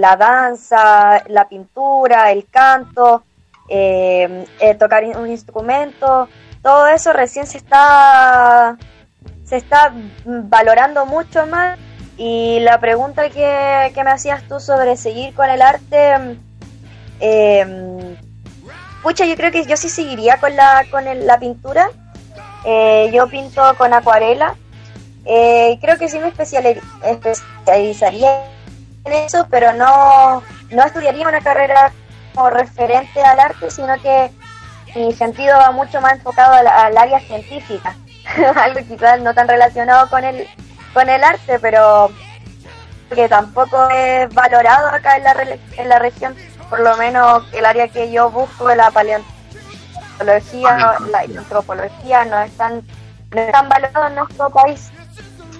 la 0.00 0.16
danza, 0.16 1.22
la 1.28 1.48
pintura, 1.48 2.32
el 2.32 2.46
canto, 2.50 3.24
tocar 4.78 5.04
un 5.16 5.30
instrumento, 5.30 6.28
todo 6.62 6.86
eso 6.88 7.12
recién 7.12 7.46
se 7.46 7.58
está 7.58 8.76
se 9.44 9.56
está 9.56 9.92
valorando 10.24 11.06
mucho 11.06 11.46
más. 11.46 11.78
Y 12.16 12.60
la 12.60 12.78
pregunta 12.78 13.28
que, 13.28 13.92
me 14.04 14.10
hacías 14.10 14.46
tú 14.48 14.60
sobre 14.60 14.96
seguir 14.96 15.34
con 15.34 15.50
el 15.50 15.60
arte 15.60 16.38
eh, 17.20 18.16
pucha 19.02 19.24
yo 19.26 19.36
creo 19.36 19.50
que 19.50 19.64
yo 19.64 19.76
sí 19.76 19.88
seguiría 19.88 20.38
con 20.38 20.54
la 20.56 20.84
con 20.90 21.04
la 21.26 21.38
pintura 21.38 21.90
eh, 22.64 23.10
yo 23.12 23.28
pinto 23.28 23.62
con 23.76 23.92
acuarela. 23.92 24.56
Eh, 25.26 25.78
creo 25.80 25.98
que 25.98 26.08
sí 26.08 26.18
me 26.18 26.28
especializaría 26.28 28.44
en 29.06 29.12
eso 29.12 29.46
pero 29.50 29.72
no 29.72 30.42
no 30.70 30.84
estudiaría 30.84 31.26
una 31.26 31.40
carrera 31.40 31.92
como 32.34 32.50
referente 32.50 33.22
al 33.22 33.40
arte 33.40 33.70
sino 33.70 33.94
que 34.02 34.30
mi 34.94 35.12
sentido 35.12 35.56
va 35.58 35.72
mucho 35.72 36.00
más 36.00 36.14
enfocado 36.14 36.54
al, 36.54 36.96
área 36.96 37.20
científica, 37.20 37.96
algo 38.56 38.80
quizás 38.86 39.20
no 39.20 39.34
tan 39.34 39.48
relacionado 39.48 40.08
con 40.08 40.24
el, 40.24 40.46
con 40.92 41.08
el 41.08 41.22
arte, 41.22 41.58
pero 41.58 42.10
que 43.14 43.28
tampoco 43.28 43.88
es 43.90 44.32
valorado 44.32 44.88
acá 44.88 45.16
en 45.16 45.24
la, 45.24 45.58
en 45.76 45.88
la 45.88 45.98
región, 45.98 46.34
por 46.70 46.80
lo 46.80 46.96
menos 46.96 47.44
el 47.52 47.66
área 47.66 47.88
que 47.88 48.10
yo 48.10 48.30
busco, 48.30 48.72
la 48.74 48.90
paleontología, 48.90 49.33
la 50.20 51.40
antropología, 51.40 52.24
no 52.24 52.42
están, 52.42 52.82
no 53.34 53.40
están 53.40 53.68
valorados 53.68 54.10
en 54.10 54.14
nuestro 54.16 54.50
país. 54.50 54.90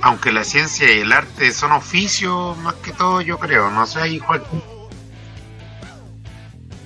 Aunque 0.03 0.33
la 0.33 0.45
ciencia 0.45 0.93
y 0.93 1.01
el 1.01 1.13
arte 1.13 1.51
son 1.53 1.73
oficios 1.73 2.57
más 2.59 2.75
que 2.75 2.93
todo, 2.93 3.21
yo 3.21 3.39
creo, 3.39 3.71
no 3.71 3.87
sé, 3.87 4.09
igual 4.09 4.43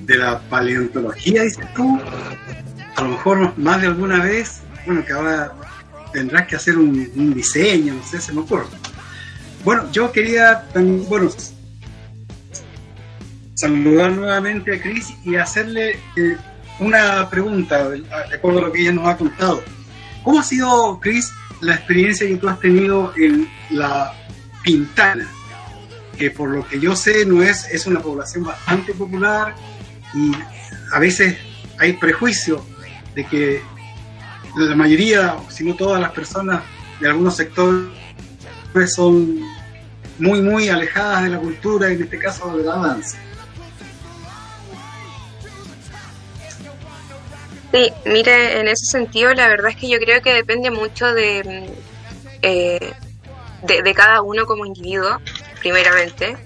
de 0.01 0.17
la 0.17 0.39
paleontología, 0.39 1.43
dices 1.43 1.67
tú, 1.75 2.01
a 2.97 3.03
lo 3.03 3.09
mejor 3.11 3.59
más 3.59 3.81
de 3.81 3.89
alguna 3.89 4.23
vez, 4.25 4.63
bueno, 4.87 5.05
que 5.05 5.13
ahora 5.13 5.53
tendrás 6.13 6.47
que 6.47 6.57
hacer 6.57 6.79
un, 6.79 7.35
diseño, 7.35 7.95
no 7.95 8.03
sé, 8.03 8.21
se 8.21 8.33
me 8.33 8.41
ocurre. 8.41 8.67
Bueno, 9.65 9.91
yo 9.93 10.11
quería 10.11 10.63
también, 10.73 11.07
bueno, 11.09 11.31
saludar 13.55 14.13
nuevamente 14.13 14.77
a 14.77 14.81
Cris 14.81 15.13
y 15.25 15.37
hacerle 15.37 16.01
eh, 16.17 16.37
una 16.81 17.29
pregunta, 17.29 17.89
de 17.89 18.05
acuerdo 18.35 18.61
a 18.61 18.63
lo 18.63 18.73
que 18.73 18.83
ella 18.83 18.93
nos 18.93 19.09
ha 19.09 19.17
contado. 19.17 19.63
¿Cómo 20.23 20.41
ha 20.41 20.43
sido, 20.43 20.99
Cris, 21.01 21.33
la 21.61 21.75
experiencia 21.75 22.27
que 22.27 22.37
tú 22.37 22.49
has 22.49 22.61
tenido 22.61 23.13
en 23.17 23.49
la 23.71 24.15
Pintana? 24.63 25.27
Que 26.17 26.31
por 26.31 26.51
lo 26.51 26.67
que 26.67 26.81
yo 26.81 26.95
sé 26.97 27.25
no 27.25 27.43
es, 27.43 27.69
es 27.71 27.87
una 27.87 28.01
población 28.01 28.45
bastante 28.45 28.93
popular, 28.95 29.55
y 30.15 30.33
a 30.93 30.99
veces 30.99 31.37
hay 31.79 31.95
prejuicio 31.95 32.65
de 33.15 33.25
que 33.25 33.63
la 34.57 34.75
mayoría, 34.75 35.37
si 35.49 35.65
no 35.65 35.75
todas 35.75 36.01
las 36.01 36.13
personas 36.13 36.63
de 37.01 37.09
algunos 37.09 37.37
sectores 37.37 37.89
son 38.95 39.41
muy, 40.19 40.41
muy 40.41 40.69
alejadas 40.69 41.25
de 41.25 41.31
la 41.31 41.39
cultura, 41.39 41.91
en 41.91 42.03
este 42.03 42.19
caso 42.19 42.57
de 42.57 42.65
la 42.65 42.77
danza. 42.77 43.19
Sí, 47.73 47.93
mire, 48.07 48.61
en 48.61 48.69
ese 48.69 48.87
sentido 48.91 49.35
la 49.35 49.49
verdad 49.49 49.71
es 49.71 49.77
que 49.77 49.89
yo 49.89 49.99
creo 49.99 50.23
que 50.23 50.33
depende 50.33 50.71
mucho 50.71 51.13
de, 51.13 51.71
eh, 52.43 52.93
de, 53.63 53.95
cada 53.95 54.23
uno 54.23 54.47
como 54.47 54.65
individuo, 54.65 55.19
primeramente 55.61 56.37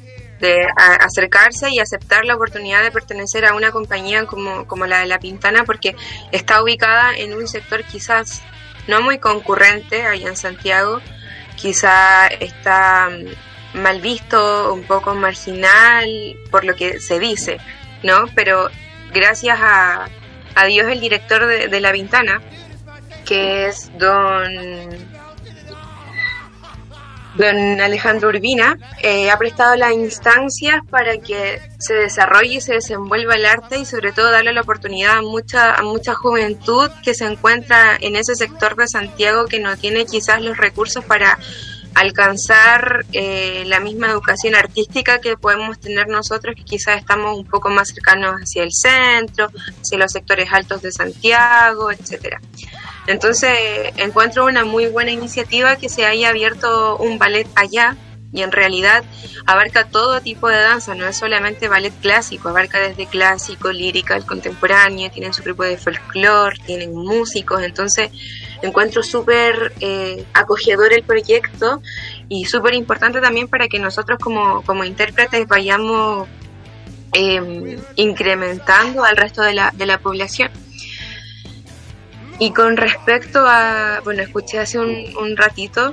de 0.41 0.66
acercarse 0.77 1.70
y 1.70 1.79
aceptar 1.79 2.25
la 2.25 2.35
oportunidad 2.35 2.83
de 2.83 2.91
pertenecer 2.91 3.45
a 3.47 3.55
una 3.55 3.70
compañía 3.70 4.27
como, 4.27 4.66
como 4.66 4.87
la 4.87 4.99
de 4.99 5.07
La 5.07 5.20
Pintana 5.20 5.62
porque 5.62 5.95
está 6.33 6.61
ubicada 6.61 7.16
en 7.16 7.33
un 7.33 7.47
sector 7.47 7.85
quizás 7.85 8.43
no 8.89 9.01
muy 9.03 9.18
concurrente 9.18 10.05
allá 10.05 10.29
en 10.29 10.37
Santiago, 10.37 11.01
quizá 11.55 12.27
está 12.27 13.09
mm, 13.09 13.81
mal 13.81 14.01
visto, 14.01 14.75
un 14.75 14.83
poco 14.83 15.14
marginal 15.14 16.37
por 16.51 16.64
lo 16.64 16.75
que 16.75 16.99
se 16.99 17.20
dice, 17.20 17.59
¿no? 18.03 18.27
Pero 18.35 18.68
gracias 19.12 19.59
a, 19.61 20.09
a 20.55 20.66
Dios 20.66 20.90
el 20.90 21.00
director 21.00 21.46
de, 21.46 21.80
La 21.80 21.92
Pintana, 21.92 22.40
que 23.24 23.66
es 23.66 23.90
don 23.98 24.90
don 27.34 27.80
Alejandro 27.80 28.28
Urbina 28.28 28.76
eh, 29.03 29.30
ha 29.30 29.38
prestado 29.38 29.74
las 29.76 29.92
instancias 29.92 30.82
para 30.90 31.16
que 31.16 31.61
se 31.78 31.94
desarrolle 31.94 32.57
y 32.57 32.61
se 32.61 32.74
desenvuelva 32.74 33.34
el 33.36 33.46
arte 33.46 33.78
y 33.78 33.86
sobre 33.86 34.12
todo 34.12 34.30
darle 34.30 34.53
la 34.53 34.61
oportunidad 34.61 35.16
a 35.16 35.22
mucha, 35.22 35.74
a 35.74 35.82
mucha 35.82 36.14
juventud 36.14 36.90
que 37.03 37.14
se 37.14 37.24
encuentra 37.24 37.96
en 37.98 38.16
ese 38.16 38.34
sector 38.34 38.76
de 38.76 38.86
Santiago 38.86 39.46
que 39.46 39.61
no 39.61 39.76
tiene 39.76 40.05
quizás 40.05 40.42
los 40.42 40.59
recursos 40.59 41.05
para 41.05 41.38
alcanzar 41.95 43.05
eh, 43.12 43.64
la 43.66 43.80
misma 43.80 44.09
educación 44.09 44.55
artística 44.55 45.20
que 45.20 45.36
podemos 45.36 45.78
tener 45.78 46.09
nosotros, 46.09 46.55
que 46.57 46.64
quizás 46.64 46.99
estamos 46.99 47.36
un 47.36 47.47
poco 47.47 47.68
más 47.70 47.88
cercanos 47.88 48.36
hacia 48.36 48.62
el 48.62 48.72
centro, 48.72 49.51
hacia 49.80 49.99
los 49.99 50.12
sectores 50.12 50.53
altos 50.53 50.82
de 50.82 50.93
Santiago, 50.93 51.90
etcétera. 51.90 52.40
Entonces 53.07 53.51
encuentro 53.97 54.47
una 54.47 54.64
muy 54.64 54.86
buena 54.86 55.11
iniciativa 55.11 55.76
que 55.76 55.88
se 55.88 56.07
haya 56.07 56.28
abierto 56.28 56.97
un 56.99 57.18
ballet 57.18 57.49
allá 57.57 57.97
y 58.32 58.43
en 58.43 58.53
realidad 58.53 59.05
abarca 59.47 59.88
todo 59.88 60.20
tipo 60.20 60.49
de 60.49 60.57
danza, 60.57 60.95
no 60.95 61.07
es 61.07 61.18
solamente 61.18 61.68
ballet 61.68 61.93
clásico, 62.01 62.49
abarca 62.49 62.80
desde 62.80 63.07
clásico, 63.07 63.70
lírica, 63.70 64.16
el 64.16 64.24
contemporáneo, 64.24 65.11
tienen 65.11 65.34
su 65.34 65.43
grupo 65.43 65.64
de 65.64 65.76
folclore, 65.76 66.57
tienen 66.64 66.95
músicos, 66.95 67.62
entonces 67.62 68.11
encuentro 68.63 69.03
súper 69.03 69.73
eh, 69.81 70.25
acogedor 70.33 70.93
el 70.93 71.03
proyecto 71.03 71.83
y 72.29 72.45
súper 72.45 72.75
importante 72.75 73.21
también 73.21 73.49
para 73.49 73.69
que 73.69 73.79
nosotros 73.79 74.19
como, 74.19 74.63
como 74.63 74.85
intérpretes 74.85 75.47
vayamos 75.47 76.29
em, 77.13 77.79
incrementando 77.97 79.05
al 79.05 79.17
resto 79.17 79.43
de 79.43 79.55
la, 79.55 79.73
de 79.75 79.87
la 79.87 79.99
población. 79.99 80.51
Y 82.39 82.53
con 82.53 82.77
respecto 82.77 83.45
a, 83.47 84.01
bueno, 84.05 84.23
escuché 84.23 84.59
hace 84.59 84.79
un, 84.79 85.37
ratito 85.37 85.93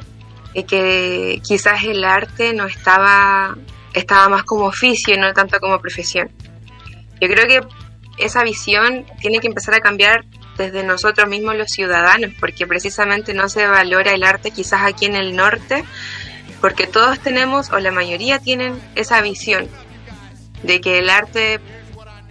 eh, 0.54 0.64
que 0.64 1.42
quizás 1.48 1.84
el 1.84 2.04
arte 2.04 2.54
no 2.54 2.66
estaba, 2.66 3.56
estaba 3.94 4.30
más 4.30 4.44
como 4.44 4.66
oficio 4.66 5.14
y 5.14 5.18
no 5.18 5.32
tanto 5.34 5.60
como 5.60 5.80
profesión. 5.80 6.32
Yo 7.22 7.28
creo 7.28 7.48
que 7.48 7.62
esa 8.18 8.44
visión 8.44 9.06
tiene 9.22 9.40
que 9.40 9.48
empezar 9.48 9.76
a 9.76 9.80
cambiar 9.80 10.26
desde 10.60 10.84
nosotros 10.84 11.28
mismos 11.28 11.56
los 11.56 11.70
ciudadanos, 11.70 12.32
porque 12.40 12.68
precisamente 12.68 13.34
no 13.34 13.48
se 13.50 13.66
valora 13.66 14.12
el 14.12 14.24
arte 14.24 14.52
quizás 14.52 14.82
aquí 14.84 15.06
en 15.06 15.16
el 15.16 15.36
norte, 15.36 15.84
porque 16.62 16.86
todos 16.86 17.20
tenemos, 17.20 17.72
o 17.72 17.80
la 17.80 17.92
mayoría 17.92 18.40
tienen 18.40 18.80
esa 18.96 19.22
visión 19.22 19.68
de 20.64 20.82
que 20.82 21.00
el 21.00 21.10
arte 21.10 21.60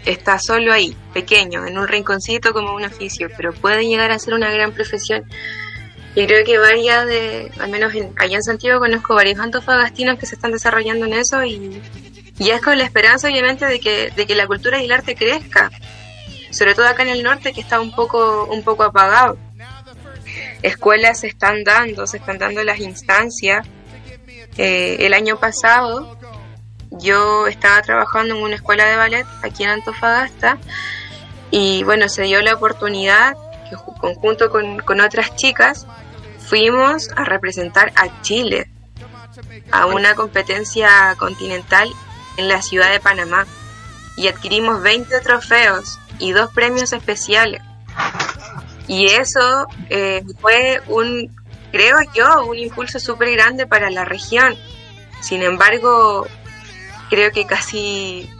está 0.05 0.39
solo 0.39 0.73
ahí, 0.73 0.95
pequeño, 1.15 1.67
en 1.67 1.79
un 1.79 1.89
rinconcito 1.89 2.53
como 2.53 2.75
un 2.75 2.85
oficio, 2.85 3.29
pero 3.37 3.53
puede 3.53 3.87
llegar 3.87 4.11
a 4.11 4.19
ser 4.19 4.35
una 4.35 4.51
gran 4.51 4.73
profesión. 4.73 5.25
Y 6.15 6.27
creo 6.27 6.45
que 6.45 6.59
varias 6.59 7.07
de, 7.07 7.51
al 7.59 7.71
menos 7.71 7.93
allá 8.17 8.37
en 8.37 8.43
Santiago 8.43 8.81
conozco 8.81 9.15
varios 9.15 9.39
antofagastinos 9.39 10.19
que 10.19 10.27
se 10.27 10.35
están 10.35 10.53
desarrollando 10.53 11.07
en 11.07 11.15
eso 11.15 11.45
y, 11.45 11.81
y 12.39 12.51
es 12.51 12.61
con 12.61 12.77
la 12.77 12.85
esperanza 12.85 13.29
obviamente 13.29 13.67
de 13.67 13.81
que, 13.81 14.11
de 14.15 14.27
que 14.27 14.35
la 14.35 14.47
cultura 14.47 14.81
y 14.81 14.87
el 14.87 14.93
arte 14.93 15.15
crezca, 15.15 15.71
sobre 16.51 16.75
todo 16.75 16.87
acá 16.87 17.03
en 17.03 17.09
el 17.09 17.23
norte 17.23 17.53
que 17.53 17.61
está 17.61 17.81
un 17.81 17.95
poco, 17.95 18.47
un 18.47 18.63
poco 18.63 18.85
apagado. 18.85 19.39
Escuelas 20.63 21.21
se 21.21 21.29
están 21.29 21.65
dando, 21.65 22.07
se 22.07 22.19
están 22.19 22.39
dando 22.39 22.63
las 22.65 22.81
instancias. 22.81 23.67
Eh, 24.57 24.97
el 25.01 25.15
año 25.15 25.39
pasado 25.39 26.19
yo 26.91 27.47
estaba 27.47 27.81
trabajando 27.83 28.35
en 28.35 28.43
una 28.43 28.57
escuela 28.57 28.87
de 28.87 28.97
ballet 28.97 29.27
aquí 29.43 29.65
en 29.65 29.71
Antofagasta 29.71 30.59
y 31.51 31.83
bueno, 31.85 32.09
se 32.09 32.23
dio 32.23 32.41
la 32.43 32.55
oportunidad 32.55 33.37
que 33.69 33.77
conjunto 34.01 34.51
con, 34.51 34.79
con 34.81 35.01
otras 35.01 35.37
chicas 35.37 35.87
fuimos 36.39 37.11
a 37.15 37.25
representar 37.25 37.93
a 37.95 38.23
Chile 38.23 38.71
a 39.71 39.87
una 39.87 40.15
competencia 40.15 41.15
continental 41.19 41.93
en 42.37 42.49
la 42.49 42.63
ciudad 42.63 42.91
de 42.91 43.01
Panamá 43.01 43.47
y 44.17 44.29
adquirimos 44.29 44.83
20 44.83 45.21
trofeos 45.21 45.99
y 46.19 46.33
dos 46.33 46.53
premios 46.53 46.93
especiales. 46.93 47.63
Y 48.87 49.07
eso 49.07 49.67
eh, 49.91 50.23
fue 50.41 50.81
un, 50.87 51.35
creo 51.71 51.99
yo, 52.15 52.47
un 52.47 52.59
impulso 52.59 52.99
súper 52.99 53.31
grande 53.33 53.67
para 53.67 53.91
la 53.91 54.05
región. 54.05 54.57
Sin 55.21 55.43
embargo, 55.43 56.27
creo 57.11 57.31
que 57.33 57.47
casi, 57.47 58.31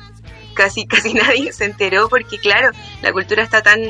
casi, 0.55 0.87
casi 0.89 1.15
nadie 1.15 1.53
se 1.53 1.65
enteró 1.67 2.09
porque, 2.09 2.39
claro, 2.39 2.71
la 3.03 3.13
cultura 3.13 3.43
está 3.43 3.63
tan 3.63 3.81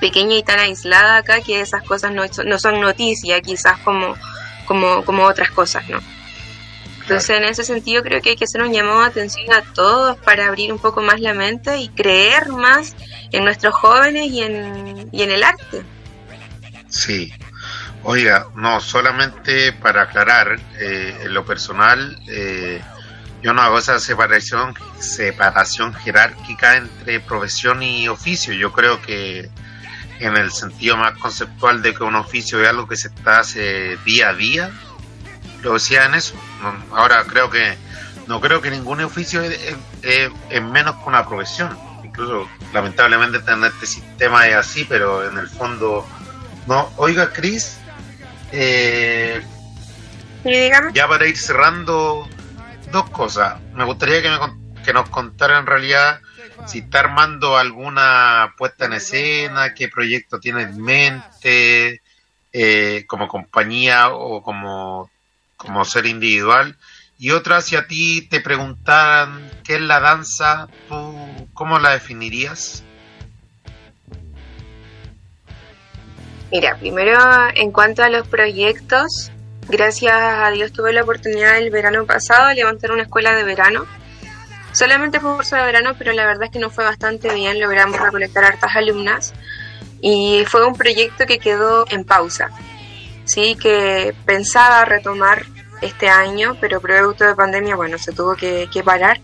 pequeña 0.00 0.36
y 0.36 0.42
tan 0.42 0.58
aislada 0.58 1.18
acá 1.18 1.40
que 1.40 1.60
esas 1.60 1.82
cosas 1.82 2.12
no, 2.12 2.24
no 2.44 2.58
son 2.58 2.80
noticia, 2.80 3.40
quizás 3.40 3.78
como, 3.80 4.14
como, 4.66 5.04
como 5.04 5.24
otras 5.24 5.50
cosas, 5.50 5.88
¿no? 5.88 6.00
Entonces, 7.06 7.36
en 7.36 7.44
ese 7.44 7.62
sentido, 7.62 8.02
creo 8.02 8.20
que 8.20 8.30
hay 8.30 8.36
que 8.36 8.46
hacer 8.46 8.60
un 8.62 8.72
llamado 8.72 8.98
de 8.98 9.06
atención 9.06 9.52
a 9.52 9.62
todos 9.62 10.16
para 10.18 10.48
abrir 10.48 10.72
un 10.72 10.80
poco 10.80 11.02
más 11.02 11.20
la 11.20 11.34
mente 11.34 11.78
y 11.78 11.88
creer 11.88 12.48
más 12.48 12.96
en 13.30 13.44
nuestros 13.44 13.74
jóvenes 13.74 14.26
y 14.32 14.42
en, 14.42 15.08
el 15.12 15.44
arte. 15.44 15.84
Sí. 16.88 17.32
Oiga, 18.02 18.48
no, 18.56 18.80
solamente 18.80 19.72
para 19.72 20.02
aclarar, 20.02 20.58
eh, 20.80 21.16
en 21.22 21.32
lo 21.32 21.44
personal, 21.44 22.20
eh, 22.26 22.82
yo 23.40 23.52
no 23.52 23.62
hago 23.62 23.78
esa 23.78 24.00
separación, 24.00 24.74
separación 24.98 25.94
jerárquica 25.94 26.76
entre 26.76 27.20
profesión 27.20 27.84
y 27.84 28.08
oficio. 28.08 28.52
Yo 28.52 28.72
creo 28.72 29.00
que 29.00 29.48
en 30.18 30.36
el 30.36 30.50
sentido 30.50 30.96
más 30.96 31.16
conceptual 31.18 31.82
de 31.82 31.94
que 31.94 32.02
un 32.02 32.16
oficio 32.16 32.60
es 32.60 32.68
algo 32.68 32.88
que 32.88 32.96
se 32.96 33.08
está 33.08 33.38
hace 33.38 33.96
día 34.04 34.30
a 34.30 34.34
día, 34.34 34.72
lo 35.66 35.74
decía 35.74 36.04
en 36.06 36.14
eso. 36.14 36.34
Ahora 36.92 37.24
creo 37.24 37.50
que 37.50 37.76
no 38.28 38.40
creo 38.40 38.62
que 38.62 38.70
ningún 38.70 39.00
oficio 39.00 39.42
es, 39.42 40.62
menos 40.62 40.94
que 40.96 41.08
una 41.08 41.26
profesión. 41.26 41.76
Incluso 42.04 42.48
lamentablemente 42.72 43.40
tener 43.40 43.72
este 43.72 43.86
sistema 43.86 44.46
es 44.46 44.54
así, 44.54 44.84
pero 44.84 45.28
en 45.28 45.36
el 45.38 45.48
fondo 45.48 46.06
no. 46.68 46.88
Oiga, 46.96 47.32
Cris, 47.32 47.78
eh, 48.52 49.42
ya 50.94 51.08
para 51.08 51.26
ir 51.26 51.36
cerrando 51.36 52.28
dos 52.92 53.10
cosas. 53.10 53.60
Me 53.74 53.84
gustaría 53.84 54.22
que, 54.22 54.30
me, 54.30 54.82
que 54.84 54.92
nos 54.92 55.08
contara 55.10 55.58
en 55.58 55.66
realidad 55.66 56.20
si 56.66 56.78
está 56.78 57.00
armando 57.00 57.58
alguna 57.58 58.54
puesta 58.56 58.86
en 58.86 58.94
escena, 58.94 59.74
qué 59.74 59.88
proyecto 59.88 60.38
tiene 60.38 60.62
en 60.62 60.80
mente, 60.80 62.02
eh, 62.52 63.04
como 63.06 63.28
compañía 63.28 64.10
o 64.10 64.42
como, 64.42 65.10
como 65.56 65.84
ser 65.84 66.06
individual. 66.06 66.76
Y 67.18 67.30
otra, 67.30 67.60
si 67.60 67.76
a 67.76 67.86
ti 67.86 68.22
te 68.22 68.40
preguntaran 68.40 69.50
qué 69.64 69.76
es 69.76 69.80
la 69.80 70.00
danza, 70.00 70.68
¿tú 70.88 71.48
cómo 71.54 71.78
la 71.78 71.92
definirías? 71.92 72.82
Mira, 76.52 76.76
primero 76.78 77.18
en 77.54 77.72
cuanto 77.72 78.02
a 78.02 78.08
los 78.08 78.28
proyectos, 78.28 79.32
gracias 79.68 80.14
a 80.14 80.50
Dios 80.50 80.72
tuve 80.72 80.92
la 80.92 81.02
oportunidad 81.02 81.58
el 81.58 81.70
verano 81.70 82.06
pasado 82.06 82.48
de 82.48 82.54
levantar 82.54 82.92
una 82.92 83.02
escuela 83.02 83.34
de 83.34 83.42
verano 83.42 83.86
solamente 84.76 85.20
por 85.20 85.36
curso 85.36 85.56
de 85.56 85.62
verano, 85.62 85.94
pero 85.98 86.12
la 86.12 86.26
verdad 86.26 86.44
es 86.44 86.50
que 86.50 86.58
nos 86.58 86.72
fue 86.72 86.84
bastante 86.84 87.32
bien, 87.34 87.58
logramos 87.58 87.98
recolectar 87.98 88.44
hartas 88.44 88.76
alumnas 88.76 89.32
y 90.02 90.44
fue 90.46 90.66
un 90.66 90.74
proyecto 90.74 91.24
que 91.26 91.38
quedó 91.38 91.86
en 91.88 92.04
pausa, 92.04 92.50
sí, 93.26 93.56
que 93.56 94.14
pensaba 94.24 94.84
retomar 94.86 95.44
este 95.82 96.08
año, 96.08 96.56
pero 96.60 96.80
producto 96.80 97.24
de 97.24 97.34
pandemia, 97.34 97.76
bueno, 97.76 97.98
se 97.98 98.12
tuvo 98.12 98.34
que, 98.34 98.68
parar. 98.84 99.20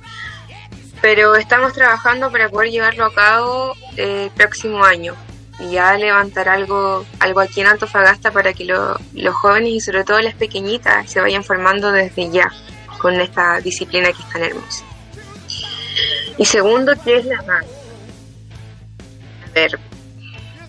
Pero 1.00 1.34
estamos 1.34 1.72
trabajando 1.72 2.30
para 2.30 2.48
poder 2.48 2.70
llevarlo 2.70 3.06
a 3.06 3.14
cabo 3.14 3.74
eh, 3.96 4.24
el 4.24 4.30
próximo 4.30 4.84
año 4.84 5.16
y 5.58 5.72
ya 5.72 5.96
levantar 5.96 6.48
algo, 6.48 7.04
algo 7.18 7.40
aquí 7.40 7.60
en 7.60 7.68
Antofagasta 7.68 8.30
para 8.30 8.52
que 8.52 8.64
los 8.64 9.34
jóvenes 9.34 9.70
y 9.70 9.80
sobre 9.80 10.04
todo 10.04 10.20
las 10.20 10.34
pequeñitas 10.34 11.10
se 11.10 11.20
vayan 11.20 11.42
formando 11.42 11.90
desde 11.90 12.30
ya 12.30 12.52
con 12.98 13.20
esta 13.20 13.60
disciplina 13.60 14.12
que 14.12 14.22
es 14.22 14.28
tan 14.28 14.42
hermosa. 14.42 14.84
Y 16.38 16.44
segundo, 16.44 16.92
¿qué 17.04 17.16
es 17.16 17.26
la 17.26 17.42
danza? 17.42 17.68
A 19.44 19.54
ver, 19.54 19.78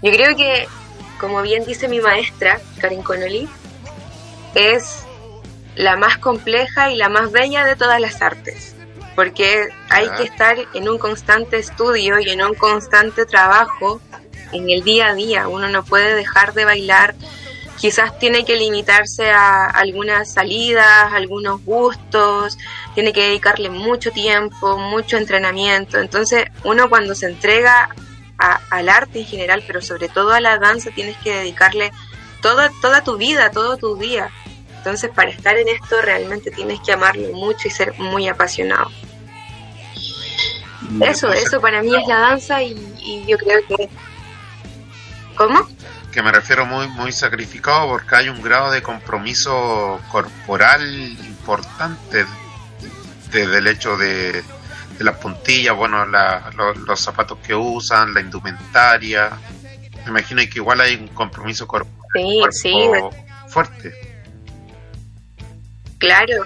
yo 0.02 0.12
creo 0.12 0.36
que, 0.36 0.68
como 1.24 1.42
bien 1.42 1.64
dice 1.64 1.88
mi 1.88 2.02
maestra, 2.02 2.60
Karen 2.82 3.02
Connolly, 3.02 3.48
es 4.56 5.06
la 5.74 5.96
más 5.96 6.18
compleja 6.18 6.92
y 6.92 6.98
la 6.98 7.08
más 7.08 7.32
bella 7.32 7.64
de 7.64 7.78
todas 7.78 8.02
las 8.02 8.22
artes, 8.22 8.76
porque 9.16 9.70
hay 9.90 10.10
que 10.18 10.24
estar 10.24 10.58
en 10.74 10.90
un 10.90 10.98
constante 10.98 11.56
estudio 11.60 12.20
y 12.20 12.30
en 12.30 12.42
un 12.42 12.56
constante 12.56 13.26
trabajo 13.26 14.02
en 14.52 14.70
el 14.70 14.84
día 14.84 15.08
a 15.08 15.14
día. 15.14 15.48
Uno 15.48 15.70
no 15.70 15.86
puede 15.86 16.14
dejar 16.14 16.54
de 16.54 16.66
bailar, 16.66 17.16
quizás 17.78 18.20
tiene 18.20 18.44
que 18.44 18.58
limitarse 18.58 19.32
a 19.32 19.68
algunas 19.68 20.34
salidas, 20.34 21.14
algunos 21.14 21.64
gustos, 21.64 22.58
tiene 22.96 23.14
que 23.14 23.22
dedicarle 23.22 23.70
mucho 23.70 24.12
tiempo, 24.12 24.78
mucho 24.78 25.16
entrenamiento. 25.16 26.00
Entonces, 26.00 26.48
uno 26.66 26.90
cuando 26.90 27.16
se 27.16 27.28
entrega 27.28 27.96
al 28.70 28.90
arte 28.90 29.20
en 29.20 29.26
general, 29.26 29.64
pero 29.66 29.82
sobre 29.82 30.10
todo 30.10 30.34
a 30.34 30.42
la 30.42 30.58
danza, 30.58 30.92
tienes 30.92 31.18
que 31.18 31.34
dedicarle 31.34 31.92
toda, 32.42 32.72
toda 32.82 33.04
tu 33.04 33.18
vida, 33.18 33.52
todo 33.52 33.78
tu 33.78 33.96
día. 33.96 34.30
Entonces, 34.78 35.12
para 35.12 35.30
estar 35.30 35.56
en 35.58 35.70
esto 35.70 36.02
realmente 36.02 36.52
tienes 36.52 36.82
que 36.82 36.92
amarlo 36.92 37.30
mucho 37.34 37.68
y 37.68 37.72
ser 37.72 37.98
muy 38.00 38.28
apasionado. 38.28 38.92
Eso, 41.02 41.32
eso 41.32 41.62
para 41.62 41.82
mí 41.82 41.96
es 41.96 42.06
la 42.08 42.20
danza 42.20 42.62
y, 42.62 43.26
yo 43.26 43.38
creo 43.38 43.66
que... 43.68 43.90
¿Cómo? 45.36 45.68
Que 46.12 46.22
me 46.22 46.32
refiero 46.32 46.66
muy, 46.66 46.88
muy 46.90 47.12
sacrificado 47.12 47.88
porque 47.88 48.16
hay 48.16 48.30
un 48.30 48.42
grado 48.42 48.72
de 48.72 48.84
compromiso 48.84 50.00
corporal 50.12 50.84
importante 51.26 52.26
desde 53.32 53.58
el 53.58 53.68
hecho 53.68 53.98
de, 53.98 54.44
las 55.04 55.18
puntillas, 55.18 55.76
bueno, 55.76 56.06
los, 56.06 57.00
zapatos 57.00 57.40
que 57.40 57.54
usan, 57.54 58.14
la 58.14 58.22
indumentaria. 58.22 59.32
Me 60.04 60.10
imagino 60.10 60.42
que 60.42 60.60
igual 60.60 60.82
hay 60.82 60.96
un 60.96 61.08
compromiso 61.10 61.68
corporal 61.68 61.94
fuerte. 63.48 63.94
Claro, 65.98 66.44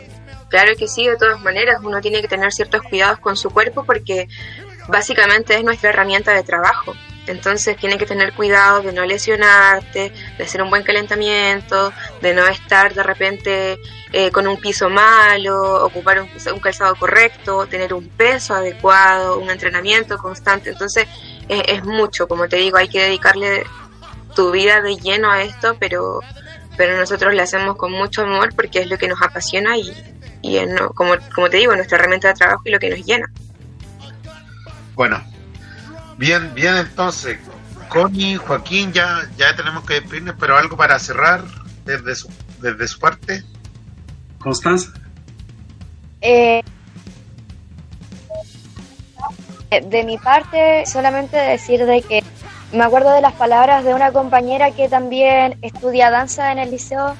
claro 0.49 0.75
que 0.77 0.87
sí, 0.87 1.07
de 1.07 1.17
todas 1.17 1.41
maneras, 1.41 1.77
uno 1.81 2.01
tiene 2.01 2.21
que 2.21 2.27
tener 2.27 2.51
ciertos 2.51 2.81
cuidados 2.83 3.19
con 3.19 3.35
su 3.35 3.49
cuerpo 3.49 3.83
porque 3.83 4.27
básicamente 4.87 5.55
es 5.55 5.63
nuestra 5.63 5.89
herramienta 5.89 6.33
de 6.33 6.43
trabajo. 6.43 6.93
Entonces 7.27 7.77
tiene 7.77 7.97
que 7.97 8.05
tener 8.05 8.33
cuidado 8.33 8.81
de 8.81 8.93
no 8.93 9.05
lesionarte, 9.05 10.11
de 10.37 10.43
hacer 10.43 10.61
un 10.61 10.69
buen 10.69 10.83
calentamiento, 10.83 11.93
de 12.21 12.33
no 12.33 12.47
estar 12.47 12.93
de 12.93 13.03
repente 13.03 13.79
eh, 14.13 14.31
con 14.31 14.47
un 14.47 14.57
piso 14.57 14.89
malo, 14.89 15.85
ocupar 15.85 16.21
un, 16.21 16.59
calzado 16.59 16.95
correcto, 16.95 17.67
tener 17.67 17.93
un 17.93 18.07
peso 18.07 18.53
adecuado, 18.53 19.39
un 19.39 19.49
entrenamiento 19.49 20.17
constante. 20.17 20.69
Entonces 20.69 21.07
es 21.49 21.83
mucho, 21.83 22.27
como 22.27 22.47
te 22.47 22.57
digo, 22.57 22.77
hay 22.77 22.89
que 22.89 23.01
dedicarle 23.01 23.63
tu 24.35 24.51
vida 24.51 24.81
de 24.81 24.95
lleno 24.97 25.31
a 25.31 25.41
esto, 25.41 25.75
pero, 25.79 26.21
pero 26.77 26.97
nosotros 26.97 27.33
lo 27.33 27.41
hacemos 27.41 27.75
con 27.75 27.91
mucho 27.91 28.21
amor 28.21 28.53
porque 28.55 28.79
es 28.79 28.87
lo 28.87 28.97
que 28.97 29.07
nos 29.07 29.21
apasiona 29.21 29.77
y, 29.77 29.91
y 30.41 30.57
es, 30.57 30.69
como, 30.93 31.15
como 31.33 31.49
te 31.49 31.57
digo, 31.57 31.75
nuestra 31.75 31.97
herramienta 31.97 32.29
de 32.29 32.33
trabajo 32.35 32.61
y 32.65 32.71
lo 32.71 32.79
que 32.79 32.89
nos 32.89 33.05
llena. 33.05 33.31
Bueno, 34.93 35.23
Bien, 36.17 36.53
bien 36.53 36.75
entonces. 36.75 37.37
Connie, 37.89 38.35
Joaquín, 38.35 38.91
ya, 38.91 39.21
ya 39.37 39.55
tenemos 39.55 39.85
que 39.85 39.95
despedirnos, 39.95 40.35
pero 40.39 40.57
algo 40.57 40.75
para 40.75 40.99
cerrar 40.99 41.43
desde 41.85 42.15
su, 42.15 42.29
desde 42.59 42.87
su 42.87 42.99
parte. 42.99 43.43
Constanza. 44.39 44.91
Eh, 46.21 46.63
de 49.69 50.03
mi 50.03 50.17
parte, 50.17 50.85
solamente 50.85 51.37
decir 51.37 51.85
de 51.85 52.01
que 52.01 52.23
me 52.71 52.83
acuerdo 52.83 53.11
de 53.11 53.21
las 53.21 53.33
palabras 53.33 53.83
de 53.83 53.93
una 53.93 54.11
compañera 54.11 54.71
que 54.71 54.89
también 54.89 55.57
estudia 55.61 56.09
danza 56.09 56.51
en 56.51 56.59
el 56.59 56.71
liceo 56.71 57.15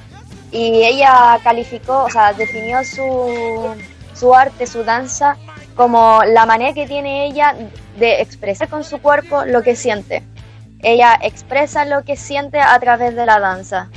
y 0.52 0.84
ella 0.84 1.40
calificó, 1.44 2.04
o 2.04 2.10
sea, 2.10 2.34
definió 2.34 2.84
su, 2.84 3.76
su 4.14 4.34
arte, 4.34 4.66
su 4.66 4.84
danza, 4.84 5.38
como 5.78 6.24
la 6.26 6.46
manera 6.46 6.74
que 6.74 6.88
tiene 6.88 7.28
ella 7.28 7.56
de 8.00 8.22
expresar 8.22 8.68
con 8.68 8.84
su 8.84 8.98
cuerpo 8.98 9.46
lo 9.46 9.62
que 9.62 9.76
siente. 9.76 10.24
Ella 10.82 11.18
expresa 11.22 11.86
lo 11.86 12.04
que 12.04 12.18
siente 12.18 12.60
a 12.60 12.78
través 12.80 13.16
de 13.16 13.26
la 13.26 13.40
danza. 13.40 13.90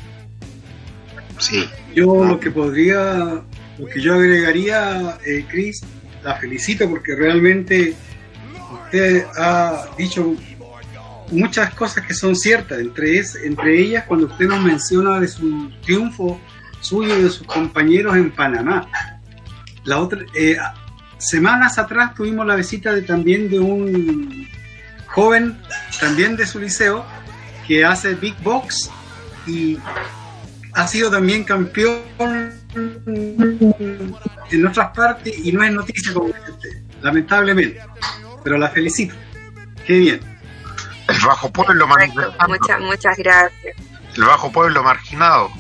Sí. 1.39 1.68
Yo 1.95 2.24
lo 2.24 2.39
que 2.39 2.51
podría, 2.51 3.43
lo 3.78 3.87
que 3.93 4.01
yo 4.01 4.14
agregaría, 4.14 5.18
eh, 5.26 5.45
Chris, 5.49 5.83
la 6.22 6.37
felicito 6.37 6.89
porque 6.89 7.16
realmente 7.16 7.95
usted 8.85 9.24
ha 9.37 9.87
dicho 9.97 10.35
muchas 11.33 11.72
cosas 11.74 12.07
que 12.07 12.12
son 12.12 12.37
ciertas, 12.37 12.78
entre, 12.78 13.18
es, 13.18 13.37
entre 13.37 13.81
ellas 13.81 14.05
cuando 14.07 14.26
usted 14.26 14.47
nos 14.47 14.61
menciona 14.62 15.18
de 15.18 15.28
su 15.28 15.70
triunfo 15.83 16.39
suyo 16.81 17.18
y 17.18 17.22
de 17.22 17.31
sus 17.31 17.47
compañeros 17.47 18.16
en 18.16 18.31
Panamá. 18.31 18.87
La 19.85 19.99
otra, 19.99 20.20
eh, 20.35 20.57
semanas 21.21 21.79
atrás 21.79 22.14
tuvimos 22.14 22.47
la 22.47 22.57
visita 22.57 22.93
de, 22.93 23.03
también 23.03 23.49
de 23.49 23.59
un 23.59 24.49
joven, 25.07 25.61
también 26.01 26.37
de 26.37 26.47
su 26.47 26.59
liceo, 26.59 27.05
que 27.66 27.85
hace 27.85 28.14
Big 28.14 28.37
Box 28.43 28.91
y 29.47 29.79
ha 30.73 30.87
sido 30.87 31.11
también 31.11 31.45
campeón 31.45 32.01
en 34.51 34.66
otras 34.66 34.91
partes 34.95 35.39
y 35.45 35.53
no 35.53 35.62
es 35.62 35.73
noticia 35.73 36.12
como 36.12 36.27
usted, 36.27 36.83
lamentablemente. 37.03 37.81
Pero 38.43 38.59
la 38.59 38.71
felicito. 38.71 39.14
Qué 39.87 39.99
bien. 39.99 40.21
El 41.09 41.18
bajo 41.27 41.53
pueblo 41.53 41.87
Muchas, 41.87 42.81
muchas 42.81 43.16
gracias. 43.18 43.77
El 44.16 44.25
bajo 44.25 44.51
pueblo 44.53 44.83
marginado. 44.83 45.51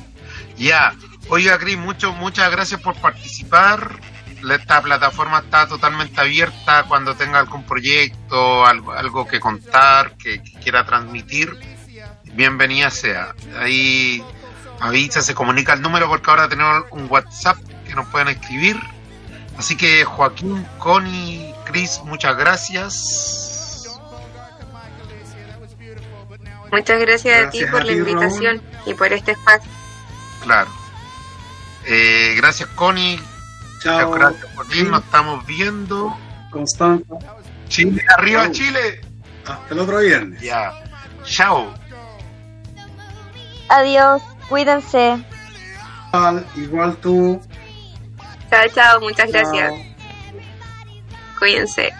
Ya. 0.56 0.94
Oiga, 1.28 1.58
Cris, 1.58 1.76
mucho, 1.76 2.12
muchas 2.12 2.50
gracias 2.50 2.80
por 2.80 2.94
participar. 2.96 4.00
Esta 4.48 4.80
plataforma 4.82 5.40
está 5.40 5.66
totalmente 5.66 6.20
abierta 6.20 6.84
cuando 6.88 7.14
tenga 7.14 7.38
algún 7.38 7.64
proyecto, 7.64 8.64
algo, 8.64 8.92
algo 8.92 9.26
que 9.26 9.38
contar, 9.38 10.16
que, 10.16 10.42
que 10.42 10.52
quiera 10.60 10.84
transmitir. 10.84 11.58
Bienvenida 12.32 12.90
sea. 12.90 13.34
Ahí 13.58 14.24
avisa, 14.80 15.20
se 15.20 15.34
comunica 15.34 15.74
el 15.74 15.82
número 15.82 16.08
porque 16.08 16.30
ahora 16.30 16.48
tenemos 16.48 16.84
un 16.90 17.06
WhatsApp 17.10 17.58
que 17.86 17.94
nos 17.94 18.06
pueden 18.08 18.28
escribir. 18.28 18.80
Así 19.58 19.76
que 19.76 20.04
Joaquín, 20.04 20.66
Connie, 20.78 21.54
Cris, 21.66 22.00
muchas 22.04 22.36
gracias. 22.36 23.86
Muchas 26.72 27.00
gracias, 27.00 27.46
a 27.46 27.50
ti 27.50 27.64
por 27.66 27.84
la 27.84 27.92
invitación 27.92 28.62
y 28.86 28.94
por 28.94 29.12
este 29.12 29.32
espacio. 29.32 29.70
Claro. 30.42 30.70
Eh, 31.84 32.34
gracias, 32.36 32.68
Connie. 32.70 33.20
Chao. 33.80 34.10
Gracias, 34.12 34.54
Joaquín. 34.54 34.90
Nos 34.90 35.04
estamos 35.04 35.46
viendo. 35.46 36.16
Constanza. 36.50 37.14
Chile, 37.68 38.02
arriba 38.16 38.44
Chao. 38.44 38.52
Chile. 38.52 39.00
Hasta 39.46 39.74
el 39.74 39.80
otro 39.80 39.98
viernes. 39.98 40.40
Ya. 40.40 40.72
Chao. 41.24 41.72
Adiós, 43.68 44.22
cuídense. 44.48 45.24
Igual, 46.12 46.46
igual 46.56 46.96
tú. 46.96 47.40
Chao, 48.50 48.68
chao, 48.74 49.00
muchas 49.00 49.30
Chao. 49.30 49.42
gracias. 49.42 49.72
Cuídense. 51.38 51.92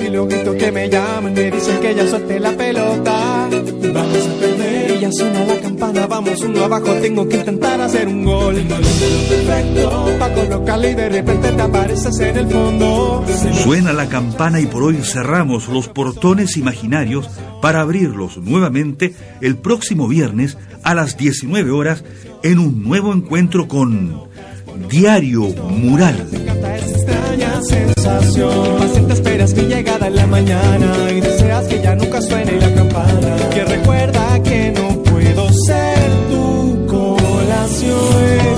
Y 0.00 0.08
luego 0.08 0.26
grito 0.26 0.52
que 0.56 0.72
me 0.72 0.88
llaman, 0.88 1.32
me 1.34 1.50
dicen 1.50 1.80
que 1.80 1.94
ya 1.94 2.06
suelte 2.06 2.40
la 2.40 2.52
pelota. 2.52 3.48
Vamos 3.94 4.28
a 4.28 4.40
perder 4.40 4.96
y 4.96 5.00
ya 5.00 5.12
suena 5.12 5.44
la 5.44 5.60
campana. 5.60 6.06
Vamos 6.06 6.40
uno 6.42 6.64
abajo, 6.64 6.92
tengo 6.94 7.28
que 7.28 7.36
intentar 7.36 7.80
hacer 7.80 8.08
un 8.08 8.24
gol. 8.24 8.54
Perfecto, 8.54 10.16
pa' 10.18 10.32
colocarle 10.34 10.90
y 10.90 10.94
de 10.94 11.08
repente 11.08 11.52
te 11.52 11.62
apareces 11.62 12.20
en 12.20 12.36
el 12.36 12.48
fondo. 12.48 13.24
Suena 13.62 13.92
la 13.92 14.08
campana 14.08 14.60
y 14.60 14.66
por 14.66 14.82
hoy 14.82 14.96
cerramos 15.02 15.68
los 15.68 15.88
portones 15.88 16.56
imaginarios 16.56 17.28
para 17.60 17.82
abrirlos 17.82 18.38
nuevamente 18.38 19.14
el 19.40 19.56
próximo 19.56 20.08
viernes 20.08 20.58
a 20.82 20.94
las 20.94 21.16
19 21.16 21.70
horas 21.70 22.04
en 22.42 22.58
un 22.58 22.82
nuevo 22.82 23.12
encuentro 23.12 23.68
con 23.68 24.28
Diario 24.90 25.42
Mural. 25.42 26.26
Sensación. 27.62 28.78
Paciente 28.78 29.14
esperas 29.14 29.54
mi 29.54 29.62
llegada 29.62 30.08
en 30.08 30.16
la 30.16 30.26
mañana 30.26 31.10
y 31.10 31.20
deseas 31.20 31.66
que 31.66 31.80
ya 31.80 31.94
nunca 31.94 32.20
suene 32.20 32.60
la 32.60 32.74
campana. 32.74 33.36
Que 33.54 33.64
recuerda 33.64 34.42
que 34.42 34.72
no 34.72 35.02
puedo 35.02 35.48
ser 35.66 36.10
tu 36.30 36.86
colación. 36.86 38.51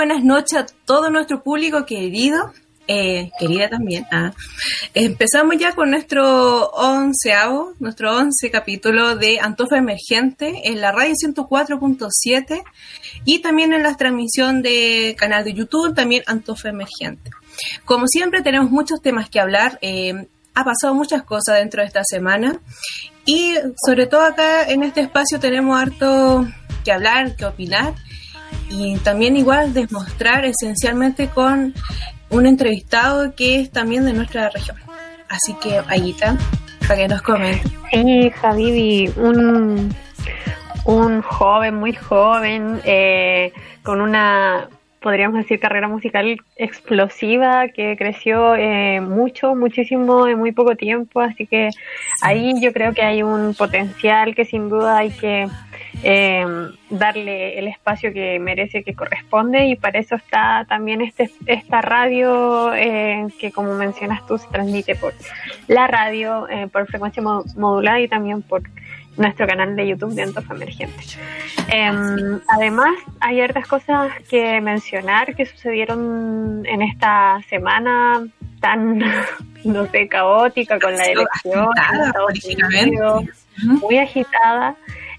Buenas 0.00 0.24
noches 0.24 0.58
a 0.58 0.66
todo 0.86 1.10
nuestro 1.10 1.42
público 1.42 1.84
querido, 1.84 2.54
eh, 2.88 3.30
querida 3.38 3.68
también. 3.68 4.06
ah. 4.10 4.32
Empezamos 4.94 5.58
ya 5.58 5.74
con 5.74 5.90
nuestro 5.90 6.70
onceavo, 6.70 7.74
nuestro 7.80 8.16
once 8.16 8.50
capítulo 8.50 9.16
de 9.16 9.40
Antofa 9.40 9.76
Emergente 9.76 10.62
en 10.64 10.80
la 10.80 10.90
radio 10.90 11.12
104.7 11.12 12.62
y 13.26 13.40
también 13.40 13.74
en 13.74 13.82
la 13.82 13.94
transmisión 13.94 14.62
de 14.62 15.14
canal 15.18 15.44
de 15.44 15.52
YouTube, 15.52 15.94
también 15.94 16.22
Antofa 16.26 16.70
Emergente. 16.70 17.28
Como 17.84 18.06
siempre 18.06 18.40
tenemos 18.40 18.70
muchos 18.70 19.02
temas 19.02 19.28
que 19.28 19.38
hablar, 19.38 19.78
eh, 19.82 20.28
ha 20.54 20.64
pasado 20.64 20.94
muchas 20.94 21.24
cosas 21.24 21.58
dentro 21.58 21.82
de 21.82 21.88
esta 21.88 22.04
semana 22.04 22.58
y 23.26 23.54
sobre 23.84 24.06
todo 24.06 24.22
acá 24.22 24.62
en 24.66 24.82
este 24.82 25.02
espacio 25.02 25.38
tenemos 25.38 25.78
harto 25.78 26.48
que 26.86 26.90
hablar, 26.90 27.36
que 27.36 27.44
opinar 27.44 27.92
y 28.70 28.96
también 28.98 29.36
igual 29.36 29.74
demostrar 29.74 30.44
esencialmente 30.44 31.28
con 31.28 31.74
un 32.30 32.46
entrevistado 32.46 33.34
que 33.34 33.60
es 33.60 33.70
también 33.70 34.04
de 34.06 34.12
nuestra 34.12 34.48
región. 34.48 34.76
Así 35.28 35.54
que, 35.60 35.80
Ayita, 35.88 36.36
para 36.86 36.96
que 36.96 37.08
nos 37.08 37.22
comente. 37.22 37.68
Sí, 37.90 38.30
Javibi, 38.30 39.12
un, 39.16 39.94
un 40.84 41.22
joven, 41.22 41.74
muy 41.74 41.92
joven, 41.92 42.80
eh, 42.84 43.52
con 43.82 44.00
una, 44.00 44.68
podríamos 45.00 45.38
decir, 45.38 45.58
carrera 45.58 45.88
musical 45.88 46.36
explosiva 46.56 47.68
que 47.68 47.96
creció 47.96 48.54
eh, 48.54 49.00
mucho, 49.00 49.54
muchísimo 49.54 50.28
en 50.28 50.38
muy 50.38 50.52
poco 50.52 50.76
tiempo. 50.76 51.20
Así 51.20 51.46
que 51.46 51.70
ahí 52.22 52.54
yo 52.60 52.72
creo 52.72 52.92
que 52.92 53.02
hay 53.02 53.22
un 53.22 53.54
potencial 53.54 54.34
que 54.34 54.44
sin 54.44 54.68
duda 54.68 54.98
hay 54.98 55.10
que 55.10 55.48
eh, 56.02 56.44
darle 56.88 57.58
el 57.58 57.68
espacio 57.68 58.12
que 58.12 58.38
merece, 58.38 58.82
que 58.82 58.94
corresponde 58.94 59.66
y 59.66 59.76
para 59.76 59.98
eso 59.98 60.14
está 60.16 60.64
también 60.68 61.00
este, 61.02 61.30
esta 61.46 61.80
radio 61.80 62.72
eh, 62.74 63.26
que 63.38 63.52
como 63.52 63.74
mencionas 63.74 64.26
tú 64.26 64.38
se 64.38 64.48
transmite 64.48 64.94
por 64.96 65.12
la 65.68 65.86
radio, 65.86 66.48
eh, 66.48 66.68
por 66.72 66.86
frecuencia 66.86 67.22
mo- 67.22 67.44
modulada 67.56 68.00
y 68.00 68.08
también 68.08 68.42
por 68.42 68.62
nuestro 69.16 69.46
canal 69.46 69.76
de 69.76 69.88
YouTube 69.88 70.14
de 70.14 70.22
Antofa 70.22 70.54
Emergente. 70.54 71.02
Em, 71.68 72.40
además, 72.48 72.94
hay 73.20 73.40
hartas 73.40 73.66
cosas 73.66 74.12
que 74.28 74.60
mencionar 74.60 75.34
que 75.34 75.44
sucedieron 75.46 76.64
en 76.64 76.80
esta 76.82 77.40
semana 77.50 78.26
tan, 78.60 78.98
no 79.64 79.86
sé, 79.86 80.08
caótica 80.08 80.78
con 80.78 80.96
la 80.96 81.04
elección 81.04 81.68
agitada. 81.76 82.12
Unidos, 82.86 83.24
muy 83.82 83.98
agitada. 83.98 84.74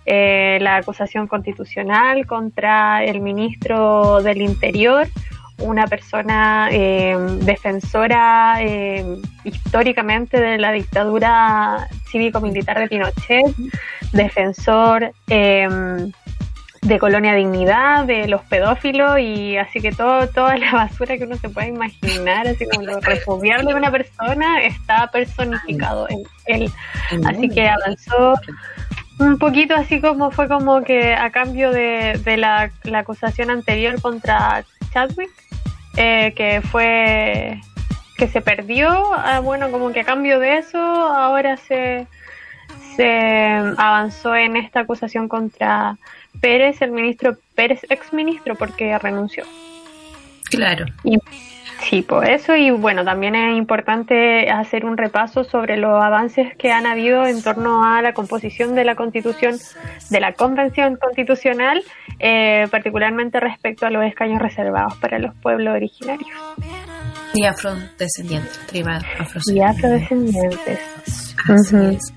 Eh, 0.06 0.58
la 0.62 0.78
acusación 0.78 1.28
constitucional 1.28 2.26
contra 2.26 3.04
el 3.04 3.22
ministro 3.22 4.22
del 4.24 4.41
Interior, 4.41 5.08
una 5.60 5.86
persona 5.88 6.70
eh, 6.72 7.16
defensora 7.41 8.58
eh, 8.62 9.06
históricamente 9.43 10.39
de 10.39 10.58
la 10.58 10.72
dictadura 10.72 11.88
cívico-militar 12.10 12.80
de 12.80 12.88
Pinochet, 12.88 13.56
defensor 14.12 15.12
eh, 15.30 15.70
de 16.82 16.97
Colonia 16.97 17.36
Dignidad, 17.36 18.06
de 18.06 18.28
los 18.28 18.41
pedófilos 18.43 19.20
y 19.20 19.56
así 19.58 19.80
que 19.82 19.91
todo, 19.91 20.28
toda 20.28 20.58
la 20.58 20.72
basura 20.74 21.18
que 21.18 21.26
uno 21.26 21.36
se 21.38 21.49
puede 21.49 21.68
imaginar, 21.68 22.47
así 22.47 22.66
como 22.68 22.88
lo 22.88 22.99
repudiable 22.99 23.72
de 23.72 23.76
una 23.76 23.91
persona 23.91 24.64
está 24.64 25.08
personificado 25.12 26.08
en 26.10 26.24
él. 26.47 26.72
Así 27.26 27.49
que 27.49 27.70
avanzó 27.70 28.34
un 29.20 29.38
poquito 29.38 29.76
así 29.76 30.01
como 30.01 30.32
fue 30.32 30.47
como 30.47 30.84
que 30.84 31.14
a 31.14 31.30
cambio 31.30 31.72
de, 31.72 32.20
de 32.24 32.38
la, 32.38 32.72
la 32.84 32.99
acusación 32.99 33.49
anterior 33.49 34.01
contra 34.01 34.64
Chadwick, 34.93 35.32
eh, 35.97 36.34
que 36.36 36.62
fue 36.62 37.59
que 38.18 38.28
se 38.28 38.41
perdió, 38.41 38.89
ah, 39.16 39.39
bueno, 39.39 39.72
como 39.72 39.91
que 39.91 40.01
a 40.01 40.03
cambio 40.03 40.39
de 40.39 40.59
eso 40.59 40.78
ahora 40.78 41.57
se, 41.57 42.05
se 42.95 43.09
avanzó 43.78 44.36
en 44.36 44.57
esta 44.57 44.82
acusación 44.82 45.28
contra, 45.28 45.97
Pérez, 46.39 46.82
el 46.82 46.91
ministro 46.91 47.38
Pérez, 47.55 47.82
ex 47.89 48.14
ministro, 48.14 48.55
porque 48.55 48.97
renunció. 48.99 49.43
Claro. 50.49 50.86
Y, 51.03 51.18
sí, 51.82 52.01
por 52.01 52.30
eso, 52.30 52.55
y 52.55 52.72
bueno, 52.72 53.03
también 53.03 53.36
es 53.36 53.57
importante 53.57 54.49
hacer 54.49 54.86
un 54.86 54.97
repaso 54.97 55.43
sobre 55.43 55.78
los 55.78 56.01
avances 56.01 56.55
que 56.57 56.72
han 56.72 56.86
habido 56.86 57.26
en 57.26 57.41
torno 57.41 57.84
a 57.84 58.01
la 58.01 58.14
composición 58.14 58.76
de 58.76 58.86
la 58.86 58.95
constitución, 58.95 59.57
de 60.09 60.20
la 60.20 60.34
convención 60.34 60.97
constitucional, 60.97 61.84
eh, 62.20 62.68
particularmente 62.70 63.39
respecto 63.39 63.86
a 63.86 63.89
los 63.89 64.03
escaños 64.05 64.41
reservados 64.41 64.95
para 64.97 65.20
los 65.20 65.36
pueblos 65.36 65.76
originarios. 65.76 66.30
Y 67.34 67.45
afrodescendientes, 67.45 68.59
tribal, 68.68 69.05
Y 69.53 69.62
afrodescendientes. 69.62 70.80
Así 71.47 71.76
es. 71.78 72.14